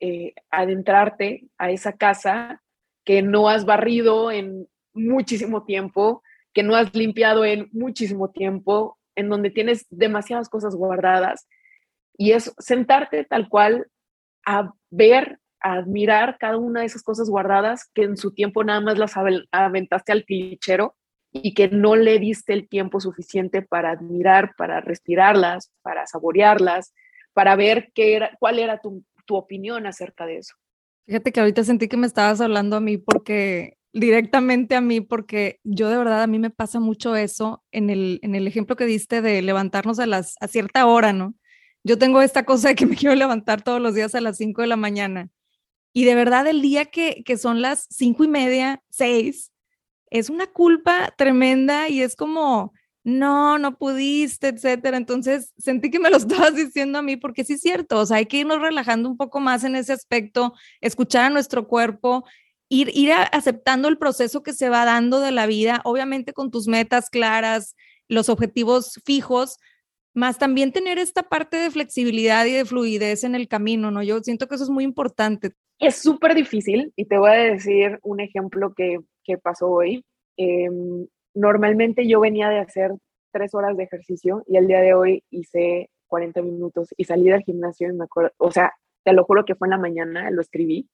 eh, 0.00 0.34
adentrarte 0.50 1.48
a 1.58 1.70
esa 1.70 1.92
casa 1.94 2.62
que 3.04 3.22
no 3.22 3.48
has 3.48 3.64
barrido 3.64 4.30
en 4.30 4.68
muchísimo 4.94 5.64
tiempo, 5.64 6.22
que 6.52 6.62
no 6.62 6.74
has 6.74 6.94
limpiado 6.94 7.44
en 7.44 7.68
muchísimo 7.72 8.30
tiempo, 8.30 8.98
en 9.14 9.28
donde 9.28 9.50
tienes 9.50 9.86
demasiadas 9.90 10.48
cosas 10.48 10.74
guardadas. 10.74 11.48
Y 12.16 12.32
es 12.32 12.54
sentarte 12.58 13.24
tal 13.24 13.48
cual 13.48 13.86
a 14.44 14.72
ver, 14.90 15.38
a 15.60 15.74
admirar 15.74 16.36
cada 16.38 16.56
una 16.56 16.80
de 16.80 16.86
esas 16.86 17.02
cosas 17.02 17.30
guardadas 17.30 17.88
que 17.94 18.02
en 18.02 18.16
su 18.16 18.34
tiempo 18.34 18.64
nada 18.64 18.80
más 18.80 18.98
las 18.98 19.14
aventaste 19.52 20.12
al 20.12 20.24
clichero 20.24 20.96
y 21.32 21.54
que 21.54 21.68
no 21.68 21.96
le 21.96 22.18
diste 22.18 22.52
el 22.52 22.68
tiempo 22.68 23.00
suficiente 23.00 23.62
para 23.62 23.90
admirar, 23.90 24.54
para 24.56 24.80
respirarlas, 24.80 25.72
para 25.82 26.06
saborearlas, 26.06 26.92
para 27.32 27.56
ver 27.56 27.90
qué 27.94 28.16
era, 28.16 28.36
cuál 28.38 28.58
era 28.58 28.80
tu, 28.80 29.04
tu 29.24 29.36
opinión 29.36 29.86
acerca 29.86 30.26
de 30.26 30.38
eso. 30.38 30.54
Fíjate 31.06 31.32
que 31.32 31.40
ahorita 31.40 31.64
sentí 31.64 31.88
que 31.88 31.96
me 31.96 32.06
estabas 32.06 32.40
hablando 32.40 32.76
a 32.76 32.80
mí 32.80 32.98
porque 32.98 33.78
directamente 33.92 34.74
a 34.74 34.80
mí, 34.80 35.00
porque 35.00 35.60
yo 35.64 35.88
de 35.88 35.98
verdad 35.98 36.22
a 36.22 36.26
mí 36.26 36.38
me 36.38 36.50
pasa 36.50 36.80
mucho 36.80 37.16
eso 37.16 37.62
en 37.72 37.90
el, 37.90 38.20
en 38.22 38.34
el 38.34 38.46
ejemplo 38.46 38.76
que 38.76 38.86
diste 38.86 39.20
de 39.22 39.42
levantarnos 39.42 39.98
a, 39.98 40.06
las, 40.06 40.36
a 40.40 40.48
cierta 40.48 40.86
hora, 40.86 41.12
¿no? 41.12 41.34
Yo 41.84 41.98
tengo 41.98 42.22
esta 42.22 42.44
cosa 42.44 42.68
de 42.68 42.74
que 42.74 42.86
me 42.86 42.96
quiero 42.96 43.14
levantar 43.14 43.62
todos 43.62 43.80
los 43.80 43.94
días 43.94 44.14
a 44.14 44.20
las 44.20 44.36
5 44.36 44.60
de 44.62 44.68
la 44.68 44.76
mañana. 44.76 45.30
Y 45.92 46.04
de 46.04 46.14
verdad 46.14 46.46
el 46.46 46.62
día 46.62 46.86
que, 46.86 47.22
que 47.24 47.36
son 47.36 47.60
las 47.60 47.86
cinco 47.90 48.24
y 48.24 48.28
media, 48.28 48.82
seis, 48.88 49.51
es 50.12 50.30
una 50.30 50.46
culpa 50.46 51.12
tremenda 51.16 51.88
y 51.88 52.02
es 52.02 52.16
como, 52.16 52.72
no, 53.02 53.58
no 53.58 53.78
pudiste, 53.78 54.48
etcétera. 54.48 54.96
Entonces 54.96 55.52
sentí 55.58 55.90
que 55.90 55.98
me 55.98 56.10
lo 56.10 56.16
estabas 56.18 56.54
diciendo 56.54 56.98
a 56.98 57.02
mí 57.02 57.16
porque 57.16 57.44
sí 57.44 57.54
es 57.54 57.60
cierto, 57.60 57.98
o 57.98 58.06
sea, 58.06 58.18
hay 58.18 58.26
que 58.26 58.38
irnos 58.38 58.60
relajando 58.60 59.08
un 59.08 59.16
poco 59.16 59.40
más 59.40 59.64
en 59.64 59.74
ese 59.74 59.92
aspecto, 59.92 60.54
escuchar 60.80 61.24
a 61.24 61.30
nuestro 61.30 61.66
cuerpo, 61.66 62.24
ir, 62.68 62.90
ir 62.94 63.12
aceptando 63.32 63.88
el 63.88 63.98
proceso 63.98 64.42
que 64.42 64.52
se 64.52 64.68
va 64.68 64.84
dando 64.84 65.20
de 65.20 65.32
la 65.32 65.46
vida, 65.46 65.80
obviamente 65.84 66.32
con 66.32 66.50
tus 66.50 66.68
metas 66.68 67.10
claras, 67.10 67.74
los 68.08 68.28
objetivos 68.28 69.00
fijos, 69.04 69.58
más 70.14 70.38
también 70.38 70.72
tener 70.72 70.98
esta 70.98 71.22
parte 71.22 71.56
de 71.56 71.70
flexibilidad 71.70 72.44
y 72.44 72.52
de 72.52 72.66
fluidez 72.66 73.24
en 73.24 73.34
el 73.34 73.48
camino, 73.48 73.90
¿no? 73.90 74.02
Yo 74.02 74.20
siento 74.20 74.46
que 74.46 74.56
eso 74.56 74.64
es 74.64 74.70
muy 74.70 74.84
importante. 74.84 75.52
es 75.78 75.96
súper 75.96 76.34
difícil 76.34 76.92
y 76.96 77.06
te 77.06 77.16
voy 77.16 77.30
a 77.30 77.34
decir 77.34 77.98
un 78.02 78.20
ejemplo 78.20 78.74
que, 78.74 78.98
que 79.24 79.38
pasó 79.38 79.70
hoy. 79.70 80.04
Em, 80.36 81.06
normalmente 81.34 82.06
yo 82.08 82.20
venía 82.20 82.48
de 82.48 82.58
hacer 82.58 82.92
tres 83.32 83.54
horas 83.54 83.76
de 83.76 83.84
ejercicio 83.84 84.44
y 84.46 84.56
el 84.56 84.66
día 84.66 84.80
de 84.80 84.94
hoy 84.94 85.24
hice 85.30 85.90
40 86.06 86.42
minutos 86.42 86.88
y 86.96 87.04
salí 87.04 87.30
del 87.30 87.42
gimnasio 87.42 87.88
y 87.88 87.94
me 87.94 88.04
acuerdo, 88.04 88.32
o 88.38 88.50
sea, 88.50 88.74
te 89.04 89.12
lo 89.12 89.24
juro 89.24 89.44
que 89.44 89.54
fue 89.54 89.66
en 89.66 89.70
la 89.70 89.78
mañana, 89.78 90.30
lo 90.30 90.42
escribí 90.42 90.88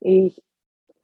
y 0.00 0.34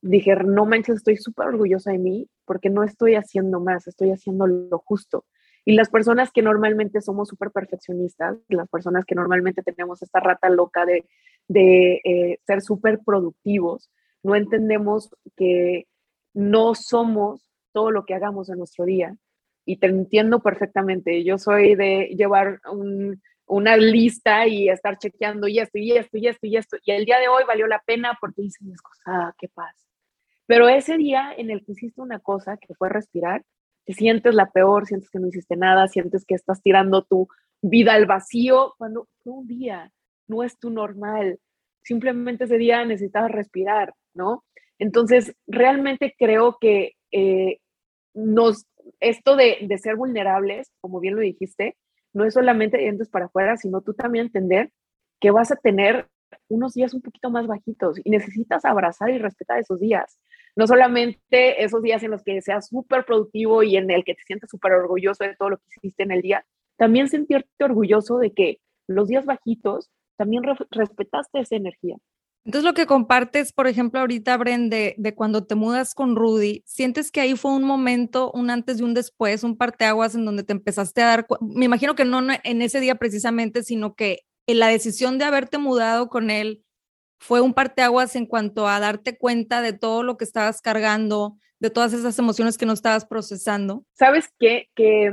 dije, 0.00 0.34
no 0.36 0.64
manches, 0.64 0.96
estoy 0.96 1.16
súper 1.16 1.48
orgullosa 1.48 1.92
de 1.92 1.98
mí 1.98 2.28
porque 2.44 2.70
no 2.70 2.84
estoy 2.84 3.16
haciendo 3.16 3.60
más, 3.60 3.86
estoy 3.86 4.10
haciendo 4.10 4.46
lo 4.46 4.78
justo. 4.78 5.26
Y 5.64 5.74
las 5.74 5.90
personas 5.90 6.30
que 6.32 6.40
normalmente 6.40 7.00
somos 7.00 7.28
súper 7.28 7.50
perfeccionistas, 7.50 8.38
las 8.48 8.68
personas 8.68 9.04
que 9.04 9.14
normalmente 9.14 9.62
tenemos 9.62 10.00
esta 10.02 10.20
rata 10.20 10.48
loca 10.48 10.86
de, 10.86 11.04
de 11.46 12.00
eh, 12.04 12.38
ser 12.46 12.62
súper 12.62 13.00
productivos, 13.04 13.90
no 14.22 14.34
entendemos 14.34 15.10
que 15.36 15.86
no 16.34 16.74
somos 16.74 17.48
todo 17.72 17.90
lo 17.90 18.04
que 18.04 18.14
hagamos 18.14 18.48
en 18.48 18.58
nuestro 18.58 18.84
día. 18.84 19.16
Y 19.64 19.76
te 19.76 19.86
entiendo 19.86 20.40
perfectamente. 20.40 21.24
Yo 21.24 21.38
soy 21.38 21.74
de 21.74 22.14
llevar 22.16 22.60
una 23.46 23.76
lista 23.76 24.46
y 24.46 24.68
estar 24.68 24.98
chequeando 24.98 25.46
y 25.48 25.58
esto 25.58 25.78
y 25.78 25.92
esto 25.92 26.16
y 26.16 26.26
esto 26.26 26.46
y 26.46 26.56
esto. 26.56 26.76
Y 26.84 26.92
el 26.92 27.04
día 27.04 27.18
de 27.18 27.28
hoy 27.28 27.44
valió 27.46 27.66
la 27.66 27.82
pena 27.84 28.16
porque 28.20 28.42
hice 28.42 28.64
mis 28.64 28.80
cosas, 28.80 29.02
ah, 29.06 29.34
qué 29.38 29.48
paz. 29.48 29.74
Pero 30.46 30.68
ese 30.68 30.96
día 30.96 31.34
en 31.36 31.50
el 31.50 31.62
que 31.64 31.72
hiciste 31.72 32.00
una 32.00 32.20
cosa 32.20 32.56
que 32.56 32.74
fue 32.74 32.88
respirar, 32.88 33.44
te 33.84 33.92
sientes 33.92 34.34
la 34.34 34.50
peor, 34.50 34.86
sientes 34.86 35.10
que 35.10 35.18
no 35.18 35.28
hiciste 35.28 35.56
nada, 35.56 35.88
sientes 35.88 36.24
que 36.24 36.34
estás 36.34 36.62
tirando 36.62 37.04
tu 37.04 37.28
vida 37.60 37.94
al 37.94 38.06
vacío, 38.06 38.74
cuando 38.78 39.08
fue 39.22 39.34
un 39.34 39.46
día, 39.46 39.92
no 40.26 40.42
es 40.42 40.58
tu 40.58 40.70
normal. 40.70 41.38
Simplemente 41.82 42.44
ese 42.44 42.58
día 42.58 42.84
necesitabas 42.84 43.30
respirar, 43.30 43.94
¿no? 44.14 44.44
Entonces, 44.78 45.34
realmente 45.46 46.14
creo 46.18 46.58
que 46.60 46.92
eh, 47.12 47.58
nos, 48.14 48.66
esto 49.00 49.36
de, 49.36 49.58
de, 49.62 49.78
ser 49.78 49.96
vulnerables, 49.96 50.70
como 50.80 51.00
bien 51.00 51.16
lo 51.16 51.20
dijiste, 51.20 51.76
no 52.12 52.24
es 52.24 52.34
solamente 52.34 52.78
dientes 52.78 53.08
para 53.08 53.26
afuera, 53.26 53.56
sino 53.56 53.80
tú 53.80 53.94
también 53.94 54.26
entender 54.26 54.70
que 55.20 55.30
vas 55.30 55.50
a 55.50 55.56
tener 55.56 56.08
unos 56.48 56.74
días 56.74 56.94
un 56.94 57.02
poquito 57.02 57.30
más 57.30 57.46
bajitos 57.46 57.98
y 58.04 58.10
necesitas 58.10 58.64
abrazar 58.64 59.10
y 59.10 59.18
respetar 59.18 59.58
esos 59.58 59.80
días 59.80 60.18
no 60.58 60.66
solamente 60.66 61.62
esos 61.62 61.82
días 61.82 62.02
en 62.02 62.10
los 62.10 62.24
que 62.24 62.42
seas 62.42 62.66
súper 62.66 63.04
productivo 63.04 63.62
y 63.62 63.76
en 63.76 63.88
el 63.92 64.02
que 64.02 64.16
te 64.16 64.22
sientes 64.26 64.50
súper 64.50 64.72
orgulloso 64.72 65.22
de 65.22 65.36
todo 65.36 65.50
lo 65.50 65.58
que 65.58 65.66
hiciste 65.76 66.02
en 66.02 66.10
el 66.10 66.20
día, 66.20 66.44
también 66.76 67.08
sentirte 67.08 67.64
orgulloso 67.64 68.18
de 68.18 68.32
que 68.32 68.58
los 68.88 69.06
días 69.06 69.24
bajitos 69.24 69.88
también 70.16 70.42
respetaste 70.72 71.38
esa 71.38 71.54
energía. 71.54 71.96
Entonces 72.44 72.64
lo 72.64 72.74
que 72.74 72.86
compartes, 72.86 73.52
por 73.52 73.66
ejemplo, 73.66 74.00
ahorita, 74.00 74.36
Bren, 74.38 74.70
de, 74.70 74.96
cuando 75.14 75.44
te 75.44 75.54
mudas 75.54 75.94
con 75.94 76.16
Rudy, 76.16 76.62
¿sientes 76.66 77.10
que 77.10 77.20
ahí 77.20 77.36
fue 77.36 77.52
un 77.52 77.64
momento, 77.64 78.30
un 78.32 78.48
antes 78.48 78.80
y 78.80 78.84
un 78.84 78.94
después, 78.94 79.44
un 79.44 79.56
parteaguas 79.56 80.14
en 80.14 80.24
donde 80.24 80.44
te 80.44 80.52
empezaste 80.52 81.02
a 81.02 81.06
dar, 81.06 81.26
me 81.40 81.66
imagino 81.66 81.94
que 81.94 82.06
no 82.06 82.20
en 82.42 82.62
ese 82.62 82.80
día 82.80 82.94
precisamente, 82.94 83.62
sino 83.62 83.94
que 83.94 84.20
en 84.46 84.60
la 84.60 84.68
decisión 84.68 85.18
de 85.18 85.26
haberte 85.26 85.58
mudado 85.58 86.08
con 86.08 86.30
él, 86.30 86.64
fue 87.18 87.40
un 87.40 87.52
parteaguas 87.52 88.16
en 88.16 88.26
cuanto 88.26 88.68
a 88.68 88.80
darte 88.80 89.18
cuenta 89.18 89.60
de 89.60 89.72
todo 89.72 90.02
lo 90.02 90.16
que 90.16 90.24
estabas 90.24 90.62
cargando, 90.62 91.36
de 91.58 91.70
todas 91.70 91.92
esas 91.92 92.18
emociones 92.18 92.56
que 92.56 92.66
no 92.66 92.72
estabas 92.72 93.04
procesando? 93.04 93.84
Sabes 93.92 94.32
qué? 94.38 94.68
que 94.74 95.12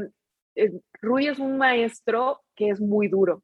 eh, 0.56 0.72
Rui 1.02 1.28
es 1.28 1.40
un 1.40 1.58
maestro 1.58 2.42
que 2.56 2.70
es 2.70 2.80
muy 2.80 3.08
duro. 3.08 3.44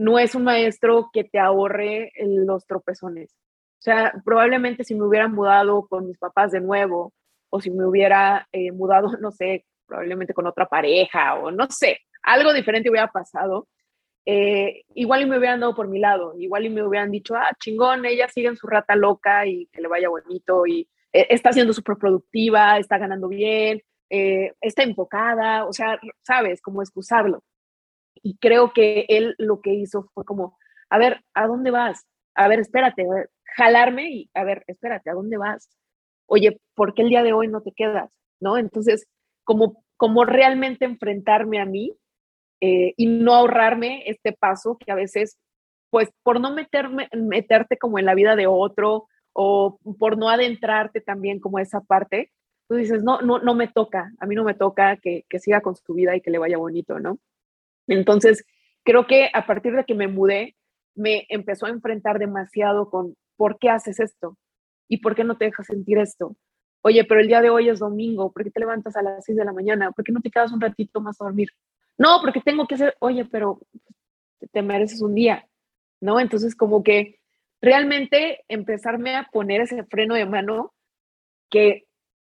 No 0.00 0.18
es 0.18 0.34
un 0.34 0.44
maestro 0.44 1.10
que 1.12 1.24
te 1.24 1.38
ahorre 1.38 2.10
los 2.24 2.64
tropezones. 2.66 3.36
O 3.80 3.82
sea, 3.82 4.14
probablemente 4.24 4.82
si 4.82 4.94
me 4.94 5.04
hubiera 5.04 5.28
mudado 5.28 5.86
con 5.88 6.06
mis 6.06 6.16
papás 6.16 6.52
de 6.52 6.60
nuevo, 6.62 7.12
o 7.50 7.60
si 7.60 7.70
me 7.70 7.84
hubiera 7.84 8.48
eh, 8.50 8.72
mudado, 8.72 9.10
no 9.20 9.30
sé, 9.30 9.66
probablemente 9.86 10.32
con 10.32 10.46
otra 10.46 10.66
pareja, 10.66 11.34
o 11.34 11.50
no 11.50 11.66
sé, 11.70 11.98
algo 12.22 12.54
diferente 12.54 12.88
hubiera 12.88 13.08
pasado, 13.08 13.68
eh, 14.24 14.84
igual 14.94 15.20
y 15.20 15.26
me 15.26 15.36
hubieran 15.36 15.60
dado 15.60 15.74
por 15.74 15.86
mi 15.86 15.98
lado, 15.98 16.32
igual 16.38 16.64
y 16.64 16.70
me 16.70 16.82
hubieran 16.82 17.10
dicho, 17.10 17.34
ah, 17.34 17.54
chingón, 17.58 18.06
ella 18.06 18.26
sigue 18.28 18.48
en 18.48 18.56
su 18.56 18.68
rata 18.68 18.96
loca 18.96 19.44
y 19.44 19.66
que 19.66 19.82
le 19.82 19.88
vaya 19.88 20.08
bonito 20.08 20.66
y 20.66 20.88
eh, 21.12 21.26
está 21.28 21.52
siendo 21.52 21.74
súper 21.74 21.98
productiva, 21.98 22.78
está 22.78 22.96
ganando 22.96 23.28
bien, 23.28 23.82
está 24.08 24.82
enfocada, 24.82 25.66
o 25.66 25.74
sea, 25.74 26.00
sabes, 26.22 26.62
como 26.62 26.80
excusarlo. 26.80 27.44
Y 28.22 28.36
creo 28.38 28.72
que 28.72 29.06
él 29.08 29.34
lo 29.38 29.60
que 29.60 29.72
hizo 29.74 30.10
fue 30.14 30.24
como, 30.24 30.58
a 30.90 30.98
ver, 30.98 31.24
¿a 31.34 31.46
dónde 31.46 31.70
vas? 31.70 32.06
A 32.34 32.48
ver, 32.48 32.60
espérate, 32.60 33.06
jalarme 33.56 34.10
y, 34.10 34.30
a 34.34 34.44
ver, 34.44 34.64
espérate, 34.66 35.10
¿a 35.10 35.14
dónde 35.14 35.36
vas? 35.36 35.68
Oye, 36.26 36.60
¿por 36.74 36.94
qué 36.94 37.02
el 37.02 37.08
día 37.08 37.22
de 37.22 37.32
hoy 37.32 37.48
no 37.48 37.62
te 37.62 37.72
quedas? 37.72 38.10
¿No? 38.40 38.56
Entonces, 38.56 39.06
como, 39.44 39.84
como 39.96 40.24
realmente 40.24 40.84
enfrentarme 40.84 41.60
a 41.60 41.66
mí 41.66 41.92
eh, 42.60 42.94
y 42.96 43.06
no 43.06 43.34
ahorrarme 43.34 44.04
este 44.06 44.32
paso 44.32 44.78
que 44.78 44.92
a 44.92 44.94
veces, 44.94 45.38
pues 45.90 46.10
por 46.22 46.40
no 46.40 46.52
meterme, 46.52 47.08
meterte 47.12 47.78
como 47.78 47.98
en 47.98 48.06
la 48.06 48.14
vida 48.14 48.36
de 48.36 48.46
otro 48.46 49.08
o 49.32 49.78
por 49.98 50.18
no 50.18 50.28
adentrarte 50.28 51.00
también 51.00 51.40
como 51.40 51.58
esa 51.58 51.80
parte, 51.80 52.32
tú 52.68 52.76
dices, 52.76 53.02
no, 53.02 53.20
no, 53.20 53.40
no 53.40 53.54
me 53.54 53.68
toca, 53.68 54.12
a 54.20 54.26
mí 54.26 54.34
no 54.34 54.44
me 54.44 54.54
toca 54.54 54.96
que, 54.96 55.24
que 55.28 55.38
siga 55.40 55.60
con 55.60 55.74
su 55.74 55.94
vida 55.94 56.14
y 56.16 56.20
que 56.20 56.30
le 56.30 56.38
vaya 56.38 56.58
bonito, 56.58 57.00
¿no? 57.00 57.18
Entonces, 57.90 58.44
creo 58.84 59.06
que 59.06 59.30
a 59.32 59.46
partir 59.46 59.74
de 59.74 59.84
que 59.84 59.94
me 59.94 60.08
mudé, 60.08 60.56
me 60.94 61.26
empezó 61.28 61.66
a 61.66 61.70
enfrentar 61.70 62.18
demasiado 62.18 62.88
con, 62.88 63.16
¿por 63.36 63.58
qué 63.58 63.68
haces 63.68 64.00
esto? 64.00 64.36
¿Y 64.88 64.98
por 64.98 65.14
qué 65.14 65.24
no 65.24 65.36
te 65.36 65.46
dejas 65.46 65.66
sentir 65.66 65.98
esto? 65.98 66.36
Oye, 66.82 67.04
pero 67.04 67.20
el 67.20 67.26
día 67.26 67.42
de 67.42 67.50
hoy 67.50 67.68
es 67.68 67.80
domingo, 67.80 68.32
¿por 68.32 68.44
qué 68.44 68.50
te 68.50 68.60
levantas 68.60 68.96
a 68.96 69.02
las 69.02 69.24
6 69.24 69.36
de 69.36 69.44
la 69.44 69.52
mañana? 69.52 69.92
¿Por 69.92 70.04
qué 70.04 70.12
no 70.12 70.20
te 70.20 70.30
quedas 70.30 70.52
un 70.52 70.60
ratito 70.60 71.00
más 71.00 71.20
a 71.20 71.24
dormir? 71.24 71.48
No, 71.98 72.20
porque 72.22 72.40
tengo 72.40 72.66
que 72.66 72.76
hacer, 72.76 72.96
oye, 73.00 73.24
pero 73.24 73.60
te 74.52 74.62
mereces 74.62 75.02
un 75.02 75.14
día, 75.14 75.46
¿no? 76.00 76.20
Entonces, 76.20 76.54
como 76.54 76.82
que 76.82 77.18
realmente 77.60 78.44
empezarme 78.48 79.16
a 79.16 79.28
poner 79.32 79.62
ese 79.62 79.84
freno 79.84 80.14
de 80.14 80.26
mano 80.26 80.72
que 81.50 81.86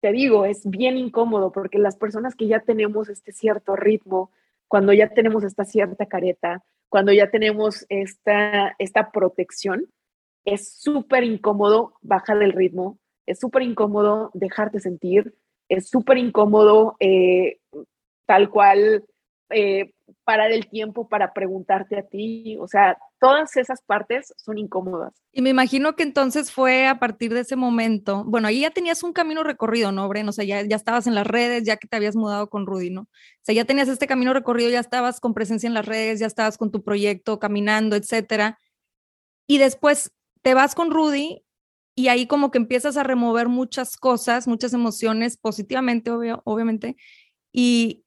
te 0.02 0.12
digo, 0.12 0.46
es 0.46 0.70
bien 0.70 0.98
incómodo 0.98 1.52
porque 1.52 1.80
las 1.80 1.96
personas 1.96 2.36
que 2.36 2.48
ya 2.48 2.60
tenemos 2.60 3.10
este 3.10 3.32
cierto 3.32 3.76
ritmo, 3.76 4.32
cuando 4.68 4.94
ya 4.94 5.10
tenemos 5.10 5.44
esta 5.44 5.66
cierta 5.66 6.06
careta, 6.06 6.64
cuando 6.90 7.12
ya 7.12 7.30
tenemos 7.30 7.86
esta, 7.90 8.76
esta 8.80 9.12
protección, 9.12 9.88
es 10.46 10.74
súper 10.80 11.24
incómodo 11.24 11.94
bajar 12.02 12.42
el 12.42 12.54
ritmo, 12.54 13.00
es 13.26 13.40
súper 13.40 13.64
incómodo 13.64 14.32
dejarte 14.34 14.80
sentir, 14.80 15.36
es 15.70 15.90
súper 15.90 16.18
incómodo 16.18 16.96
eh, 17.00 17.60
tal 18.26 18.50
cual 18.50 19.04
eh, 19.50 19.92
parar 20.24 20.52
el 20.52 20.68
tiempo 20.68 21.08
para 21.08 21.32
preguntarte 21.32 22.00
a 22.00 22.04
ti, 22.04 22.58
o 22.60 22.68
sea, 22.68 22.98
todas 23.20 23.56
esas 23.58 23.82
partes 23.84 24.34
son 24.38 24.58
incómodas. 24.58 25.14
Y 25.32 25.42
me 25.44 25.52
imagino 25.52 25.96
que 25.96 26.04
entonces 26.04 26.52
fue 26.52 26.88
a 26.88 27.00
partir 27.00 27.34
de 27.34 27.42
ese 27.42 27.56
momento, 27.56 28.24
bueno, 28.26 28.48
ahí 28.48 28.62
ya 28.62 28.72
tenías 28.72 29.04
un 29.04 29.14
camino 29.14 29.44
recorrido, 29.44 29.92
¿no, 29.92 30.08
Bren? 30.10 30.28
O 30.30 30.32
sea, 30.32 30.46
ya, 30.46 30.64
ya 30.64 30.76
estabas 30.76 31.06
en 31.06 31.14
las 31.14 31.28
redes, 31.28 31.64
ya 31.64 31.78
que 31.78 31.88
te 31.88 31.96
habías 31.96 32.16
mudado 32.16 32.50
con 32.50 32.66
Rudy, 32.66 32.90
¿no? 32.90 33.02
O 33.02 33.08
sea, 33.44 33.54
ya 33.54 33.66
tenías 33.66 33.88
este 33.88 34.08
camino 34.08 34.34
recorrido, 34.34 34.70
ya 34.72 34.80
estabas 34.80 35.20
con 35.20 35.34
presencia 35.36 35.68
en 35.68 35.76
las 35.76 35.86
redes, 35.86 36.20
ya 36.20 36.28
estabas 36.28 36.58
con 36.58 36.72
tu 36.72 36.84
proyecto, 36.84 37.40
caminando, 37.40 37.96
etcétera. 37.96 38.60
Y 39.48 39.60
después 39.60 40.12
te 40.42 40.56
vas 40.56 40.74
con 40.74 40.90
Rudy 40.90 41.44
y 41.96 42.08
ahí 42.08 42.26
como 42.28 42.52
que 42.52 42.58
empiezas 42.58 42.98
a 42.98 43.04
remover 43.04 43.48
muchas 43.48 43.96
cosas, 43.96 44.48
muchas 44.48 44.74
emociones, 44.74 45.38
positivamente, 45.38 46.12
obviamente, 46.44 46.98
y, 47.54 48.05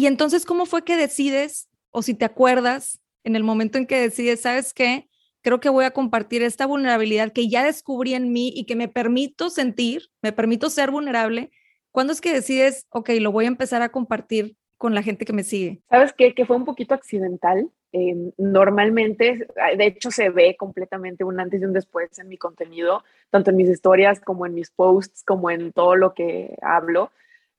y 0.00 0.06
entonces, 0.06 0.46
¿cómo 0.46 0.64
fue 0.64 0.82
que 0.82 0.96
decides, 0.96 1.68
o 1.90 2.00
si 2.00 2.14
te 2.14 2.24
acuerdas, 2.24 3.02
en 3.22 3.36
el 3.36 3.44
momento 3.44 3.76
en 3.76 3.86
que 3.86 4.00
decides, 4.00 4.40
sabes 4.40 4.72
qué, 4.72 5.10
creo 5.42 5.60
que 5.60 5.68
voy 5.68 5.84
a 5.84 5.90
compartir 5.90 6.42
esta 6.42 6.64
vulnerabilidad 6.64 7.34
que 7.34 7.50
ya 7.50 7.62
descubrí 7.62 8.14
en 8.14 8.32
mí 8.32 8.50
y 8.56 8.64
que 8.64 8.76
me 8.76 8.88
permito 8.88 9.50
sentir, 9.50 10.04
me 10.22 10.32
permito 10.32 10.70
ser 10.70 10.90
vulnerable? 10.90 11.50
¿Cuándo 11.90 12.14
es 12.14 12.22
que 12.22 12.32
decides, 12.32 12.86
ok, 12.88 13.10
lo 13.20 13.30
voy 13.30 13.44
a 13.44 13.48
empezar 13.48 13.82
a 13.82 13.90
compartir 13.90 14.56
con 14.78 14.94
la 14.94 15.02
gente 15.02 15.26
que 15.26 15.34
me 15.34 15.44
sigue? 15.44 15.82
¿Sabes 15.90 16.14
qué? 16.14 16.32
Que 16.32 16.46
fue 16.46 16.56
un 16.56 16.64
poquito 16.64 16.94
accidental. 16.94 17.70
Em, 17.92 18.32
normalmente, 18.38 19.46
de 19.76 19.86
hecho, 19.86 20.10
se 20.10 20.30
ve 20.30 20.56
completamente 20.56 21.24
un 21.24 21.40
antes 21.40 21.60
y 21.60 21.66
un 21.66 21.74
después 21.74 22.18
en 22.18 22.28
mi 22.28 22.38
contenido, 22.38 23.04
tanto 23.28 23.50
en 23.50 23.58
mis 23.58 23.68
historias 23.68 24.18
como 24.18 24.46
en 24.46 24.54
mis 24.54 24.70
posts, 24.70 25.24
como 25.24 25.50
en 25.50 25.72
todo 25.72 25.94
lo 25.94 26.14
que 26.14 26.56
hablo. 26.62 27.10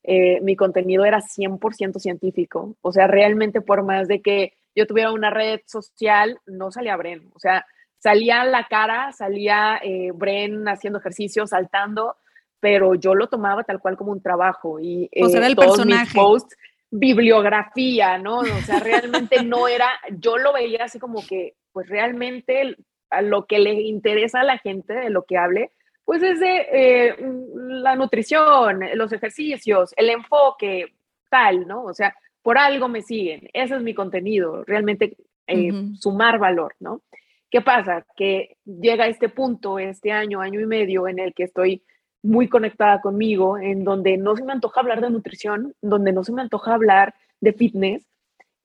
Eh, 0.03 0.39
mi 0.41 0.55
contenido 0.55 1.05
era 1.05 1.21
100% 1.21 1.99
científico. 1.99 2.75
O 2.81 2.91
sea, 2.91 3.07
realmente 3.07 3.61
por 3.61 3.83
más 3.83 4.07
de 4.07 4.21
que 4.21 4.53
yo 4.75 4.87
tuviera 4.87 5.11
una 5.11 5.29
red 5.29 5.61
social, 5.65 6.39
no 6.45 6.71
salía 6.71 6.97
Bren. 6.97 7.29
O 7.33 7.39
sea, 7.39 7.65
salía 7.99 8.43
la 8.45 8.67
cara, 8.67 9.11
salía 9.11 9.79
eh, 9.83 10.11
Bren 10.13 10.67
haciendo 10.67 10.99
ejercicio, 10.99 11.45
saltando, 11.45 12.15
pero 12.59 12.95
yo 12.95 13.15
lo 13.15 13.27
tomaba 13.27 13.63
tal 13.63 13.79
cual 13.79 13.97
como 13.97 14.11
un 14.11 14.21
trabajo. 14.21 14.79
Y 14.79 15.09
o 15.21 15.29
sea, 15.29 15.45
el 15.45 15.55
todos 15.55 15.77
personaje. 15.77 16.03
mis 16.05 16.13
posts, 16.13 16.57
bibliografía, 16.89 18.17
¿no? 18.17 18.39
O 18.39 18.61
sea, 18.65 18.79
realmente 18.79 19.43
no 19.43 19.67
era, 19.67 19.89
yo 20.17 20.37
lo 20.37 20.53
veía 20.53 20.85
así 20.85 20.99
como 20.99 21.25
que, 21.25 21.55
pues 21.71 21.87
realmente 21.87 22.75
a 23.09 23.21
lo 23.21 23.45
que 23.45 23.59
le 23.59 23.73
interesa 23.73 24.39
a 24.39 24.45
la 24.45 24.57
gente 24.57 24.93
de 24.93 25.09
lo 25.09 25.23
que 25.23 25.37
hable, 25.37 25.71
pues 26.11 26.23
es 26.23 26.41
de 26.41 26.67
eh, 26.73 27.15
la 27.55 27.95
nutrición, 27.95 28.81
los 28.95 29.13
ejercicios, 29.13 29.93
el 29.95 30.09
enfoque, 30.09 30.93
tal, 31.29 31.65
¿no? 31.65 31.85
O 31.85 31.93
sea, 31.93 32.13
por 32.41 32.57
algo 32.57 32.89
me 32.89 33.01
siguen, 33.01 33.47
ese 33.53 33.77
es 33.77 33.81
mi 33.81 33.93
contenido, 33.93 34.65
realmente 34.65 35.15
eh, 35.47 35.71
sumar 35.97 36.37
valor, 36.37 36.75
¿no? 36.81 37.01
¿Qué 37.49 37.61
pasa? 37.61 38.05
Que 38.17 38.57
llega 38.65 39.07
este 39.07 39.29
punto, 39.29 39.79
este 39.79 40.11
año, 40.11 40.41
año 40.41 40.59
y 40.59 40.65
medio, 40.65 41.07
en 41.07 41.17
el 41.17 41.33
que 41.33 41.43
estoy 41.43 41.81
muy 42.21 42.49
conectada 42.49 42.99
conmigo, 42.99 43.57
en 43.57 43.85
donde 43.85 44.17
no 44.17 44.35
se 44.35 44.43
me 44.43 44.51
antoja 44.51 44.81
hablar 44.81 44.99
de 44.99 45.11
nutrición, 45.11 45.75
donde 45.81 46.11
no 46.11 46.25
se 46.25 46.33
me 46.33 46.41
antoja 46.41 46.73
hablar 46.73 47.15
de 47.39 47.53
fitness. 47.53 48.05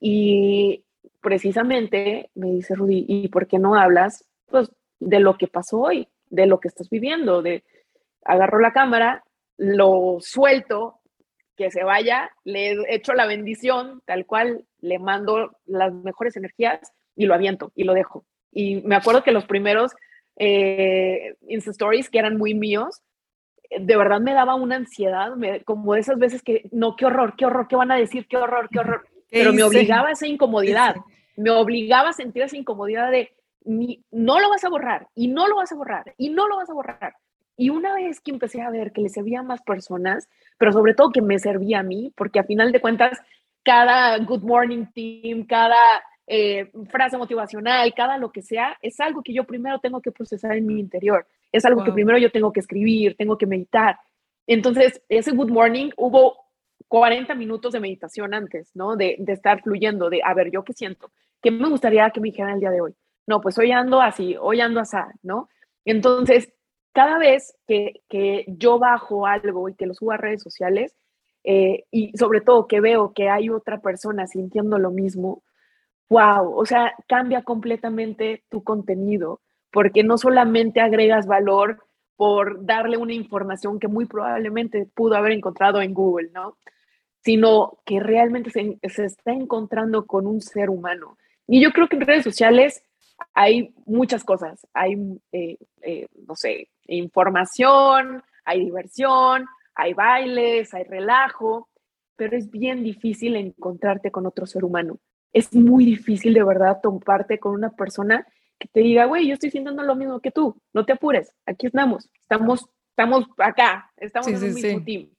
Y 0.00 0.82
precisamente 1.20 2.28
me 2.34 2.50
dice 2.50 2.74
Rudy, 2.74 3.04
¿y 3.06 3.28
por 3.28 3.46
qué 3.46 3.60
no 3.60 3.76
hablas 3.76 4.24
pues, 4.46 4.68
de 4.98 5.20
lo 5.20 5.38
que 5.38 5.46
pasó 5.46 5.82
hoy, 5.82 6.08
de 6.36 6.46
lo 6.46 6.60
que 6.60 6.68
estás 6.68 6.88
viviendo? 6.90 7.42
De 7.42 7.64
agarro 8.24 8.60
la 8.60 8.72
cámara, 8.72 9.24
lo 9.56 10.18
suelto, 10.20 11.00
que 11.56 11.70
se 11.70 11.82
vaya, 11.82 12.30
le 12.44 12.76
echo 12.94 13.14
la 13.14 13.26
bendición, 13.26 14.02
tal 14.04 14.26
cual, 14.26 14.66
le 14.80 14.98
mando 14.98 15.56
las 15.64 15.92
mejores 15.92 16.36
energías 16.36 16.92
y 17.16 17.24
lo 17.24 17.34
aviento 17.34 17.72
y 17.74 17.84
lo 17.84 17.94
dejo. 17.94 18.26
Y 18.52 18.82
me 18.82 18.94
acuerdo 18.94 19.24
que 19.24 19.32
los 19.32 19.46
primeros 19.46 19.92
eh, 20.36 21.34
Insta 21.48 21.70
Stories, 21.70 22.10
que 22.10 22.18
eran 22.18 22.36
muy 22.36 22.54
míos, 22.54 23.02
de 23.70 23.96
verdad 23.96 24.20
me 24.20 24.34
daba 24.34 24.54
una 24.54 24.76
ansiedad, 24.76 25.32
como 25.64 25.94
de 25.94 26.00
esas 26.00 26.18
veces 26.18 26.42
que, 26.42 26.68
no, 26.70 26.94
qué 26.94 27.06
horror, 27.06 27.34
qué 27.36 27.46
horror, 27.46 27.66
qué 27.68 27.76
van 27.76 27.90
a 27.90 27.96
decir, 27.96 28.26
qué 28.28 28.36
horror, 28.36 28.68
qué 28.70 28.80
horror. 28.80 29.06
Pero 29.30 29.52
me 29.52 29.62
obligaba 29.62 30.08
a 30.08 30.12
esa 30.12 30.26
incomodidad, 30.26 30.96
me 31.36 31.50
obligaba 31.50 32.10
a 32.10 32.12
sentir 32.12 32.42
esa 32.42 32.56
incomodidad 32.56 33.10
de, 33.10 33.32
no 33.66 34.40
lo 34.40 34.48
vas 34.48 34.64
a 34.64 34.68
borrar, 34.68 35.08
y 35.14 35.28
no 35.28 35.48
lo 35.48 35.56
vas 35.56 35.72
a 35.72 35.76
borrar, 35.76 36.14
y 36.16 36.30
no 36.30 36.48
lo 36.48 36.56
vas 36.56 36.70
a 36.70 36.74
borrar. 36.74 37.14
Y 37.56 37.70
una 37.70 37.94
vez 37.94 38.20
que 38.20 38.30
empecé 38.30 38.60
a 38.60 38.70
ver 38.70 38.92
que 38.92 39.00
le 39.00 39.08
servía 39.08 39.40
a 39.40 39.42
más 39.42 39.62
personas, 39.62 40.28
pero 40.58 40.72
sobre 40.72 40.94
todo 40.94 41.10
que 41.10 41.22
me 41.22 41.38
servía 41.38 41.80
a 41.80 41.82
mí, 41.82 42.12
porque 42.16 42.38
a 42.38 42.44
final 42.44 42.70
de 42.70 42.80
cuentas, 42.80 43.18
cada 43.62 44.18
Good 44.18 44.42
Morning 44.42 44.86
Team, 44.94 45.46
cada 45.46 45.76
eh, 46.26 46.70
frase 46.90 47.16
motivacional, 47.16 47.94
cada 47.94 48.18
lo 48.18 48.30
que 48.30 48.42
sea, 48.42 48.76
es 48.82 49.00
algo 49.00 49.22
que 49.22 49.32
yo 49.32 49.44
primero 49.44 49.78
tengo 49.78 50.00
que 50.02 50.12
procesar 50.12 50.56
en 50.56 50.66
mi 50.66 50.78
interior. 50.78 51.26
Es 51.50 51.64
algo 51.64 51.82
que 51.82 51.92
primero 51.92 52.18
yo 52.18 52.30
tengo 52.30 52.52
que 52.52 52.60
escribir, 52.60 53.16
tengo 53.16 53.38
que 53.38 53.46
meditar. 53.46 53.98
Entonces, 54.46 55.02
ese 55.08 55.32
Good 55.32 55.50
Morning 55.50 55.90
hubo 55.96 56.36
40 56.88 57.34
minutos 57.34 57.72
de 57.72 57.80
meditación 57.80 58.34
antes, 58.34 58.70
¿no? 58.74 58.96
De, 58.96 59.16
de 59.18 59.32
estar 59.32 59.62
fluyendo, 59.62 60.10
de, 60.10 60.20
a 60.22 60.34
ver, 60.34 60.50
¿yo 60.50 60.62
qué 60.62 60.72
siento? 60.72 61.10
¿Qué 61.40 61.50
me 61.50 61.68
gustaría 61.68 62.10
que 62.10 62.20
me 62.20 62.28
dijeran 62.28 62.54
el 62.54 62.60
día 62.60 62.70
de 62.70 62.80
hoy? 62.80 62.94
No, 63.26 63.40
pues 63.40 63.58
hoy 63.58 63.72
ando 63.72 64.00
así, 64.00 64.36
hoy 64.40 64.60
ando 64.60 64.80
así, 64.80 64.96
¿no? 65.22 65.48
Entonces, 65.84 66.52
cada 66.92 67.18
vez 67.18 67.56
que, 67.66 68.02
que 68.08 68.44
yo 68.48 68.78
bajo 68.78 69.26
algo 69.26 69.68
y 69.68 69.74
que 69.74 69.86
lo 69.86 69.94
subo 69.94 70.12
a 70.12 70.16
redes 70.16 70.42
sociales, 70.42 70.96
eh, 71.48 71.84
y 71.92 72.10
sobre 72.18 72.40
todo 72.40 72.66
que 72.66 72.80
veo 72.80 73.12
que 73.14 73.28
hay 73.28 73.50
otra 73.50 73.80
persona 73.80 74.26
sintiendo 74.26 74.78
lo 74.78 74.90
mismo, 74.90 75.44
wow, 76.08 76.52
o 76.56 76.66
sea, 76.66 76.92
cambia 77.06 77.42
completamente 77.42 78.44
tu 78.48 78.64
contenido, 78.64 79.40
porque 79.70 80.02
no 80.02 80.18
solamente 80.18 80.80
agregas 80.80 81.26
valor 81.26 81.84
por 82.16 82.64
darle 82.64 82.96
una 82.96 83.12
información 83.12 83.78
que 83.78 83.86
muy 83.86 84.06
probablemente 84.06 84.88
pudo 84.92 85.14
haber 85.14 85.32
encontrado 85.32 85.80
en 85.82 85.94
Google, 85.94 86.30
¿no? 86.32 86.56
Sino 87.22 87.78
que 87.84 88.00
realmente 88.00 88.50
se, 88.50 88.78
está 88.82 89.32
encontrando 89.32 90.06
con 90.06 90.26
un 90.26 90.40
ser 90.40 90.68
humano. 90.68 91.16
Y 91.46 91.62
yo 91.62 91.70
creo 91.70 91.88
que 91.88 91.96
en 91.96 92.06
redes 92.06 92.24
sociales 92.24 92.82
hay 93.34 93.74
muchas 93.84 94.24
cosas. 94.24 94.66
Hay, 94.72 94.96
eh, 95.32 95.58
eh, 95.82 96.06
no 96.26 96.34
sé, 96.36 96.68
información, 96.86 98.22
hay 98.44 98.64
diversión, 98.64 99.46
hay 99.74 99.94
bailes, 99.94 100.72
hay 100.74 100.84
relajo, 100.84 101.68
pero 102.16 102.36
es 102.36 102.50
bien 102.50 102.82
difícil 102.82 103.36
encontrarte 103.36 104.10
con 104.10 104.26
otro 104.26 104.46
ser 104.46 104.64
humano 104.64 104.98
es 105.36 105.54
muy 105.54 105.84
difícil 105.84 106.32
de 106.32 106.42
verdad 106.42 106.80
toparte 106.82 107.38
con 107.38 107.52
una 107.52 107.68
persona 107.68 108.26
que 108.58 108.68
te 108.68 108.80
diga, 108.80 109.04
güey, 109.04 109.28
yo 109.28 109.34
estoy 109.34 109.50
sintiendo 109.50 109.82
lo 109.82 109.94
mismo 109.94 110.18
que 110.20 110.30
tú, 110.30 110.58
no 110.72 110.86
te 110.86 110.94
apures, 110.94 111.30
aquí 111.44 111.66
estamos, 111.66 112.08
estamos, 112.22 112.66
estamos 112.88 113.26
acá, 113.36 113.92
estamos 113.98 114.28
en 114.28 114.36
un 114.36 114.54
mismo 114.54 114.82
team. 114.82 115.10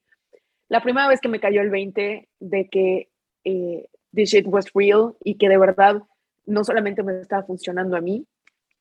La 0.69 0.81
primera 0.81 1.07
vez 1.07 1.21
que 1.21 1.29
me 1.29 1.39
cayó 1.39 1.61
el 1.61 1.69
20 1.69 2.29
de 2.39 2.67
que 2.67 3.09
eh, 3.43 3.87
this 4.11 4.31
shit 4.31 4.47
was 4.47 4.65
real 4.73 5.15
y 5.23 5.37
que 5.37 5.49
de 5.49 5.59
verdad 5.59 6.01
no 6.47 6.63
solamente 6.63 7.03
me 7.03 7.21
estaba 7.21 7.43
funcionando 7.43 7.95
a 7.95 8.01
mí, 8.01 8.25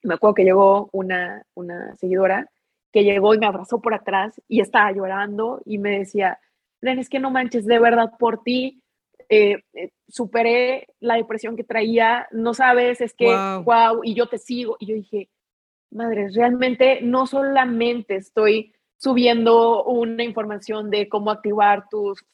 me 0.03 0.15
acuerdo 0.15 0.35
que 0.35 0.45
llegó 0.45 0.89
una, 0.93 1.45
una 1.55 1.95
seguidora 1.97 2.49
que 2.93 3.05
llegó 3.05 3.35
y 3.35 3.39
me 3.39 3.47
abrazó 3.47 3.81
por 3.81 3.93
atrás 3.93 4.41
y 4.49 4.61
estaba 4.61 4.91
llorando 4.93 5.61
y 5.67 5.79
me 5.79 5.99
decía, 5.99 6.39
Len, 6.81 6.99
es 6.99 7.09
que 7.09 7.19
no 7.19 7.31
manches, 7.31 7.67
de 7.67 7.79
verdad 7.79 8.13
por 8.19 8.43
ti 8.43 8.83
eh, 9.29 9.63
eh, 9.75 9.91
superé 10.09 10.87
la 11.01 11.17
depresión 11.17 11.57
que 11.57 11.65
traía, 11.65 12.29
no 12.31 12.55
sabes, 12.55 13.01
es 13.01 13.13
que, 13.15 13.27
wow. 13.27 14.03
y 14.05 14.15
yo 14.15 14.27
te 14.27 14.39
sigo. 14.39 14.77
Y 14.79 14.87
yo 14.87 14.95
dije, 14.95 15.29
madre, 15.91 16.29
realmente 16.35 17.01
no 17.03 17.27
solamente 17.27 18.17
estoy 18.17 18.73
subiendo 18.99 19.85
una 19.85 20.23
información 20.23 20.91
de 20.91 21.09
cómo 21.09 21.31
activar 21.31 21.89
tus 21.91 22.25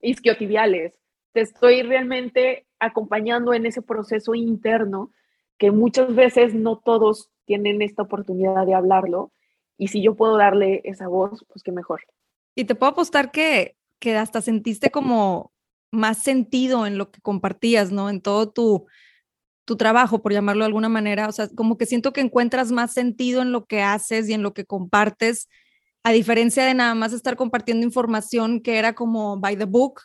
isquiotibiales, 0.00 0.94
te 1.32 1.40
estoy 1.40 1.82
realmente 1.82 2.66
acompañando 2.82 3.54
en 3.54 3.64
ese 3.64 3.80
proceso 3.80 4.34
interno 4.34 5.12
que 5.56 5.70
muchas 5.70 6.14
veces 6.14 6.54
no 6.54 6.78
todos 6.78 7.30
tienen 7.44 7.80
esta 7.82 8.02
oportunidad 8.02 8.66
de 8.66 8.74
hablarlo. 8.74 9.32
Y 9.78 9.88
si 9.88 10.02
yo 10.02 10.14
puedo 10.16 10.36
darle 10.36 10.80
esa 10.84 11.08
voz, 11.08 11.44
pues 11.48 11.62
qué 11.62 11.72
mejor. 11.72 12.02
Y 12.54 12.64
te 12.64 12.74
puedo 12.74 12.92
apostar 12.92 13.30
que, 13.30 13.76
que 14.00 14.16
hasta 14.16 14.42
sentiste 14.42 14.90
como 14.90 15.52
más 15.92 16.18
sentido 16.18 16.86
en 16.86 16.98
lo 16.98 17.10
que 17.10 17.20
compartías, 17.20 17.92
¿no? 17.92 18.10
En 18.10 18.20
todo 18.20 18.50
tu, 18.50 18.86
tu 19.64 19.76
trabajo, 19.76 20.20
por 20.20 20.32
llamarlo 20.32 20.64
de 20.64 20.66
alguna 20.66 20.88
manera. 20.88 21.28
O 21.28 21.32
sea, 21.32 21.48
como 21.54 21.78
que 21.78 21.86
siento 21.86 22.12
que 22.12 22.20
encuentras 22.20 22.72
más 22.72 22.92
sentido 22.92 23.42
en 23.42 23.52
lo 23.52 23.66
que 23.66 23.82
haces 23.82 24.28
y 24.28 24.32
en 24.32 24.42
lo 24.42 24.54
que 24.54 24.64
compartes, 24.64 25.48
a 26.02 26.10
diferencia 26.10 26.64
de 26.64 26.74
nada 26.74 26.94
más 26.96 27.12
estar 27.12 27.36
compartiendo 27.36 27.86
información 27.86 28.60
que 28.60 28.78
era 28.78 28.94
como 28.94 29.38
by 29.38 29.56
the 29.56 29.66
book 29.66 30.00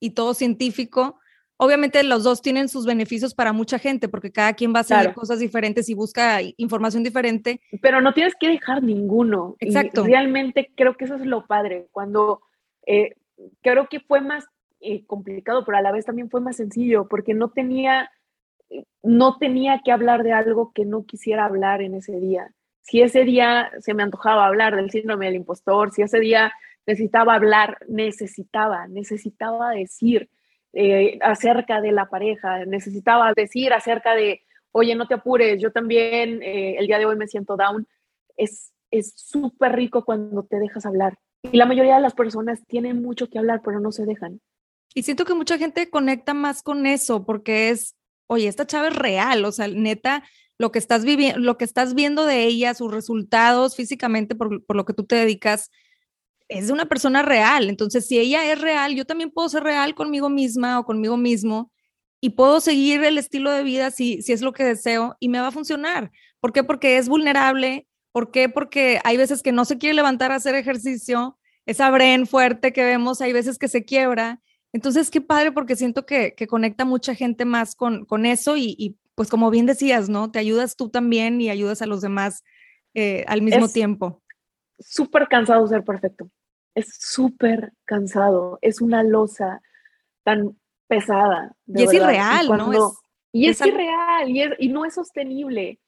y 0.00 0.10
todo 0.10 0.32
científico. 0.32 1.18
Obviamente 1.62 2.02
los 2.02 2.24
dos 2.24 2.42
tienen 2.42 2.68
sus 2.68 2.86
beneficios 2.86 3.36
para 3.36 3.52
mucha 3.52 3.78
gente 3.78 4.08
porque 4.08 4.32
cada 4.32 4.54
quien 4.54 4.74
va 4.74 4.78
a 4.78 4.80
hacer 4.80 5.14
cosas 5.14 5.38
diferentes 5.38 5.88
y 5.88 5.94
busca 5.94 6.40
información 6.56 7.04
diferente. 7.04 7.60
Pero 7.80 8.00
no 8.00 8.12
tienes 8.14 8.34
que 8.34 8.48
dejar 8.48 8.82
ninguno. 8.82 9.54
Exacto. 9.60 10.02
realmente 10.02 10.72
creo 10.74 10.96
que 10.96 11.04
eso 11.04 11.14
es 11.14 11.24
lo 11.24 11.46
padre. 11.46 11.86
Cuando 11.92 12.42
eh, 12.84 13.14
creo 13.60 13.86
que 13.88 14.00
fue 14.00 14.20
más 14.20 14.44
eh, 14.80 15.06
complicado, 15.06 15.64
pero 15.64 15.78
a 15.78 15.82
la 15.82 15.92
vez 15.92 16.04
también 16.04 16.30
fue 16.30 16.40
más 16.40 16.56
sencillo 16.56 17.06
porque 17.08 17.32
no 17.32 17.50
tenía, 17.50 18.10
no 19.04 19.38
tenía 19.38 19.82
que 19.84 19.92
hablar 19.92 20.24
de 20.24 20.32
algo 20.32 20.72
que 20.74 20.84
no 20.84 21.04
quisiera 21.04 21.44
hablar 21.44 21.80
en 21.80 21.94
ese 21.94 22.18
día. 22.18 22.52
Si 22.80 23.02
ese 23.02 23.22
día 23.22 23.70
se 23.78 23.94
me 23.94 24.02
antojaba 24.02 24.48
hablar 24.48 24.74
del 24.74 24.90
síndrome 24.90 25.26
del 25.26 25.36
impostor, 25.36 25.92
si 25.92 26.02
ese 26.02 26.18
día 26.18 26.52
necesitaba 26.88 27.36
hablar, 27.36 27.78
necesitaba, 27.86 28.88
necesitaba 28.88 29.70
decir 29.70 30.28
eh, 30.72 31.18
acerca 31.20 31.80
de 31.80 31.92
la 31.92 32.06
pareja, 32.06 32.64
necesitaba 32.64 33.32
decir 33.34 33.72
acerca 33.72 34.14
de, 34.14 34.42
oye, 34.72 34.94
no 34.94 35.06
te 35.06 35.14
apures, 35.14 35.60
yo 35.60 35.70
también 35.70 36.42
eh, 36.42 36.76
el 36.78 36.86
día 36.86 36.98
de 36.98 37.06
hoy 37.06 37.16
me 37.16 37.28
siento 37.28 37.56
down. 37.56 37.86
Es 38.36 38.72
súper 39.16 39.72
rico 39.72 40.04
cuando 40.04 40.42
te 40.44 40.58
dejas 40.58 40.84
hablar. 40.86 41.18
Y 41.42 41.56
la 41.56 41.66
mayoría 41.66 41.96
de 41.96 42.02
las 42.02 42.14
personas 42.14 42.64
tienen 42.66 43.02
mucho 43.02 43.28
que 43.28 43.38
hablar, 43.38 43.62
pero 43.64 43.80
no 43.80 43.90
se 43.90 44.04
dejan. 44.04 44.40
Y 44.94 45.02
siento 45.02 45.24
que 45.24 45.34
mucha 45.34 45.58
gente 45.58 45.90
conecta 45.90 46.34
más 46.34 46.62
con 46.62 46.86
eso 46.86 47.24
porque 47.24 47.70
es, 47.70 47.96
oye, 48.26 48.48
esta 48.48 48.66
chava 48.66 48.88
es 48.88 48.96
real, 48.96 49.44
o 49.44 49.52
sea, 49.52 49.68
neta, 49.68 50.22
lo 50.58 50.70
que 50.70 50.78
estás 50.78 51.04
viviendo, 51.04 51.40
lo 51.40 51.56
que 51.56 51.64
estás 51.64 51.94
viendo 51.94 52.26
de 52.26 52.44
ella, 52.44 52.74
sus 52.74 52.92
resultados 52.92 53.74
físicamente 53.74 54.34
por, 54.34 54.64
por, 54.64 54.76
lo 54.76 54.84
que 54.84 54.92
tú 54.92 55.04
te 55.04 55.16
dedicas, 55.16 55.70
es 56.48 56.66
de 56.66 56.72
una 56.72 56.86
persona 56.86 57.22
real. 57.22 57.68
Entonces, 57.68 58.06
si 58.06 58.18
ella 58.18 58.50
es 58.52 58.60
real, 58.60 58.94
yo 58.94 59.04
también 59.04 59.30
puedo 59.30 59.48
ser 59.48 59.62
real 59.62 59.94
conmigo 59.94 60.28
misma 60.28 60.78
o 60.78 60.84
conmigo 60.84 61.16
mismo 61.16 61.70
y 62.20 62.30
puedo 62.30 62.60
seguir 62.60 63.02
el 63.04 63.18
estilo 63.18 63.50
de 63.50 63.62
vida 63.62 63.90
si, 63.90 64.22
si 64.22 64.32
es 64.32 64.42
lo 64.42 64.52
que 64.52 64.64
deseo 64.64 65.16
y 65.20 65.28
me 65.28 65.40
va 65.40 65.48
a 65.48 65.52
funcionar. 65.52 66.10
¿Por 66.40 66.52
qué? 66.52 66.64
Porque 66.64 66.98
es 66.98 67.08
vulnerable. 67.08 67.86
¿Por 68.12 68.30
qué? 68.30 68.48
Porque 68.48 69.00
hay 69.04 69.16
veces 69.16 69.42
que 69.42 69.52
no 69.52 69.64
se 69.64 69.78
quiere 69.78 69.94
levantar 69.94 70.32
a 70.32 70.36
hacer 70.36 70.54
ejercicio, 70.54 71.38
esa 71.64 71.90
bren 71.90 72.26
fuerte 72.26 72.72
que 72.72 72.84
vemos, 72.84 73.20
hay 73.20 73.32
veces 73.32 73.58
que 73.58 73.68
se 73.68 73.84
quiebra 73.84 74.40
entonces, 74.72 75.10
qué 75.10 75.20
padre 75.20 75.52
porque 75.52 75.76
siento 75.76 76.06
que, 76.06 76.34
conecta 76.48 76.84
mucha 76.84 77.14
gente 77.14 77.44
más 77.44 77.74
con, 77.74 78.06
con 78.06 78.24
eso 78.26 78.56
y, 78.56 78.96
pues 79.14 79.28
como 79.28 79.50
bien 79.50 79.66
decías, 79.66 80.08
¿no? 80.08 80.30
Te 80.30 80.38
ayudas 80.38 80.76
tú 80.76 80.88
también 80.88 81.40
y 81.40 81.50
ayudas 81.50 81.82
a 81.82 81.86
los 81.86 82.00
demás 82.00 82.42
eh, 82.94 83.24
al 83.28 83.42
mismo 83.42 83.68
tiempo. 83.68 84.22
Súper 84.86 85.28
cansado 85.28 85.66
ser 85.66 85.84
perfecto. 85.84 86.30
Es 86.74 86.96
súper 86.98 87.72
cansado. 87.84 88.58
Es 88.62 88.80
una 88.80 89.02
losa 89.02 89.60
tan 90.22 90.56
pesada. 90.86 91.54
y 91.66 91.82
es 91.82 91.92
irreal, 91.92 92.48
¿no? 92.48 92.92
y 93.32 93.48
es 93.48 93.60
irreal 93.64 94.28
y, 94.28 94.42
y, 94.58 94.68
no 94.68 94.84
es 94.84 94.94
sostenible. 94.94 95.78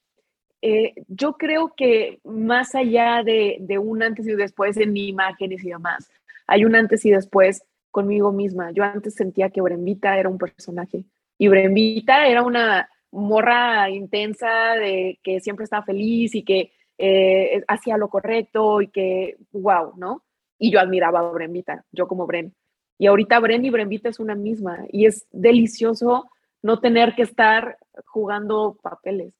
eh, 0.62 0.94
yo 1.08 1.34
creo 1.34 1.74
que 1.76 2.20
más 2.24 2.74
allá 2.74 3.22
de, 3.22 3.58
de, 3.60 3.76
un 3.76 4.02
antes 4.02 4.26
y 4.26 4.32
después 4.34 4.78
en 4.78 4.96
imágenes 4.96 5.62
y 5.62 5.68
demás, 5.68 6.10
hay 6.46 6.64
un 6.64 6.74
antes 6.74 7.04
y 7.04 7.10
después 7.10 7.62
conmigo 7.90 8.32
misma. 8.32 8.70
Yo 8.72 8.82
antes 8.82 9.14
sentía 9.14 9.50
que 9.50 9.60
Brembita 9.60 10.18
era 10.18 10.30
un 10.30 10.38
personaje 10.38 11.04
y 11.38 11.48
Brembita 11.48 12.26
era 12.26 12.42
una 12.42 12.88
morra 13.10 13.90
intensa 13.90 14.74
de 14.74 15.18
que 15.22 15.40
siempre 15.40 15.64
estaba 15.64 15.84
feliz 15.84 16.34
y 16.34 16.42
que 16.42 16.72
eh, 16.98 17.62
hacía 17.68 17.96
lo 17.96 18.08
correcto 18.08 18.80
y 18.80 18.88
que, 18.88 19.36
wow, 19.52 19.94
¿no? 19.96 20.24
Y 20.58 20.70
yo 20.70 20.80
admiraba 20.80 21.20
a 21.20 21.30
Brembita, 21.30 21.84
yo 21.92 22.06
como 22.06 22.26
Bren. 22.26 22.54
Y 22.98 23.06
ahorita 23.06 23.40
Bren 23.40 23.64
y 23.64 23.70
Brembita 23.70 24.08
es 24.08 24.20
una 24.20 24.34
misma 24.34 24.84
y 24.90 25.06
es 25.06 25.26
delicioso 25.32 26.30
no 26.62 26.80
tener 26.80 27.14
que 27.14 27.22
estar 27.22 27.76
jugando 28.06 28.78
papeles. 28.82 29.34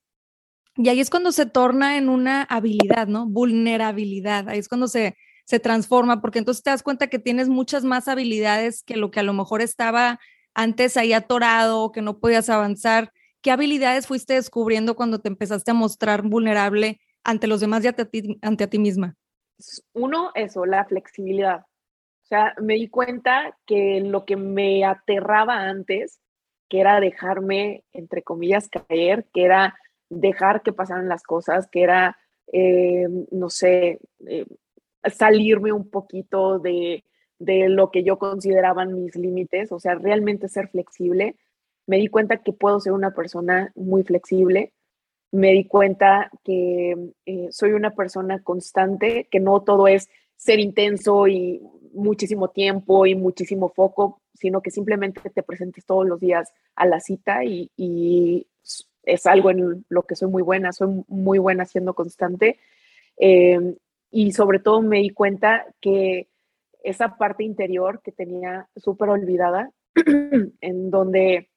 Y 0.77 0.89
ahí 0.89 1.01
es 1.01 1.09
cuando 1.09 1.31
se 1.31 1.47
torna 1.47 1.97
en 1.97 2.09
una 2.09 2.43
habilidad, 2.43 3.07
¿no? 3.07 3.27
Vulnerabilidad. 3.27 4.49
Ahí 4.49 4.59
es 4.59 4.69
cuando 4.69 4.89
se, 4.89 5.17
se 5.45 5.61
transforma, 5.61 6.21
porque 6.21 6.41
entonces 6.41 6.65
te 6.65 6.71
das 6.71 6.83
cuenta 6.83 7.07
que 7.07 7.21
tienes 7.21 7.49
muchas 7.49 7.85
más 7.85 8.09
habilidades 8.09 8.83
que 8.83 8.97
lo 8.97 9.11
que 9.11 9.21
a 9.21 9.23
lo 9.23 9.33
mejor 9.33 9.63
estaba 9.63 10.19
antes 10.53 10.97
ahí 10.97 11.13
atorado, 11.13 11.93
que 11.93 12.03
no 12.03 12.19
podías 12.19 12.51
avanzar. 12.51 13.13
¿Qué 13.41 13.53
habilidades 13.53 14.07
fuiste 14.07 14.35
descubriendo 14.35 14.97
cuando 14.97 15.21
te 15.21 15.29
empezaste 15.29 15.71
a 15.71 15.75
mostrar 15.75 16.23
vulnerable 16.23 17.01
ante 17.25 17.47
los 17.47 17.61
demás 17.61 17.85
y 17.85 17.89
ante 18.43 18.67
ti, 18.67 18.79
misma? 18.79 19.17
Uno, 19.93 20.31
eso, 20.35 20.67
la 20.67 20.85
flexibilidad. 20.85 21.61
O 21.61 22.27
sea, 22.27 22.55
me 22.61 22.75
di 22.75 22.89
cuenta 22.89 23.57
que 23.67 24.01
lo 24.01 24.25
que 24.25 24.37
me 24.37 24.85
aterraba 24.85 25.63
antes, 25.63 26.21
que 26.69 26.81
era 26.81 27.01
dejarme, 27.01 27.85
entre 27.93 28.23
comillas, 28.23 28.69
caer, 28.69 29.27
que 29.33 29.45
era 29.45 29.75
dejar 30.11 30.63
que 30.63 30.73
pasaran 30.73 31.09
las 31.09 31.23
cosas, 31.23 31.69
que 31.71 31.83
era, 31.83 32.17
eh, 32.53 33.07
no 33.31 33.51
sé, 33.51 34.01
eh, 34.27 34.47
salirme 35.05 35.73
un 35.73 35.91
poquito 35.91 36.59
de, 36.59 37.05
de 37.39 37.69
lo 37.69 37.91
que 37.91 38.05
yo 38.05 38.19
consideraban 38.19 38.95
mis 38.95 39.17
límites, 39.17 39.73
o 39.73 39.79
sea, 39.79 39.95
realmente 39.95 40.49
ser 40.49 40.69
flexible. 40.69 41.37
Me 41.87 41.99
di 41.99 42.09
cuenta 42.09 42.39
que 42.39 42.53
puedo 42.53 42.81
ser 42.81 42.93
una 42.93 43.15
persona 43.15 43.73
muy 43.75 44.03
flexible. 44.03 44.73
Me 45.35 45.51
di 45.51 45.65
cuenta 45.65 46.31
que 46.45 46.95
eh, 47.27 47.49
soy 47.51 47.73
una 47.73 47.91
persona 47.91 48.41
constante, 48.41 49.27
que 49.29 49.41
no 49.41 49.63
todo 49.63 49.89
es 49.89 50.09
ser 50.37 50.61
intenso 50.61 51.27
y 51.27 51.61
muchísimo 51.93 52.51
tiempo 52.51 53.05
y 53.05 53.17
muchísimo 53.17 53.69
foco, 53.69 54.21
sino 54.33 54.61
que 54.63 54.71
simplemente 54.71 55.29
te 55.31 55.43
presentes 55.43 55.85
todos 55.87 56.07
los 56.07 56.21
días 56.21 56.53
a 56.77 56.87
la 56.87 57.01
cita 57.01 57.45
y, 57.45 58.47
es 59.03 59.27
algo 59.27 59.51
en 59.51 59.85
lo 59.89 60.05
que 60.05 60.15
soy 60.15 60.31
muy 60.31 60.43
buena, 60.43 60.73
soy 60.73 61.05
muy 61.09 61.41
buena 61.41 61.65
siendo 61.65 61.95
constante. 61.95 62.61
Eh, 63.17 63.75
y 64.13 64.31
sobre 64.31 64.61
todo 64.61 64.83
me 64.83 65.01
di 65.01 65.11
cuenta 65.11 65.67
que 65.81 66.29
esa 66.85 67.17
parte 67.17 67.43
interior 67.43 68.03
que 68.05 68.13
tenía 68.13 68.69
súper 68.77 69.09
olvidada, 69.09 69.73
en 70.61 70.91
donde 70.93 71.51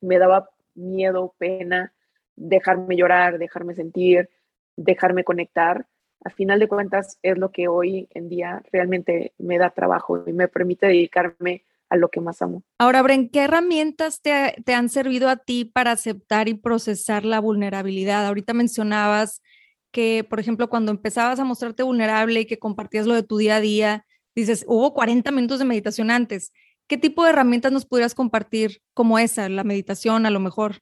me 0.00 0.18
daba 0.18 0.50
miedo, 0.74 1.32
pena, 1.38 1.94
dejarme 2.36 2.96
llorar, 2.96 3.38
dejarme 3.38 3.74
sentir, 3.74 4.30
dejarme 4.76 5.24
conectar, 5.24 5.86
a 6.24 6.30
final 6.30 6.60
de 6.60 6.68
cuentas 6.68 7.18
es 7.22 7.38
lo 7.38 7.50
que 7.50 7.68
hoy 7.68 8.08
en 8.10 8.28
día 8.28 8.62
realmente 8.72 9.32
me 9.38 9.58
da 9.58 9.70
trabajo 9.70 10.22
y 10.26 10.32
me 10.32 10.48
permite 10.48 10.86
dedicarme 10.86 11.64
a 11.88 11.96
lo 11.96 12.08
que 12.08 12.20
más 12.20 12.40
amo. 12.42 12.62
Ahora, 12.78 13.02
Bren, 13.02 13.30
¿qué 13.30 13.40
herramientas 13.44 14.20
te, 14.20 14.54
te, 14.64 14.74
han 14.74 14.88
servido 14.90 15.28
a 15.28 15.36
ti 15.36 15.64
para 15.64 15.92
aceptar 15.92 16.48
y 16.48 16.54
procesar 16.54 17.24
la 17.24 17.40
vulnerabilidad? 17.40 18.26
Ahorita 18.26 18.52
mencionabas 18.52 19.42
que, 19.90 20.24
por 20.28 20.38
ejemplo, 20.38 20.68
cuando 20.68 20.92
empezabas 20.92 21.40
a 21.40 21.44
mostrarte 21.44 21.82
vulnerable 21.82 22.40
y 22.40 22.46
que 22.46 22.58
compartías 22.58 23.06
lo 23.06 23.14
de 23.14 23.22
tu 23.22 23.38
día 23.38 23.56
a 23.56 23.60
día, 23.60 24.06
dices, 24.36 24.64
hubo 24.68 24.94
40 24.94 25.32
minutos 25.32 25.58
de 25.58 25.64
meditación 25.64 26.10
antes. 26.10 26.52
¿Qué 26.86 26.96
tipo 26.96 27.24
de 27.24 27.30
herramientas 27.30 27.72
nos 27.72 27.86
pudieras 27.86 28.14
compartir 28.14 28.82
como 28.94 29.18
esa, 29.18 29.48
la 29.48 29.64
meditación 29.64 30.26
a 30.26 30.30
lo 30.30 30.38
mejor? 30.38 30.80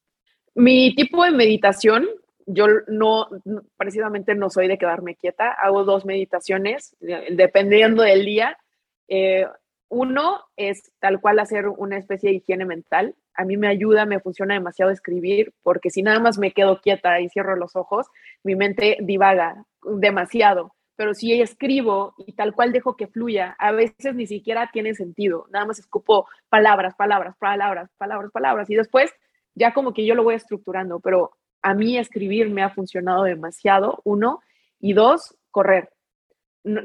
Mi 0.58 0.92
tipo 0.92 1.22
de 1.22 1.30
meditación, 1.30 2.08
yo 2.44 2.66
no, 2.88 3.28
precisamente 3.76 4.34
no 4.34 4.50
soy 4.50 4.66
de 4.66 4.76
quedarme 4.76 5.14
quieta, 5.14 5.52
hago 5.52 5.84
dos 5.84 6.04
meditaciones, 6.04 6.96
dependiendo 7.30 8.02
del 8.02 8.24
día. 8.24 8.58
Eh, 9.06 9.46
uno 9.88 10.40
es 10.56 10.90
tal 10.98 11.20
cual 11.20 11.38
hacer 11.38 11.68
una 11.68 11.96
especie 11.96 12.30
de 12.30 12.36
higiene 12.38 12.64
mental. 12.64 13.14
A 13.34 13.44
mí 13.44 13.56
me 13.56 13.68
ayuda, 13.68 14.04
me 14.04 14.18
funciona 14.18 14.54
demasiado 14.54 14.90
escribir, 14.90 15.54
porque 15.62 15.90
si 15.90 16.02
nada 16.02 16.18
más 16.18 16.38
me 16.38 16.50
quedo 16.50 16.80
quieta 16.80 17.20
y 17.20 17.28
cierro 17.28 17.54
los 17.54 17.76
ojos, 17.76 18.08
mi 18.42 18.56
mente 18.56 18.96
divaga 19.00 19.64
demasiado. 19.84 20.74
Pero 20.96 21.14
si 21.14 21.40
escribo 21.40 22.14
y 22.26 22.32
tal 22.32 22.52
cual 22.52 22.72
dejo 22.72 22.96
que 22.96 23.06
fluya, 23.06 23.54
a 23.60 23.70
veces 23.70 24.16
ni 24.16 24.26
siquiera 24.26 24.70
tiene 24.72 24.96
sentido. 24.96 25.46
Nada 25.52 25.66
más 25.66 25.78
escupo 25.78 26.26
palabras, 26.48 26.96
palabras, 26.96 27.36
palabras, 27.38 27.90
palabras, 27.96 28.32
palabras. 28.32 28.68
Y 28.68 28.74
después 28.74 29.14
ya 29.58 29.72
como 29.72 29.92
que 29.92 30.06
yo 30.06 30.14
lo 30.14 30.24
voy 30.24 30.34
estructurando. 30.34 31.00
Pero 31.00 31.32
a 31.62 31.74
mí 31.74 31.98
escribir 31.98 32.50
me 32.50 32.62
ha 32.62 32.70
funcionado 32.70 33.24
demasiado, 33.24 34.00
uno. 34.04 34.40
Y 34.80 34.92
dos, 34.92 35.36
correr 35.50 35.90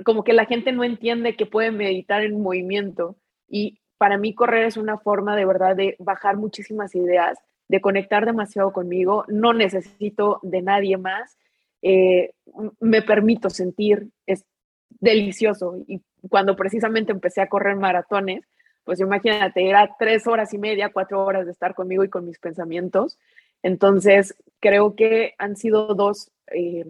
como 0.06 0.24
que 0.24 0.34
la 0.34 0.46
gente 0.46 0.72
no 0.72 0.84
entiende 0.84 1.36
que 1.36 1.46
puede 1.46 1.72
meditar 1.72 2.24
en 2.24 2.42
movimiento 2.42 3.18
y 3.48 3.80
para 3.98 4.18
mí 4.18 4.34
correr 4.34 4.66
es 4.66 4.78
una 4.78 4.98
forma 4.98 5.36
de 5.36 5.46
verdad 5.46 5.76
de 5.76 5.96
bajar 6.00 6.38
muchísimas 6.38 6.96
ideas, 6.96 7.38
de 7.68 7.82
conectar 7.82 8.26
demasiado 8.26 8.72
conmigo, 8.74 9.26
no 9.28 9.54
necesito 9.54 10.40
de 10.44 10.62
nadie 10.62 10.98
más, 10.98 11.38
eh, 11.82 12.34
me 12.80 13.02
permito 13.02 13.50
sentir, 13.50 14.10
es 14.26 14.46
delicioso 14.90 15.78
y 15.88 16.02
cuando 16.30 16.56
precisamente 16.56 17.12
empecé 17.12 17.42
a 17.42 17.50
correr 17.50 17.76
maratones, 17.76 18.48
pues 18.84 19.00
imagínate, 19.00 19.68
era 19.68 19.96
tres 19.98 20.28
horas 20.28 20.54
y 20.54 20.58
media, 20.58 20.92
cuatro 20.92 21.24
horas 21.24 21.46
de 21.46 21.52
estar 21.52 21.74
conmigo 21.76 22.04
y 22.04 22.10
con 22.10 22.26
mis 22.26 22.40
pensamientos. 22.40 23.18
Entonces, 23.62 24.36
creo 24.60 24.96
que 24.96 25.34
han 25.38 25.56
sido 25.56 25.96
dos 25.96 26.32
eh, 26.48 26.86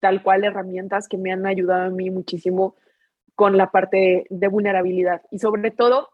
tal 0.00 0.22
cual 0.22 0.44
herramientas 0.44 1.08
que 1.08 1.18
me 1.18 1.32
han 1.32 1.46
ayudado 1.46 1.84
a 1.84 1.90
mí 1.90 2.10
muchísimo 2.10 2.74
con 3.34 3.56
la 3.56 3.70
parte 3.70 4.26
de, 4.28 4.48
vulnerabilidad. 4.48 5.22
Y 5.30 5.38
sobre 5.38 5.70
todo, 5.70 6.10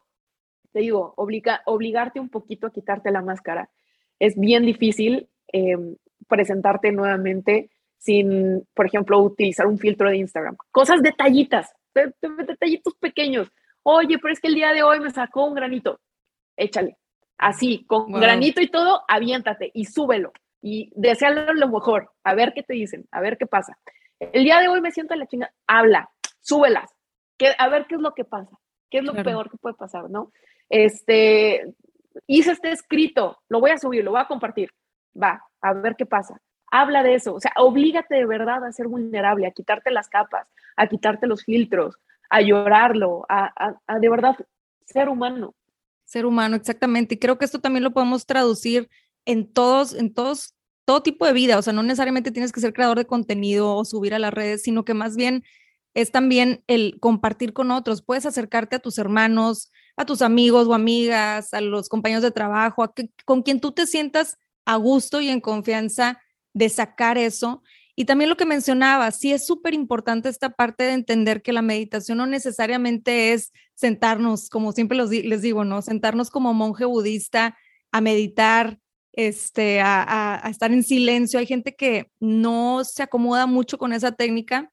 te 0.73 0.81
digo, 0.81 1.15
obliga, 1.17 1.63
obligarte 1.65 2.21
un 2.21 2.29
poquito 2.29 2.67
a 2.67 2.73
quitarte 2.73 3.11
la 3.11 3.23
máscara. 3.23 3.71
Es 4.19 4.39
bien 4.39 4.65
difícil 4.65 5.29
em, 5.49 5.97
presentarte 6.29 6.93
nuevamente 6.93 7.71
sin, 7.99 8.67
por 8.75 8.87
ejemplo, 8.87 9.19
utilizar 9.19 9.67
un 9.67 9.79
filtro 9.79 10.09
de 10.09 10.19
Instagram. 10.19 10.57
Cosas 10.71 11.03
detallitas, 11.03 11.73
detallitos 11.95 12.95
pequeños. 13.01 13.51
Oye, 13.89 14.19
pero 14.19 14.33
es 14.33 14.41
que 14.41 14.49
el 14.49 14.57
día 14.57 14.73
de 14.73 14.83
hoy 14.83 14.99
me 14.99 15.11
sacó 15.11 15.45
un 15.45 15.55
granito. 15.55 16.01
Échale. 16.57 16.97
Así, 17.39 17.85
con 17.87 18.11
granito 18.11 18.61
y 18.61 18.69
todo, 18.69 19.03
aviéntate 19.07 19.71
y 19.75 19.85
súbelo 19.85 20.33
y 20.61 20.91
desearle 20.97 21.55
lo 21.55 21.69
mejor, 21.69 22.11
a 22.25 22.35
ver 22.35 22.53
qué 22.53 22.65
te 22.65 22.73
dicen, 22.73 23.07
a 23.13 23.21
ver 23.21 23.39
qué 23.39 23.47
pasa. 23.47 23.79
El 24.19 24.43
día 24.43 24.59
de 24.59 24.67
hoy 24.67 24.81
me 24.81 24.91
siento 24.91 25.15
en 25.15 25.21
la 25.21 25.27
chinga, 25.29 25.53
habla, 25.69 26.11
súbelas, 26.41 26.91
que, 27.39 27.53
a 27.57 27.69
ver 27.69 27.87
qué 27.87 27.95
es 27.95 28.01
lo 28.01 28.13
que 28.15 28.25
pasa, 28.25 28.59
qué 28.91 28.99
es 28.99 29.05
lo 29.05 29.13
peor 29.13 29.51
que 29.51 29.59
puede 29.59 29.77
pasar, 29.77 30.11
¿no? 30.11 30.33
Este, 30.69 31.73
hice 32.27 32.53
este 32.53 32.73
escrito, 32.73 33.39
lo 33.49 33.61
voy 33.61 33.71
a 33.71 33.79
subir, 33.79 34.03
lo 34.03 34.11
voy 34.11 34.21
a 34.21 34.27
compartir, 34.27 34.73
va, 35.15 35.45
a 35.61 35.75
ver 35.75 35.95
qué 35.95 36.07
pasa. 36.07 36.41
Habla 36.73 37.05
de 37.05 37.15
eso, 37.15 37.35
o 37.35 37.41
sea, 37.41 37.53
oblígate 37.59 38.17
de 38.17 38.27
verdad 38.27 38.65
a 38.65 38.73
ser 38.73 38.89
vulnerable, 38.89 39.47
a 39.47 39.53
quitarte 39.53 39.93
las 39.93 40.09
capas, 40.09 40.51
a 40.75 40.89
quitarte 40.89 41.29
los 41.29 41.45
filtros, 41.45 42.01
a 42.31 42.41
llorarlo, 42.41 43.25
a, 43.29 43.53
a 43.87 43.99
de 43.99 44.09
verdad 44.09 44.37
ser 44.87 45.09
humano. 45.09 45.55
Ser 46.05 46.27
humano, 46.27 46.57
exactamente. 46.57 47.15
Y 47.15 47.19
creo 47.19 47.39
que 47.39 47.45
esto 47.45 47.61
también 47.61 47.85
lo 47.85 47.93
podemos 47.93 48.27
traducir 48.27 48.89
en 49.25 49.53
todos, 49.53 49.95
en 49.95 50.15
todos 50.15 50.57
todo 50.87 51.03
tipo 51.03 51.27
de 51.27 51.33
vida, 51.33 51.59
o 51.59 51.63
sea, 51.63 51.73
no 51.73 51.83
necesariamente 51.83 52.31
tienes 52.31 52.53
que 52.53 52.61
ser 52.61 52.73
creador 52.73 52.97
de 52.97 53.07
contenido 53.07 53.75
o 53.75 53.85
subir 53.85 54.15
a 54.15 54.21
las 54.21 54.33
redes, 54.33 54.63
sino 54.63 54.85
que 54.85 54.95
más 54.95 55.17
bien 55.17 55.43
es 55.95 56.13
también 56.13 56.63
el 56.69 56.99
compartir 57.01 57.53
con 57.53 57.73
otros. 57.73 58.03
Puedes 58.03 58.25
acercarte 58.25 58.77
a 58.77 58.79
tus 58.79 58.97
hermanos, 58.99 59.73
a 59.97 60.07
tus 60.07 60.23
amigos 60.23 60.69
o 60.69 60.75
amigas, 60.75 61.53
a 61.55 61.61
los 61.61 61.89
compañeros 61.89 62.23
de 62.23 62.31
trabajo, 62.31 62.85
a 62.85 62.95
con 63.25 63.43
quien 63.43 63.61
tú 63.61 63.73
te 63.73 63.87
sientas 63.87 64.39
a 64.65 64.77
gusto 64.77 65.21
y 65.21 65.29
en 65.29 65.41
confianza 65.41 66.21
de 66.55 66.69
sacar 66.69 67.19
eso. 67.19 67.63
Y 67.99 68.05
también 68.05 68.29
lo 68.29 68.37
que 68.37 68.45
mencionaba, 68.45 69.11
sí 69.11 69.33
es 69.33 69.47
súper 69.47 69.73
importante 69.73 70.29
esta 70.29 70.51
parte 70.51 70.85
de 70.85 70.93
entender 70.93 71.41
que 71.41 71.55
la 71.55 71.63
meditación 71.63 72.19
no 72.19 72.27
necesariamente 72.27 73.33
es 73.33 73.53
sentarnos, 73.75 74.51
como 74.51 74.73
siempre 74.73 74.99
les 74.99 75.43
digo, 75.43 75.65
¿no? 75.65 75.81
Sentarnos 75.81 76.31
como 76.31 76.53
monje 76.53 76.85
budista 76.85 77.57
a 77.91 78.03
meditar 78.03 78.79
este, 79.17 79.81
a, 79.81 80.43
estar 80.51 80.71
en 80.73 80.85
silencio. 80.85 81.41
Hay 81.41 81.47
gente 81.47 81.75
que 81.75 82.11
no 82.21 82.85
se 82.85 83.03
acomoda 83.03 83.47
mucho 83.47 83.79
con 83.79 83.95
esa 83.95 84.13
técnica 84.13 84.71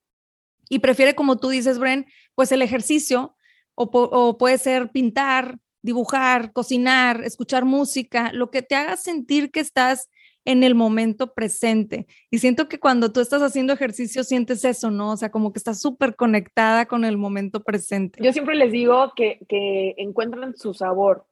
y 0.69 0.79
prefiere, 0.79 1.15
como 1.15 1.37
tú 1.37 1.49
dices, 1.49 1.79
Bren, 1.79 2.05
pues 2.35 2.51
el 2.51 2.61
ejercicio 2.61 3.35
o, 3.75 4.37
puede 4.37 4.57
ser 4.57 4.91
pintar, 4.91 5.57
dibujar, 5.81 6.51
cocinar, 6.51 7.23
escuchar 7.23 7.63
música, 7.65 8.31
lo 8.33 8.51
que 8.51 8.61
te 8.61 8.75
haga 8.75 8.97
sentir 8.97 9.49
que 9.49 9.61
estás 9.61 10.09
en 10.45 10.63
el 10.63 10.75
momento 10.75 11.33
presente. 11.33 12.07
Y 12.29 12.39
siento 12.39 12.67
que 12.67 12.79
cuando 12.79 13.11
tú 13.11 13.19
estás 13.19 13.41
haciendo 13.41 13.73
ejercicio 13.73 14.23
sientes 14.23 14.65
eso, 14.65 14.91
¿no? 14.91 15.11
O 15.11 15.17
sea, 15.17 15.29
como 15.31 15.53
que 15.53 15.59
estás 15.59 15.79
súper 15.79 16.15
conectada 16.15 16.85
con 16.85 17.05
el 17.05 17.17
momento 17.17 17.63
presente. 17.63 18.21
Yo 18.21 18.33
siempre 18.33 18.55
les 18.55 18.71
digo 18.71 19.13
que, 19.15 19.39
que 19.47 19.95
encuentran 19.97 20.55
su 20.55 20.73
sabor. 20.73 21.25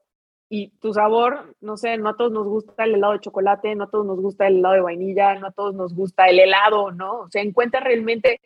Y 0.54 0.68
tu 0.80 0.94
sabor, 0.94 1.56
no 1.62 1.78
sé, 1.78 1.98
no 1.98 2.10
a 2.10 2.18
todos 2.18 2.34
nos 2.34 2.46
gusta 2.46 2.84
el 2.84 2.96
helado 2.96 3.14
de 3.14 3.22
chocolate, 3.22 3.74
no 3.74 3.86
a 3.86 3.90
todos 3.90 4.06
nos 4.06 4.20
gusta 4.20 4.48
el 4.48 4.58
helado 4.58 4.76
de 4.76 4.82
vainilla, 4.82 5.36
no 5.36 5.48
a 5.48 5.52
todos 5.52 5.74
nos 5.74 5.96
gusta 5.96 6.28
el 6.28 6.40
helado, 6.40 6.92
¿no? 6.92 7.22
O 7.22 7.30
sea, 7.30 7.42
encuentra 7.42 7.80
realmente 7.80 8.42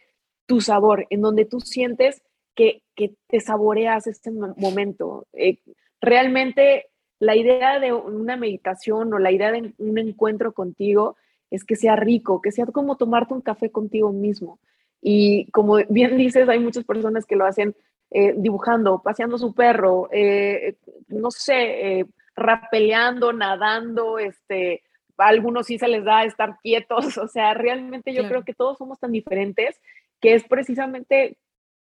tu 0.45 0.61
sabor, 0.61 1.07
en 1.09 1.21
donde 1.21 1.45
tú 1.45 1.59
sientes 1.61 2.21
que, 2.53 2.83
que 2.95 3.15
te 3.27 3.39
saboreas 3.39 4.05
este 4.05 4.29
momento. 4.31 5.25
Eh, 5.33 5.57
realmente 5.99 6.91
la 7.19 7.35
idea 7.35 7.79
de 7.79 7.93
una 7.93 8.37
meditación 8.37 9.13
o 9.13 9.19
la 9.19 9.31
idea 9.31 9.51
de 9.51 9.73
un 9.77 9.97
encuentro 9.97 10.53
contigo 10.53 11.15
es 11.49 11.63
que 11.63 11.75
sea 11.75 11.95
rico, 11.95 12.41
que 12.41 12.51
sea 12.51 12.65
como 12.65 12.97
tomarte 12.97 13.33
un 13.33 13.41
café 13.41 13.71
contigo 13.71 14.11
mismo. 14.11 14.59
Y 15.01 15.49
como 15.51 15.77
bien 15.89 16.17
dices, 16.17 16.49
hay 16.49 16.59
muchas 16.59 16.83
personas 16.83 17.25
que 17.25 17.35
lo 17.35 17.45
hacen 17.45 17.75
eh, 18.11 18.33
dibujando, 18.37 19.01
paseando 19.01 19.37
su 19.37 19.53
perro, 19.53 20.09
eh, 20.11 20.77
no 21.07 21.31
sé, 21.31 21.99
eh, 21.99 22.05
rapeleando, 22.35 23.33
nadando, 23.33 24.19
este, 24.19 24.83
a 25.17 25.27
algunos 25.27 25.67
sí 25.67 25.79
se 25.79 25.87
les 25.87 26.03
da 26.03 26.23
estar 26.23 26.57
quietos, 26.61 27.17
o 27.17 27.27
sea, 27.27 27.53
realmente 27.53 28.13
yo 28.13 28.27
creo 28.27 28.43
que 28.43 28.53
todos 28.53 28.77
somos 28.77 28.99
tan 28.99 29.11
diferentes 29.11 29.79
que 30.21 30.33
es 30.33 30.43
precisamente 30.43 31.37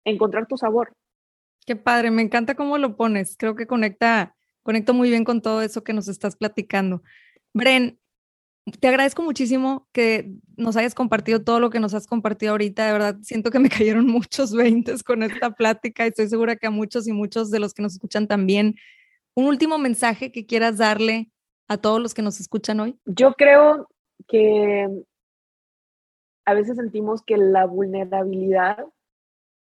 encontrar 0.05 0.47
tu 0.47 0.57
sabor. 0.57 0.93
Qué 1.67 1.77
padre, 1.77 2.11
me 2.11 2.23
encanta 2.23 2.55
cómo 2.55 2.79
lo 2.79 2.97
pones, 2.97 3.37
creo 3.37 3.55
que 3.55 3.67
conecta 3.67 4.35
conecto 4.63 4.95
muy 4.95 5.11
bien 5.11 5.25
con 5.25 5.43
todo 5.43 5.63
eso 5.63 5.83
que 5.85 5.93
nos 5.93 6.09
estás 6.09 6.37
platicando. 6.37 7.03
Bren, 7.55 7.99
te 8.81 8.89
agradezco 8.89 9.23
muchísimo 9.23 9.89
que 9.93 10.31
nos 10.57 10.77
hayas 10.77 10.95
compartido 10.95 11.43
todo 11.43 11.61
lo 11.61 11.71
que 11.71 11.81
nos 11.81 11.95
has 11.95 12.07
compartido 12.07 12.53
ahorita. 12.53 12.87
De 12.87 12.93
verdad, 12.93 13.17
siento 13.23 13.51
que 13.51 13.59
me 13.59 13.69
cayeron 13.97 14.07
muchos 14.07 14.55
veintes 14.55 15.03
con 15.03 15.23
esta 15.23 15.51
plática 15.51 16.05
y 16.05 16.09
estoy 16.09 16.29
segura 16.29 16.57
que 16.57 16.67
a 16.67 16.71
muchos 16.71 17.09
y 17.09 17.13
muchos 17.13 17.51
de 17.51 17.61
los 17.61 17.75
que 17.75 17.83
nos 17.83 17.95
escuchan 17.95 18.27
también. 18.27 18.75
Un 19.35 19.47
último 19.47 19.79
mensaje 19.79 20.33
que 20.33 20.47
quieras 20.47 20.79
darle 20.79 21.31
a 21.69 21.77
todos 21.77 22.01
los 22.01 22.15
que 22.15 22.23
nos 22.23 22.41
escuchan 22.41 22.81
hoy. 22.81 22.99
Yo 23.05 23.35
creo 23.35 23.89
que 24.27 24.89
a 26.45 26.55
veces 26.55 26.77
sentimos 26.77 27.23
que 27.23 27.37
la 27.37 27.67
vulnerabilidad 27.67 28.87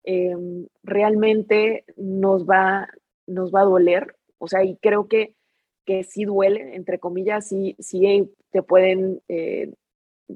em, 0.04 0.68
realmente 0.84 1.86
nos 1.96 2.46
va, 2.46 2.90
nos 3.28 3.54
va 3.54 3.62
a 3.62 3.66
doler 3.66 4.16
o 4.42 4.48
sea, 4.48 4.64
y 4.64 4.76
creo 4.78 5.08
que, 5.08 5.36
que 5.86 6.04
sí 6.04 6.26
duele, 6.26 6.76
entre 6.76 6.98
comillas, 6.98 7.48
sí, 7.48 7.76
sí 7.78 8.28
te 8.50 8.64
pueden, 8.64 9.22
eh, 9.28 9.72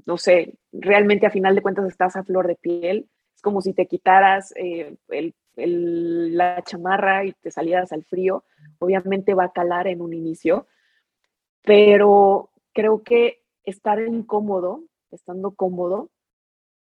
no 0.05 0.17
sé, 0.17 0.53
realmente 0.71 1.25
a 1.25 1.31
final 1.31 1.55
de 1.55 1.63
cuentas 1.63 1.87
estás 1.87 2.15
a 2.15 2.23
flor 2.23 2.45
de 2.45 2.55
piel. 2.55 3.09
Es 3.35 3.41
como 3.41 3.61
si 3.61 3.73
te 3.73 3.87
quitaras 3.87 4.53
eh, 4.57 4.95
el, 5.09 6.37
la 6.37 6.61
chamarra 6.63 7.25
y 7.25 7.33
te 7.33 7.49
salieras 7.49 7.91
al 7.93 8.03
frío. 8.03 8.43
Obviamente 8.77 9.33
va 9.33 9.45
a 9.45 9.51
calar 9.51 9.87
en 9.87 10.01
un 10.01 10.13
inicio, 10.13 10.67
pero 11.63 12.51
creo 12.73 13.01
que 13.01 13.41
estar 13.63 13.99
incómodo, 13.99 14.83
estando 15.09 15.55
cómodo, 15.55 16.11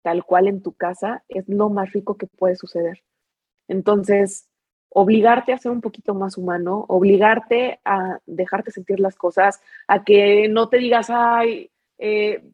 tal 0.02 0.26
cual 0.26 0.46
en 0.46 0.60
tu 0.62 0.74
casa, 0.74 1.24
es 1.28 1.48
lo 1.48 1.70
más 1.70 1.90
rico 1.94 2.18
que 2.18 2.26
puede 2.26 2.56
suceder. 2.56 3.02
Entonces, 3.66 4.50
obligarte 4.96 5.52
a 5.52 5.58
ser 5.58 5.72
un 5.72 5.80
poquito 5.80 6.14
más 6.14 6.38
humano, 6.38 6.84
obligarte 6.88 7.80
a 7.84 8.20
dejarte 8.26 8.70
sentir 8.70 9.00
las 9.00 9.16
cosas, 9.16 9.60
a 9.88 10.04
que 10.04 10.48
no 10.48 10.68
te 10.68 10.78
digas, 10.78 11.10
ay, 11.10 11.70
eh, 11.98 12.44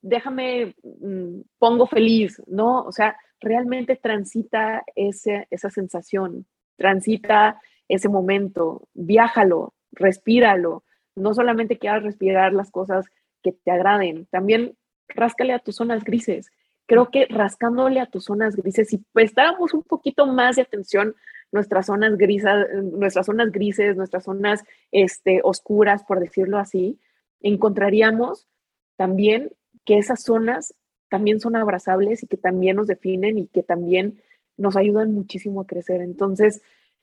déjame, 0.00 0.74
mm, 0.82 1.42
pongo 1.58 1.86
feliz, 1.86 2.42
¿no? 2.46 2.82
O 2.84 2.90
sea, 2.90 3.18
realmente 3.38 3.96
transita 3.96 4.82
ese, 4.96 5.46
esa 5.50 5.68
sensación, 5.68 6.46
transita 6.76 7.60
ese 7.86 8.08
momento, 8.08 8.88
viájalo, 8.94 9.74
respíralo, 9.92 10.84
no 11.14 11.34
solamente 11.34 11.78
quieras 11.78 12.02
respirar 12.02 12.54
las 12.54 12.70
cosas 12.70 13.04
que 13.42 13.52
te 13.52 13.70
agraden, 13.70 14.24
también 14.30 14.74
ráscale 15.08 15.52
a 15.52 15.58
tus 15.58 15.76
zonas 15.76 16.02
grises. 16.02 16.50
Creo 16.86 17.10
que 17.10 17.26
rascándole 17.28 18.00
a 18.00 18.06
tus 18.06 18.24
zonas 18.24 18.56
grises, 18.56 18.88
si 18.88 19.04
prestáramos 19.12 19.74
un 19.74 19.82
poquito 19.82 20.26
más 20.26 20.56
de 20.56 20.62
atención 20.62 21.14
nuestras 21.54 21.86
zonas 21.86 22.18
grises, 22.18 22.66
nuestras 22.82 23.26
zonas 23.26 23.52
grises, 23.52 23.96
nuestras 23.96 24.24
zonas 24.24 24.64
este, 24.90 25.40
oscuras, 25.44 26.02
por 26.02 26.18
decirlo 26.18 26.58
así, 26.58 26.98
encontraríamos 27.40 28.48
también 28.96 29.52
que 29.84 29.98
esas 29.98 30.22
zonas 30.24 30.74
también 31.08 31.38
son 31.38 31.54
abrazables 31.54 32.24
y 32.24 32.26
que 32.26 32.36
también 32.36 32.74
nos 32.74 32.88
definen 32.88 33.38
y 33.38 33.46
que 33.46 33.62
también 33.62 34.20
nos 34.56 34.76
ayudan 34.76 35.12
muchísimo 35.12 35.60
a 35.60 35.66
crecer. 35.66 36.00
Entonces, 36.00 36.60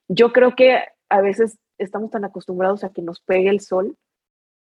yo 0.09 0.33
creo 0.33 0.53
que 0.53 0.79
a 1.07 1.21
veces 1.21 1.57
estamos 1.77 2.11
tan 2.11 2.25
acostumbrados 2.25 2.83
a 2.83 2.91
que 2.91 3.01
nos 3.01 3.21
pegue 3.21 3.49
el 3.49 3.61
sol 3.61 3.95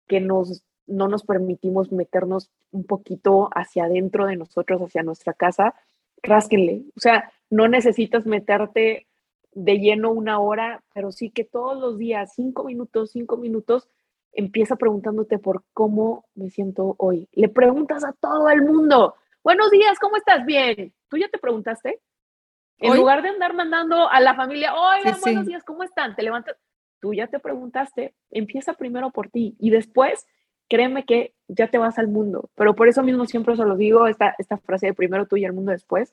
que 0.08 0.20
nos, 0.20 0.64
no 0.86 1.06
nos 1.06 1.22
permitimos 1.24 1.92
meternos 1.92 2.50
un 2.72 2.84
poquito 2.84 3.50
hacia 3.54 3.84
adentro 3.84 4.26
de 4.26 4.36
nosotros, 4.36 4.82
hacia 4.82 5.02
nuestra 5.02 5.32
casa. 5.32 5.74
Rásquenle. 6.22 6.82
O 6.96 7.00
sea, 7.00 7.32
no 7.50 7.68
necesitas 7.68 8.26
meterte 8.26 9.06
de 9.56 9.78
lleno 9.78 10.10
una 10.12 10.38
hora, 10.38 10.82
pero 10.92 11.10
sí 11.10 11.30
que 11.30 11.42
todos 11.42 11.80
los 11.80 11.96
días, 11.96 12.34
cinco 12.34 12.64
minutos, 12.64 13.12
cinco 13.12 13.38
minutos, 13.38 13.88
empieza 14.32 14.76
preguntándote 14.76 15.38
por 15.38 15.64
cómo 15.72 16.26
me 16.34 16.50
siento 16.50 16.94
hoy. 16.98 17.26
Le 17.32 17.48
preguntas 17.48 18.04
a 18.04 18.12
todo 18.12 18.50
el 18.50 18.60
mundo, 18.60 19.14
buenos 19.42 19.70
días, 19.70 19.98
¿cómo 19.98 20.18
estás? 20.18 20.44
Bien. 20.44 20.92
¿Tú 21.08 21.16
ya 21.16 21.28
te 21.28 21.38
preguntaste? 21.38 22.00
En 22.78 22.96
lugar 22.96 23.22
de 23.22 23.30
andar 23.30 23.54
mandando 23.54 24.10
a 24.10 24.20
la 24.20 24.34
familia, 24.34 24.74
oigan, 24.74 25.18
buenos 25.22 25.46
días, 25.46 25.64
¿cómo 25.64 25.82
están? 25.82 26.14
Te 26.14 26.22
levantas. 26.22 26.58
Tú 27.00 27.14
ya 27.14 27.26
te 27.26 27.38
preguntaste, 27.38 28.14
empieza 28.30 28.74
primero 28.74 29.10
por 29.10 29.30
ti 29.30 29.56
y 29.58 29.70
después, 29.70 30.26
créeme 30.68 31.06
que 31.06 31.32
ya 31.48 31.68
te 31.68 31.78
vas 31.78 31.98
al 31.98 32.08
mundo. 32.08 32.50
Pero 32.56 32.74
por 32.74 32.88
eso 32.88 33.02
mismo 33.02 33.24
siempre 33.24 33.56
se 33.56 33.64
lo 33.64 33.74
digo, 33.76 34.06
esta, 34.06 34.34
esta 34.36 34.58
frase 34.58 34.88
de 34.88 34.94
primero 34.94 35.24
tú 35.24 35.38
y 35.38 35.46
el 35.46 35.54
mundo 35.54 35.72
después, 35.72 36.12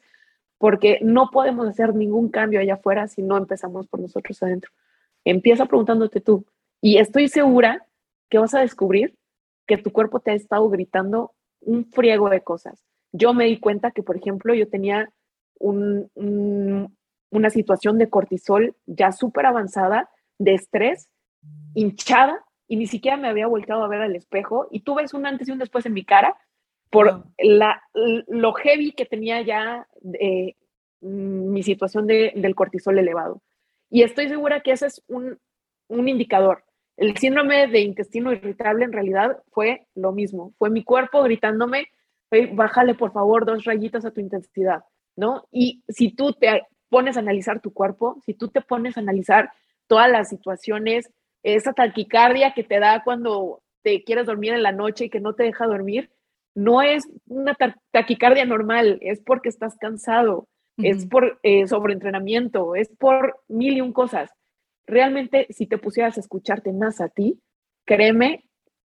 porque 0.64 1.00
no 1.02 1.30
podemos 1.30 1.68
hacer 1.68 1.94
ningún 1.94 2.30
cambio 2.30 2.62
allá 2.62 2.76
afuera 2.76 3.10
si 3.10 3.22
no 3.22 3.36
empezamos 3.36 3.86
por 3.86 4.00
nosotros 4.00 4.42
adentro. 4.42 4.72
Empieza 5.26 5.66
preguntándote 5.66 6.22
tú 6.22 6.46
y 6.80 7.00
estoy 7.00 7.28
segura 7.28 7.86
que 8.30 8.38
vas 8.38 8.54
a 8.54 8.62
descubrir 8.62 9.14
que 9.68 9.78
tu 9.78 9.92
cuerpo 9.92 10.22
te 10.22 10.32
ha 10.32 10.36
estado 10.36 10.70
gritando 10.70 11.34
un 11.60 11.84
friego 11.92 12.30
de 12.30 12.44
cosas. 12.44 12.82
Yo 13.12 13.34
me 13.34 13.44
di 13.44 13.60
cuenta 13.60 13.92
que, 13.92 14.04
por 14.04 14.16
ejemplo, 14.16 14.54
yo 14.54 14.70
tenía 14.70 15.12
una 15.60 17.50
situación 17.50 17.98
de 17.98 18.10
cortisol 18.10 18.74
ya 18.86 19.12
súper 19.12 19.48
avanzada, 19.48 20.10
de 20.40 20.54
estrés, 20.54 21.10
hinchada, 21.74 22.42
y 22.70 22.78
ni 22.78 22.88
siquiera 22.88 23.18
me 23.18 23.28
había 23.28 23.48
volteado 23.48 23.84
a 23.84 23.90
ver 23.90 24.00
al 24.00 24.16
espejo. 24.16 24.70
Y 24.72 24.80
tú 24.80 24.96
ves 24.96 25.14
un 25.14 25.26
antes 25.26 25.50
y 25.50 25.52
un 25.52 25.60
después 25.60 25.86
en 25.86 25.92
mi 25.92 26.06
cara, 26.06 26.38
por 26.94 27.24
la, 27.40 27.82
lo 28.28 28.54
heavy 28.54 28.92
que 28.92 29.06
tenía 29.06 29.42
ya 29.42 29.88
eh, 30.20 30.56
mi 31.02 31.64
situación 31.64 32.06
del 32.06 32.54
cortisol 32.54 33.00
elevado. 33.00 33.42
Y 33.90 34.04
estoy 34.04 34.30
segura 34.30 34.62
que 34.62 34.74
ese 34.74 34.86
es 34.86 35.04
un, 35.08 35.40
un 35.88 36.08
indicador. 36.08 36.64
El 36.96 37.18
síndrome 37.18 37.68
de 37.68 37.80
intestino 37.80 38.32
irritable 38.32 38.86
en 38.86 38.94
realidad 38.94 39.42
fue 39.52 39.88
lo 39.96 40.12
mismo. 40.12 40.54
Fue 40.60 40.70
mi 40.70 40.84
cuerpo 40.84 41.24
gritándome, 41.24 41.88
bájale 42.52 42.94
por 42.94 43.12
favor 43.12 43.44
dos 43.44 43.66
rayitas 43.66 44.06
a 44.06 44.12
tu 44.12 44.22
intensidad, 44.22 44.84
¿no? 45.16 45.48
Y 45.52 45.84
si 45.88 46.12
tú 46.12 46.34
te 46.34 46.62
pones 46.90 47.18
a 47.18 47.22
analizar 47.22 47.60
tu 47.60 47.74
cuerpo, 47.74 48.22
si 48.24 48.36
tú 48.36 48.50
te 48.50 48.62
pones 48.62 48.98
a 48.98 49.00
analizar 49.00 49.52
todas 49.88 50.12
las 50.12 50.30
situaciones, 50.30 51.12
esa 51.42 51.74
taquicardia 51.74 52.54
que 52.54 52.64
te 52.64 52.80
da 52.80 53.04
cuando 53.04 53.64
te 53.82 54.04
quieres 54.04 54.28
dormir 54.28 54.54
en 54.54 54.62
la 54.62 54.72
noche 54.72 55.06
y 55.06 55.10
que 55.10 55.20
no 55.20 55.34
te 55.34 55.42
deja 55.42 55.66
dormir, 55.66 56.12
no 56.56 56.82
es 56.82 57.04
una 57.28 57.56
taquicardia 57.92 58.46
normal, 58.46 58.98
es 59.02 59.22
porque 59.22 59.50
estás 59.50 59.76
cansado, 59.80 60.48
es 60.78 61.06
por 61.06 61.40
eh, 61.44 61.68
sobreentrenamiento, 61.68 62.76
es 62.76 62.90
por 62.98 63.40
mil 63.48 63.78
y 63.78 63.82
un 63.82 63.94
cosas. 63.94 64.32
Realmente, 64.86 65.48
si 65.50 65.68
te 65.68 65.78
pusieras 65.78 66.18
a 66.18 66.20
escucharte 66.20 66.74
más 66.74 67.00
a 67.00 67.10
ti, 67.10 67.40
créeme, 67.86 68.44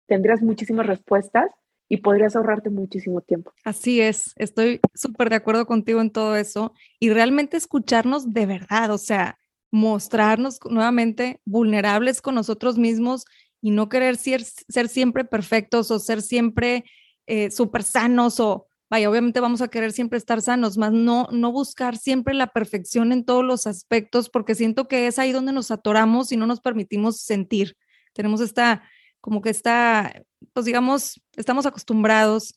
tendrías 0.06 0.42
muchísimas 0.42 0.86
respuestas 0.86 1.50
y 1.88 1.98
podrías 1.98 2.34
ahorrarte 2.34 2.70
muchísimo 2.70 3.20
tiempo. 3.20 3.52
Así 3.64 4.00
es, 4.00 4.32
estoy 4.36 4.80
súper 4.94 5.30
de 5.30 5.36
acuerdo 5.36 5.66
contigo 5.66 6.00
en 6.00 6.10
todo 6.10 6.36
eso 6.36 6.72
y 6.98 7.10
realmente 7.10 7.56
escucharnos 7.56 8.32
de 8.32 8.46
verdad, 8.46 8.90
o 8.90 8.98
sea, 8.98 9.38
mostrarnos 9.70 10.58
nuevamente 10.68 11.40
vulnerables 11.44 12.20
con 12.20 12.34
nosotros 12.34 12.78
mismos 12.78 13.24
y 13.60 13.70
no 13.70 13.88
querer 13.88 14.16
ser, 14.16 14.42
ser 14.42 14.88
siempre 14.88 15.24
perfectos 15.24 15.90
o 15.90 15.98
ser 15.98 16.22
siempre 16.22 16.84
eh, 17.26 17.50
súper 17.50 17.82
sanos 17.82 18.40
o, 18.40 18.66
vaya, 18.88 19.10
obviamente 19.10 19.40
vamos 19.40 19.62
a 19.62 19.68
querer 19.68 19.92
siempre 19.92 20.18
estar 20.18 20.40
sanos, 20.40 20.78
más 20.78 20.92
no, 20.92 21.28
no 21.32 21.52
buscar 21.52 21.96
siempre 21.96 22.34
la 22.34 22.48
perfección 22.48 23.12
en 23.12 23.24
todos 23.24 23.44
los 23.44 23.66
aspectos, 23.66 24.28
porque 24.28 24.54
siento 24.54 24.88
que 24.88 25.06
es 25.06 25.18
ahí 25.18 25.32
donde 25.32 25.52
nos 25.52 25.70
atoramos 25.70 26.32
y 26.32 26.36
no 26.36 26.46
nos 26.46 26.60
permitimos 26.60 27.20
sentir. 27.20 27.76
Tenemos 28.12 28.40
esta 28.40 28.82
como 29.20 29.42
que 29.42 29.50
está, 29.50 30.22
pues 30.52 30.66
digamos, 30.66 31.20
estamos 31.34 31.66
acostumbrados 31.66 32.54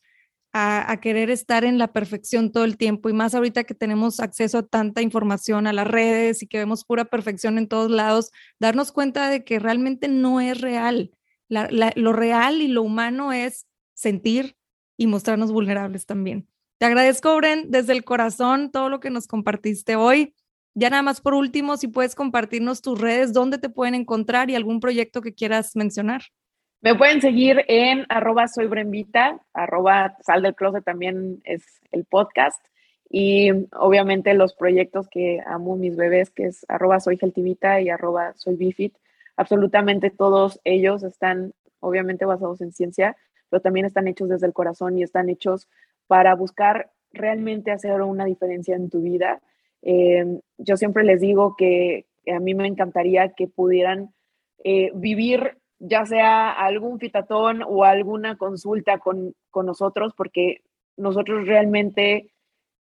a, 0.54 1.00
querer 1.02 1.30
estar 1.30 1.64
en 1.64 1.78
la 1.78 1.92
perfección 1.94 2.52
todo 2.52 2.64
el 2.64 2.78
tiempo 2.78 3.10
y 3.10 3.14
más 3.14 3.36
ahorita 3.36 3.64
que 3.64 3.76
tenemos 3.76 4.20
acceso 4.20 4.60
a 4.60 4.68
tanta 4.68 5.02
información 5.02 5.68
a 5.68 5.74
las 5.74 5.88
redes 5.88 6.44
y 6.44 6.48
que 6.48 6.60
vemos 6.60 6.86
pura 6.86 7.06
perfección 7.06 7.58
en 7.58 7.68
todos 7.68 7.90
lados, 7.92 8.32
darnos 8.60 8.92
cuenta 8.92 9.30
de 9.30 9.44
que 9.44 9.60
realmente 9.60 10.08
no 10.08 10.42
es 10.42 10.62
real. 10.62 11.12
lo 11.50 12.14
real 12.14 12.62
y 12.62 12.68
lo 12.68 12.84
humano 12.84 13.34
es 13.34 13.66
sentir 13.96 14.56
y 15.00 15.08
mostrarnos 15.08 15.54
vulnerables 15.54 16.06
también. 16.06 16.46
Te 16.78 16.86
agradezco, 16.86 17.34
Bren, 17.38 17.72
desde 17.72 17.94
el 17.94 18.04
corazón 18.04 18.70
todo 18.70 18.90
lo 18.90 19.00
que 19.00 19.10
nos 19.10 19.28
compartiste 19.28 19.96
hoy. 19.96 20.36
Ya 20.76 20.90
nada 20.90 21.02
más 21.02 21.22
por 21.22 21.34
último, 21.34 21.78
si 21.78 21.88
puedes 21.88 22.16
compartirnos 22.16 22.82
tus 22.82 23.00
redes, 23.00 23.32
dónde 23.32 23.60
te 23.60 23.70
pueden 23.70 23.96
encontrar 23.96 24.50
y 24.50 24.56
algún 24.56 24.82
proyecto 24.82 25.22
que 25.22 25.34
quieras 25.34 25.78
mencionar. 25.78 26.24
Me 26.82 26.96
pueden 26.96 27.22
seguir 27.22 27.64
en 27.70 28.06
arroba 28.10 28.50
soy 28.50 28.68
Brenvita, 28.68 29.40
arroba 29.54 30.18
sal 30.22 30.42
del 30.42 30.56
closet 30.56 30.84
también 30.84 31.42
es 31.46 31.64
el 31.92 32.04
podcast. 32.04 32.62
Y 33.10 33.52
obviamente 33.72 34.34
los 34.34 34.54
proyectos 34.54 35.08
que 35.08 35.40
amo 35.46 35.78
mis 35.78 35.96
bebés, 35.96 36.30
que 36.30 36.48
es 36.48 36.66
arroba 36.68 37.00
soy 37.00 37.18
Geltivita 37.18 37.80
y 37.80 37.90
arroba 37.90 38.34
soy 38.36 38.58
Bifit, 38.58 38.98
absolutamente 39.38 40.10
todos 40.10 40.60
ellos 40.66 41.04
están 41.04 41.54
obviamente 41.80 42.26
basados 42.26 42.60
en 42.60 42.74
ciencia, 42.74 43.16
pero 43.50 43.62
también 43.62 43.86
están 43.86 44.08
hechos 44.08 44.30
desde 44.30 44.48
el 44.48 44.54
corazón 44.54 44.98
y 44.98 45.04
están 45.04 45.30
hechos 45.30 45.68
para 46.08 46.36
buscar 46.36 46.92
realmente 47.12 47.72
hacer 47.72 48.02
una 48.02 48.26
diferencia 48.26 48.76
en 48.76 48.90
tu 48.90 49.02
vida. 49.02 49.42
Eh, 49.82 50.40
yo 50.58 50.78
siempre 50.78 51.04
les 51.04 51.22
digo 51.22 51.56
que 51.58 52.06
a 52.28 52.40
mí 52.40 52.54
me 52.54 52.68
encantaría 52.68 53.34
que 53.34 53.48
pudieran 53.48 54.14
eh, 54.64 54.92
vivir 54.94 55.58
ya 55.80 56.06
sea 56.06 56.52
algún 56.52 57.00
fitatón 57.00 57.64
o 57.66 57.86
alguna 57.86 58.38
consulta 58.38 59.00
con, 59.00 59.34
nosotros, 59.54 60.14
porque 60.16 60.62
nosotros 60.98 61.48
realmente 61.48 62.32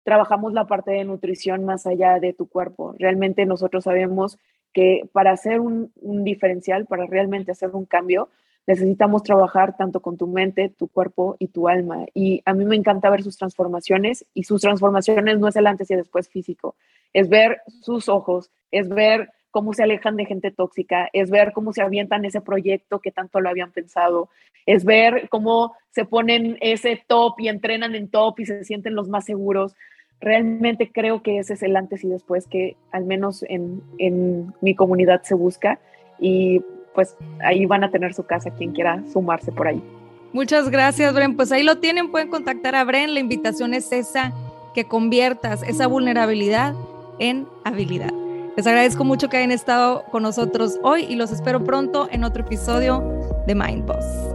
trabajamos 0.03 0.53
la 0.53 0.65
parte 0.65 0.91
de 0.91 1.05
nutrición 1.05 1.65
más 1.65 1.87
allá 1.87 2.19
de 2.19 2.33
tu 2.33 2.47
cuerpo. 2.47 2.95
Realmente 2.99 3.45
nosotros 3.45 3.85
sabemos 3.85 4.37
que 4.73 5.09
para 5.13 5.31
hacer 5.31 5.61
un, 5.61 5.91
diferencial, 6.23 6.85
para 6.85 7.05
realmente 7.05 7.51
hacer 7.51 7.69
un 7.71 7.85
cambio, 7.85 8.29
necesitamos 8.67 9.23
trabajar 9.23 9.75
tanto 9.77 9.99
con 9.99 10.17
tu 10.17 10.27
mente, 10.27 10.69
tu 10.69 10.87
cuerpo 10.87 11.35
y 11.39 11.47
tu 11.47 11.67
alma. 11.67 12.05
Y 12.13 12.41
a 12.45 12.53
mí 12.53 12.65
me 12.65 12.75
encanta 12.75 13.09
ver 13.09 13.23
sus 13.23 13.37
transformaciones 13.37 14.25
y 14.33 14.43
sus 14.43 14.61
transformaciones 14.61 15.39
no 15.39 15.47
es 15.47 15.55
el 15.55 15.67
antes 15.67 15.89
y 15.89 15.95
después 15.95 16.29
físico, 16.29 16.75
es 17.13 17.29
ver 17.29 17.61
sus 17.81 18.09
ojos, 18.09 18.51
es 18.71 18.87
ver 18.89 19.29
cómo 19.51 19.73
se 19.73 19.83
alejan 19.83 20.15
de 20.15 20.25
gente 20.25 20.51
tóxica, 20.51 21.09
es 21.13 21.31
ver 21.31 21.53
cómo 21.53 21.73
se 21.73 21.81
avientan 21.81 22.25
ese 22.25 22.41
proyecto 22.41 22.99
que 22.99 23.11
tanto 23.11 23.41
lo 23.41 23.49
habían 23.49 23.71
pensado, 23.71 24.29
es 24.65 24.85
ver 24.85 25.27
cómo 25.29 25.75
se 25.89 26.05
ponen 26.05 26.57
ese 26.61 27.01
top 27.07 27.39
y 27.39 27.47
entrenan 27.47 27.95
en 27.95 28.09
top 28.09 28.39
y 28.39 28.45
se 28.45 28.63
sienten 28.63 28.95
los 28.95 29.09
más 29.09 29.25
seguros. 29.25 29.75
Realmente 30.21 30.91
creo 30.91 31.23
que 31.23 31.39
ese 31.39 31.53
es 31.53 31.63
el 31.63 31.75
antes 31.75 32.03
y 32.03 32.09
después 32.09 32.45
que 32.45 32.75
al 32.91 33.05
menos 33.05 33.43
en, 33.49 33.81
en 33.97 34.53
mi 34.61 34.75
comunidad 34.75 35.23
se 35.23 35.33
busca 35.33 35.79
y 36.19 36.61
pues 36.93 37.15
ahí 37.41 37.65
van 37.65 37.83
a 37.83 37.91
tener 37.91 38.13
su 38.13 38.23
casa 38.23 38.51
quien 38.51 38.71
quiera 38.71 39.03
sumarse 39.11 39.51
por 39.51 39.67
ahí. 39.67 39.83
Muchas 40.31 40.69
gracias, 40.69 41.13
Bren. 41.13 41.35
Pues 41.35 41.51
ahí 41.51 41.63
lo 41.63 41.77
tienen, 41.79 42.11
pueden 42.11 42.29
contactar 42.29 42.75
a 42.75 42.83
Bren. 42.83 43.13
La 43.13 43.19
invitación 43.19 43.73
es 43.73 43.91
esa, 43.91 44.31
que 44.73 44.85
conviertas 44.85 45.63
esa 45.63 45.87
vulnerabilidad 45.87 46.75
en 47.17 47.47
habilidad. 47.63 48.13
Les 48.55 48.67
agradezco 48.67 49.03
mucho 49.03 49.29
que 49.29 49.37
hayan 49.37 49.51
estado 49.51 50.03
con 50.11 50.23
nosotros 50.23 50.79
hoy 50.83 51.05
y 51.09 51.15
los 51.15 51.31
espero 51.31 51.63
pronto 51.63 52.07
en 52.11 52.23
otro 52.23 52.43
episodio 52.43 53.01
de 53.47 53.55
Mind 53.55 53.85
Boss. 53.85 54.28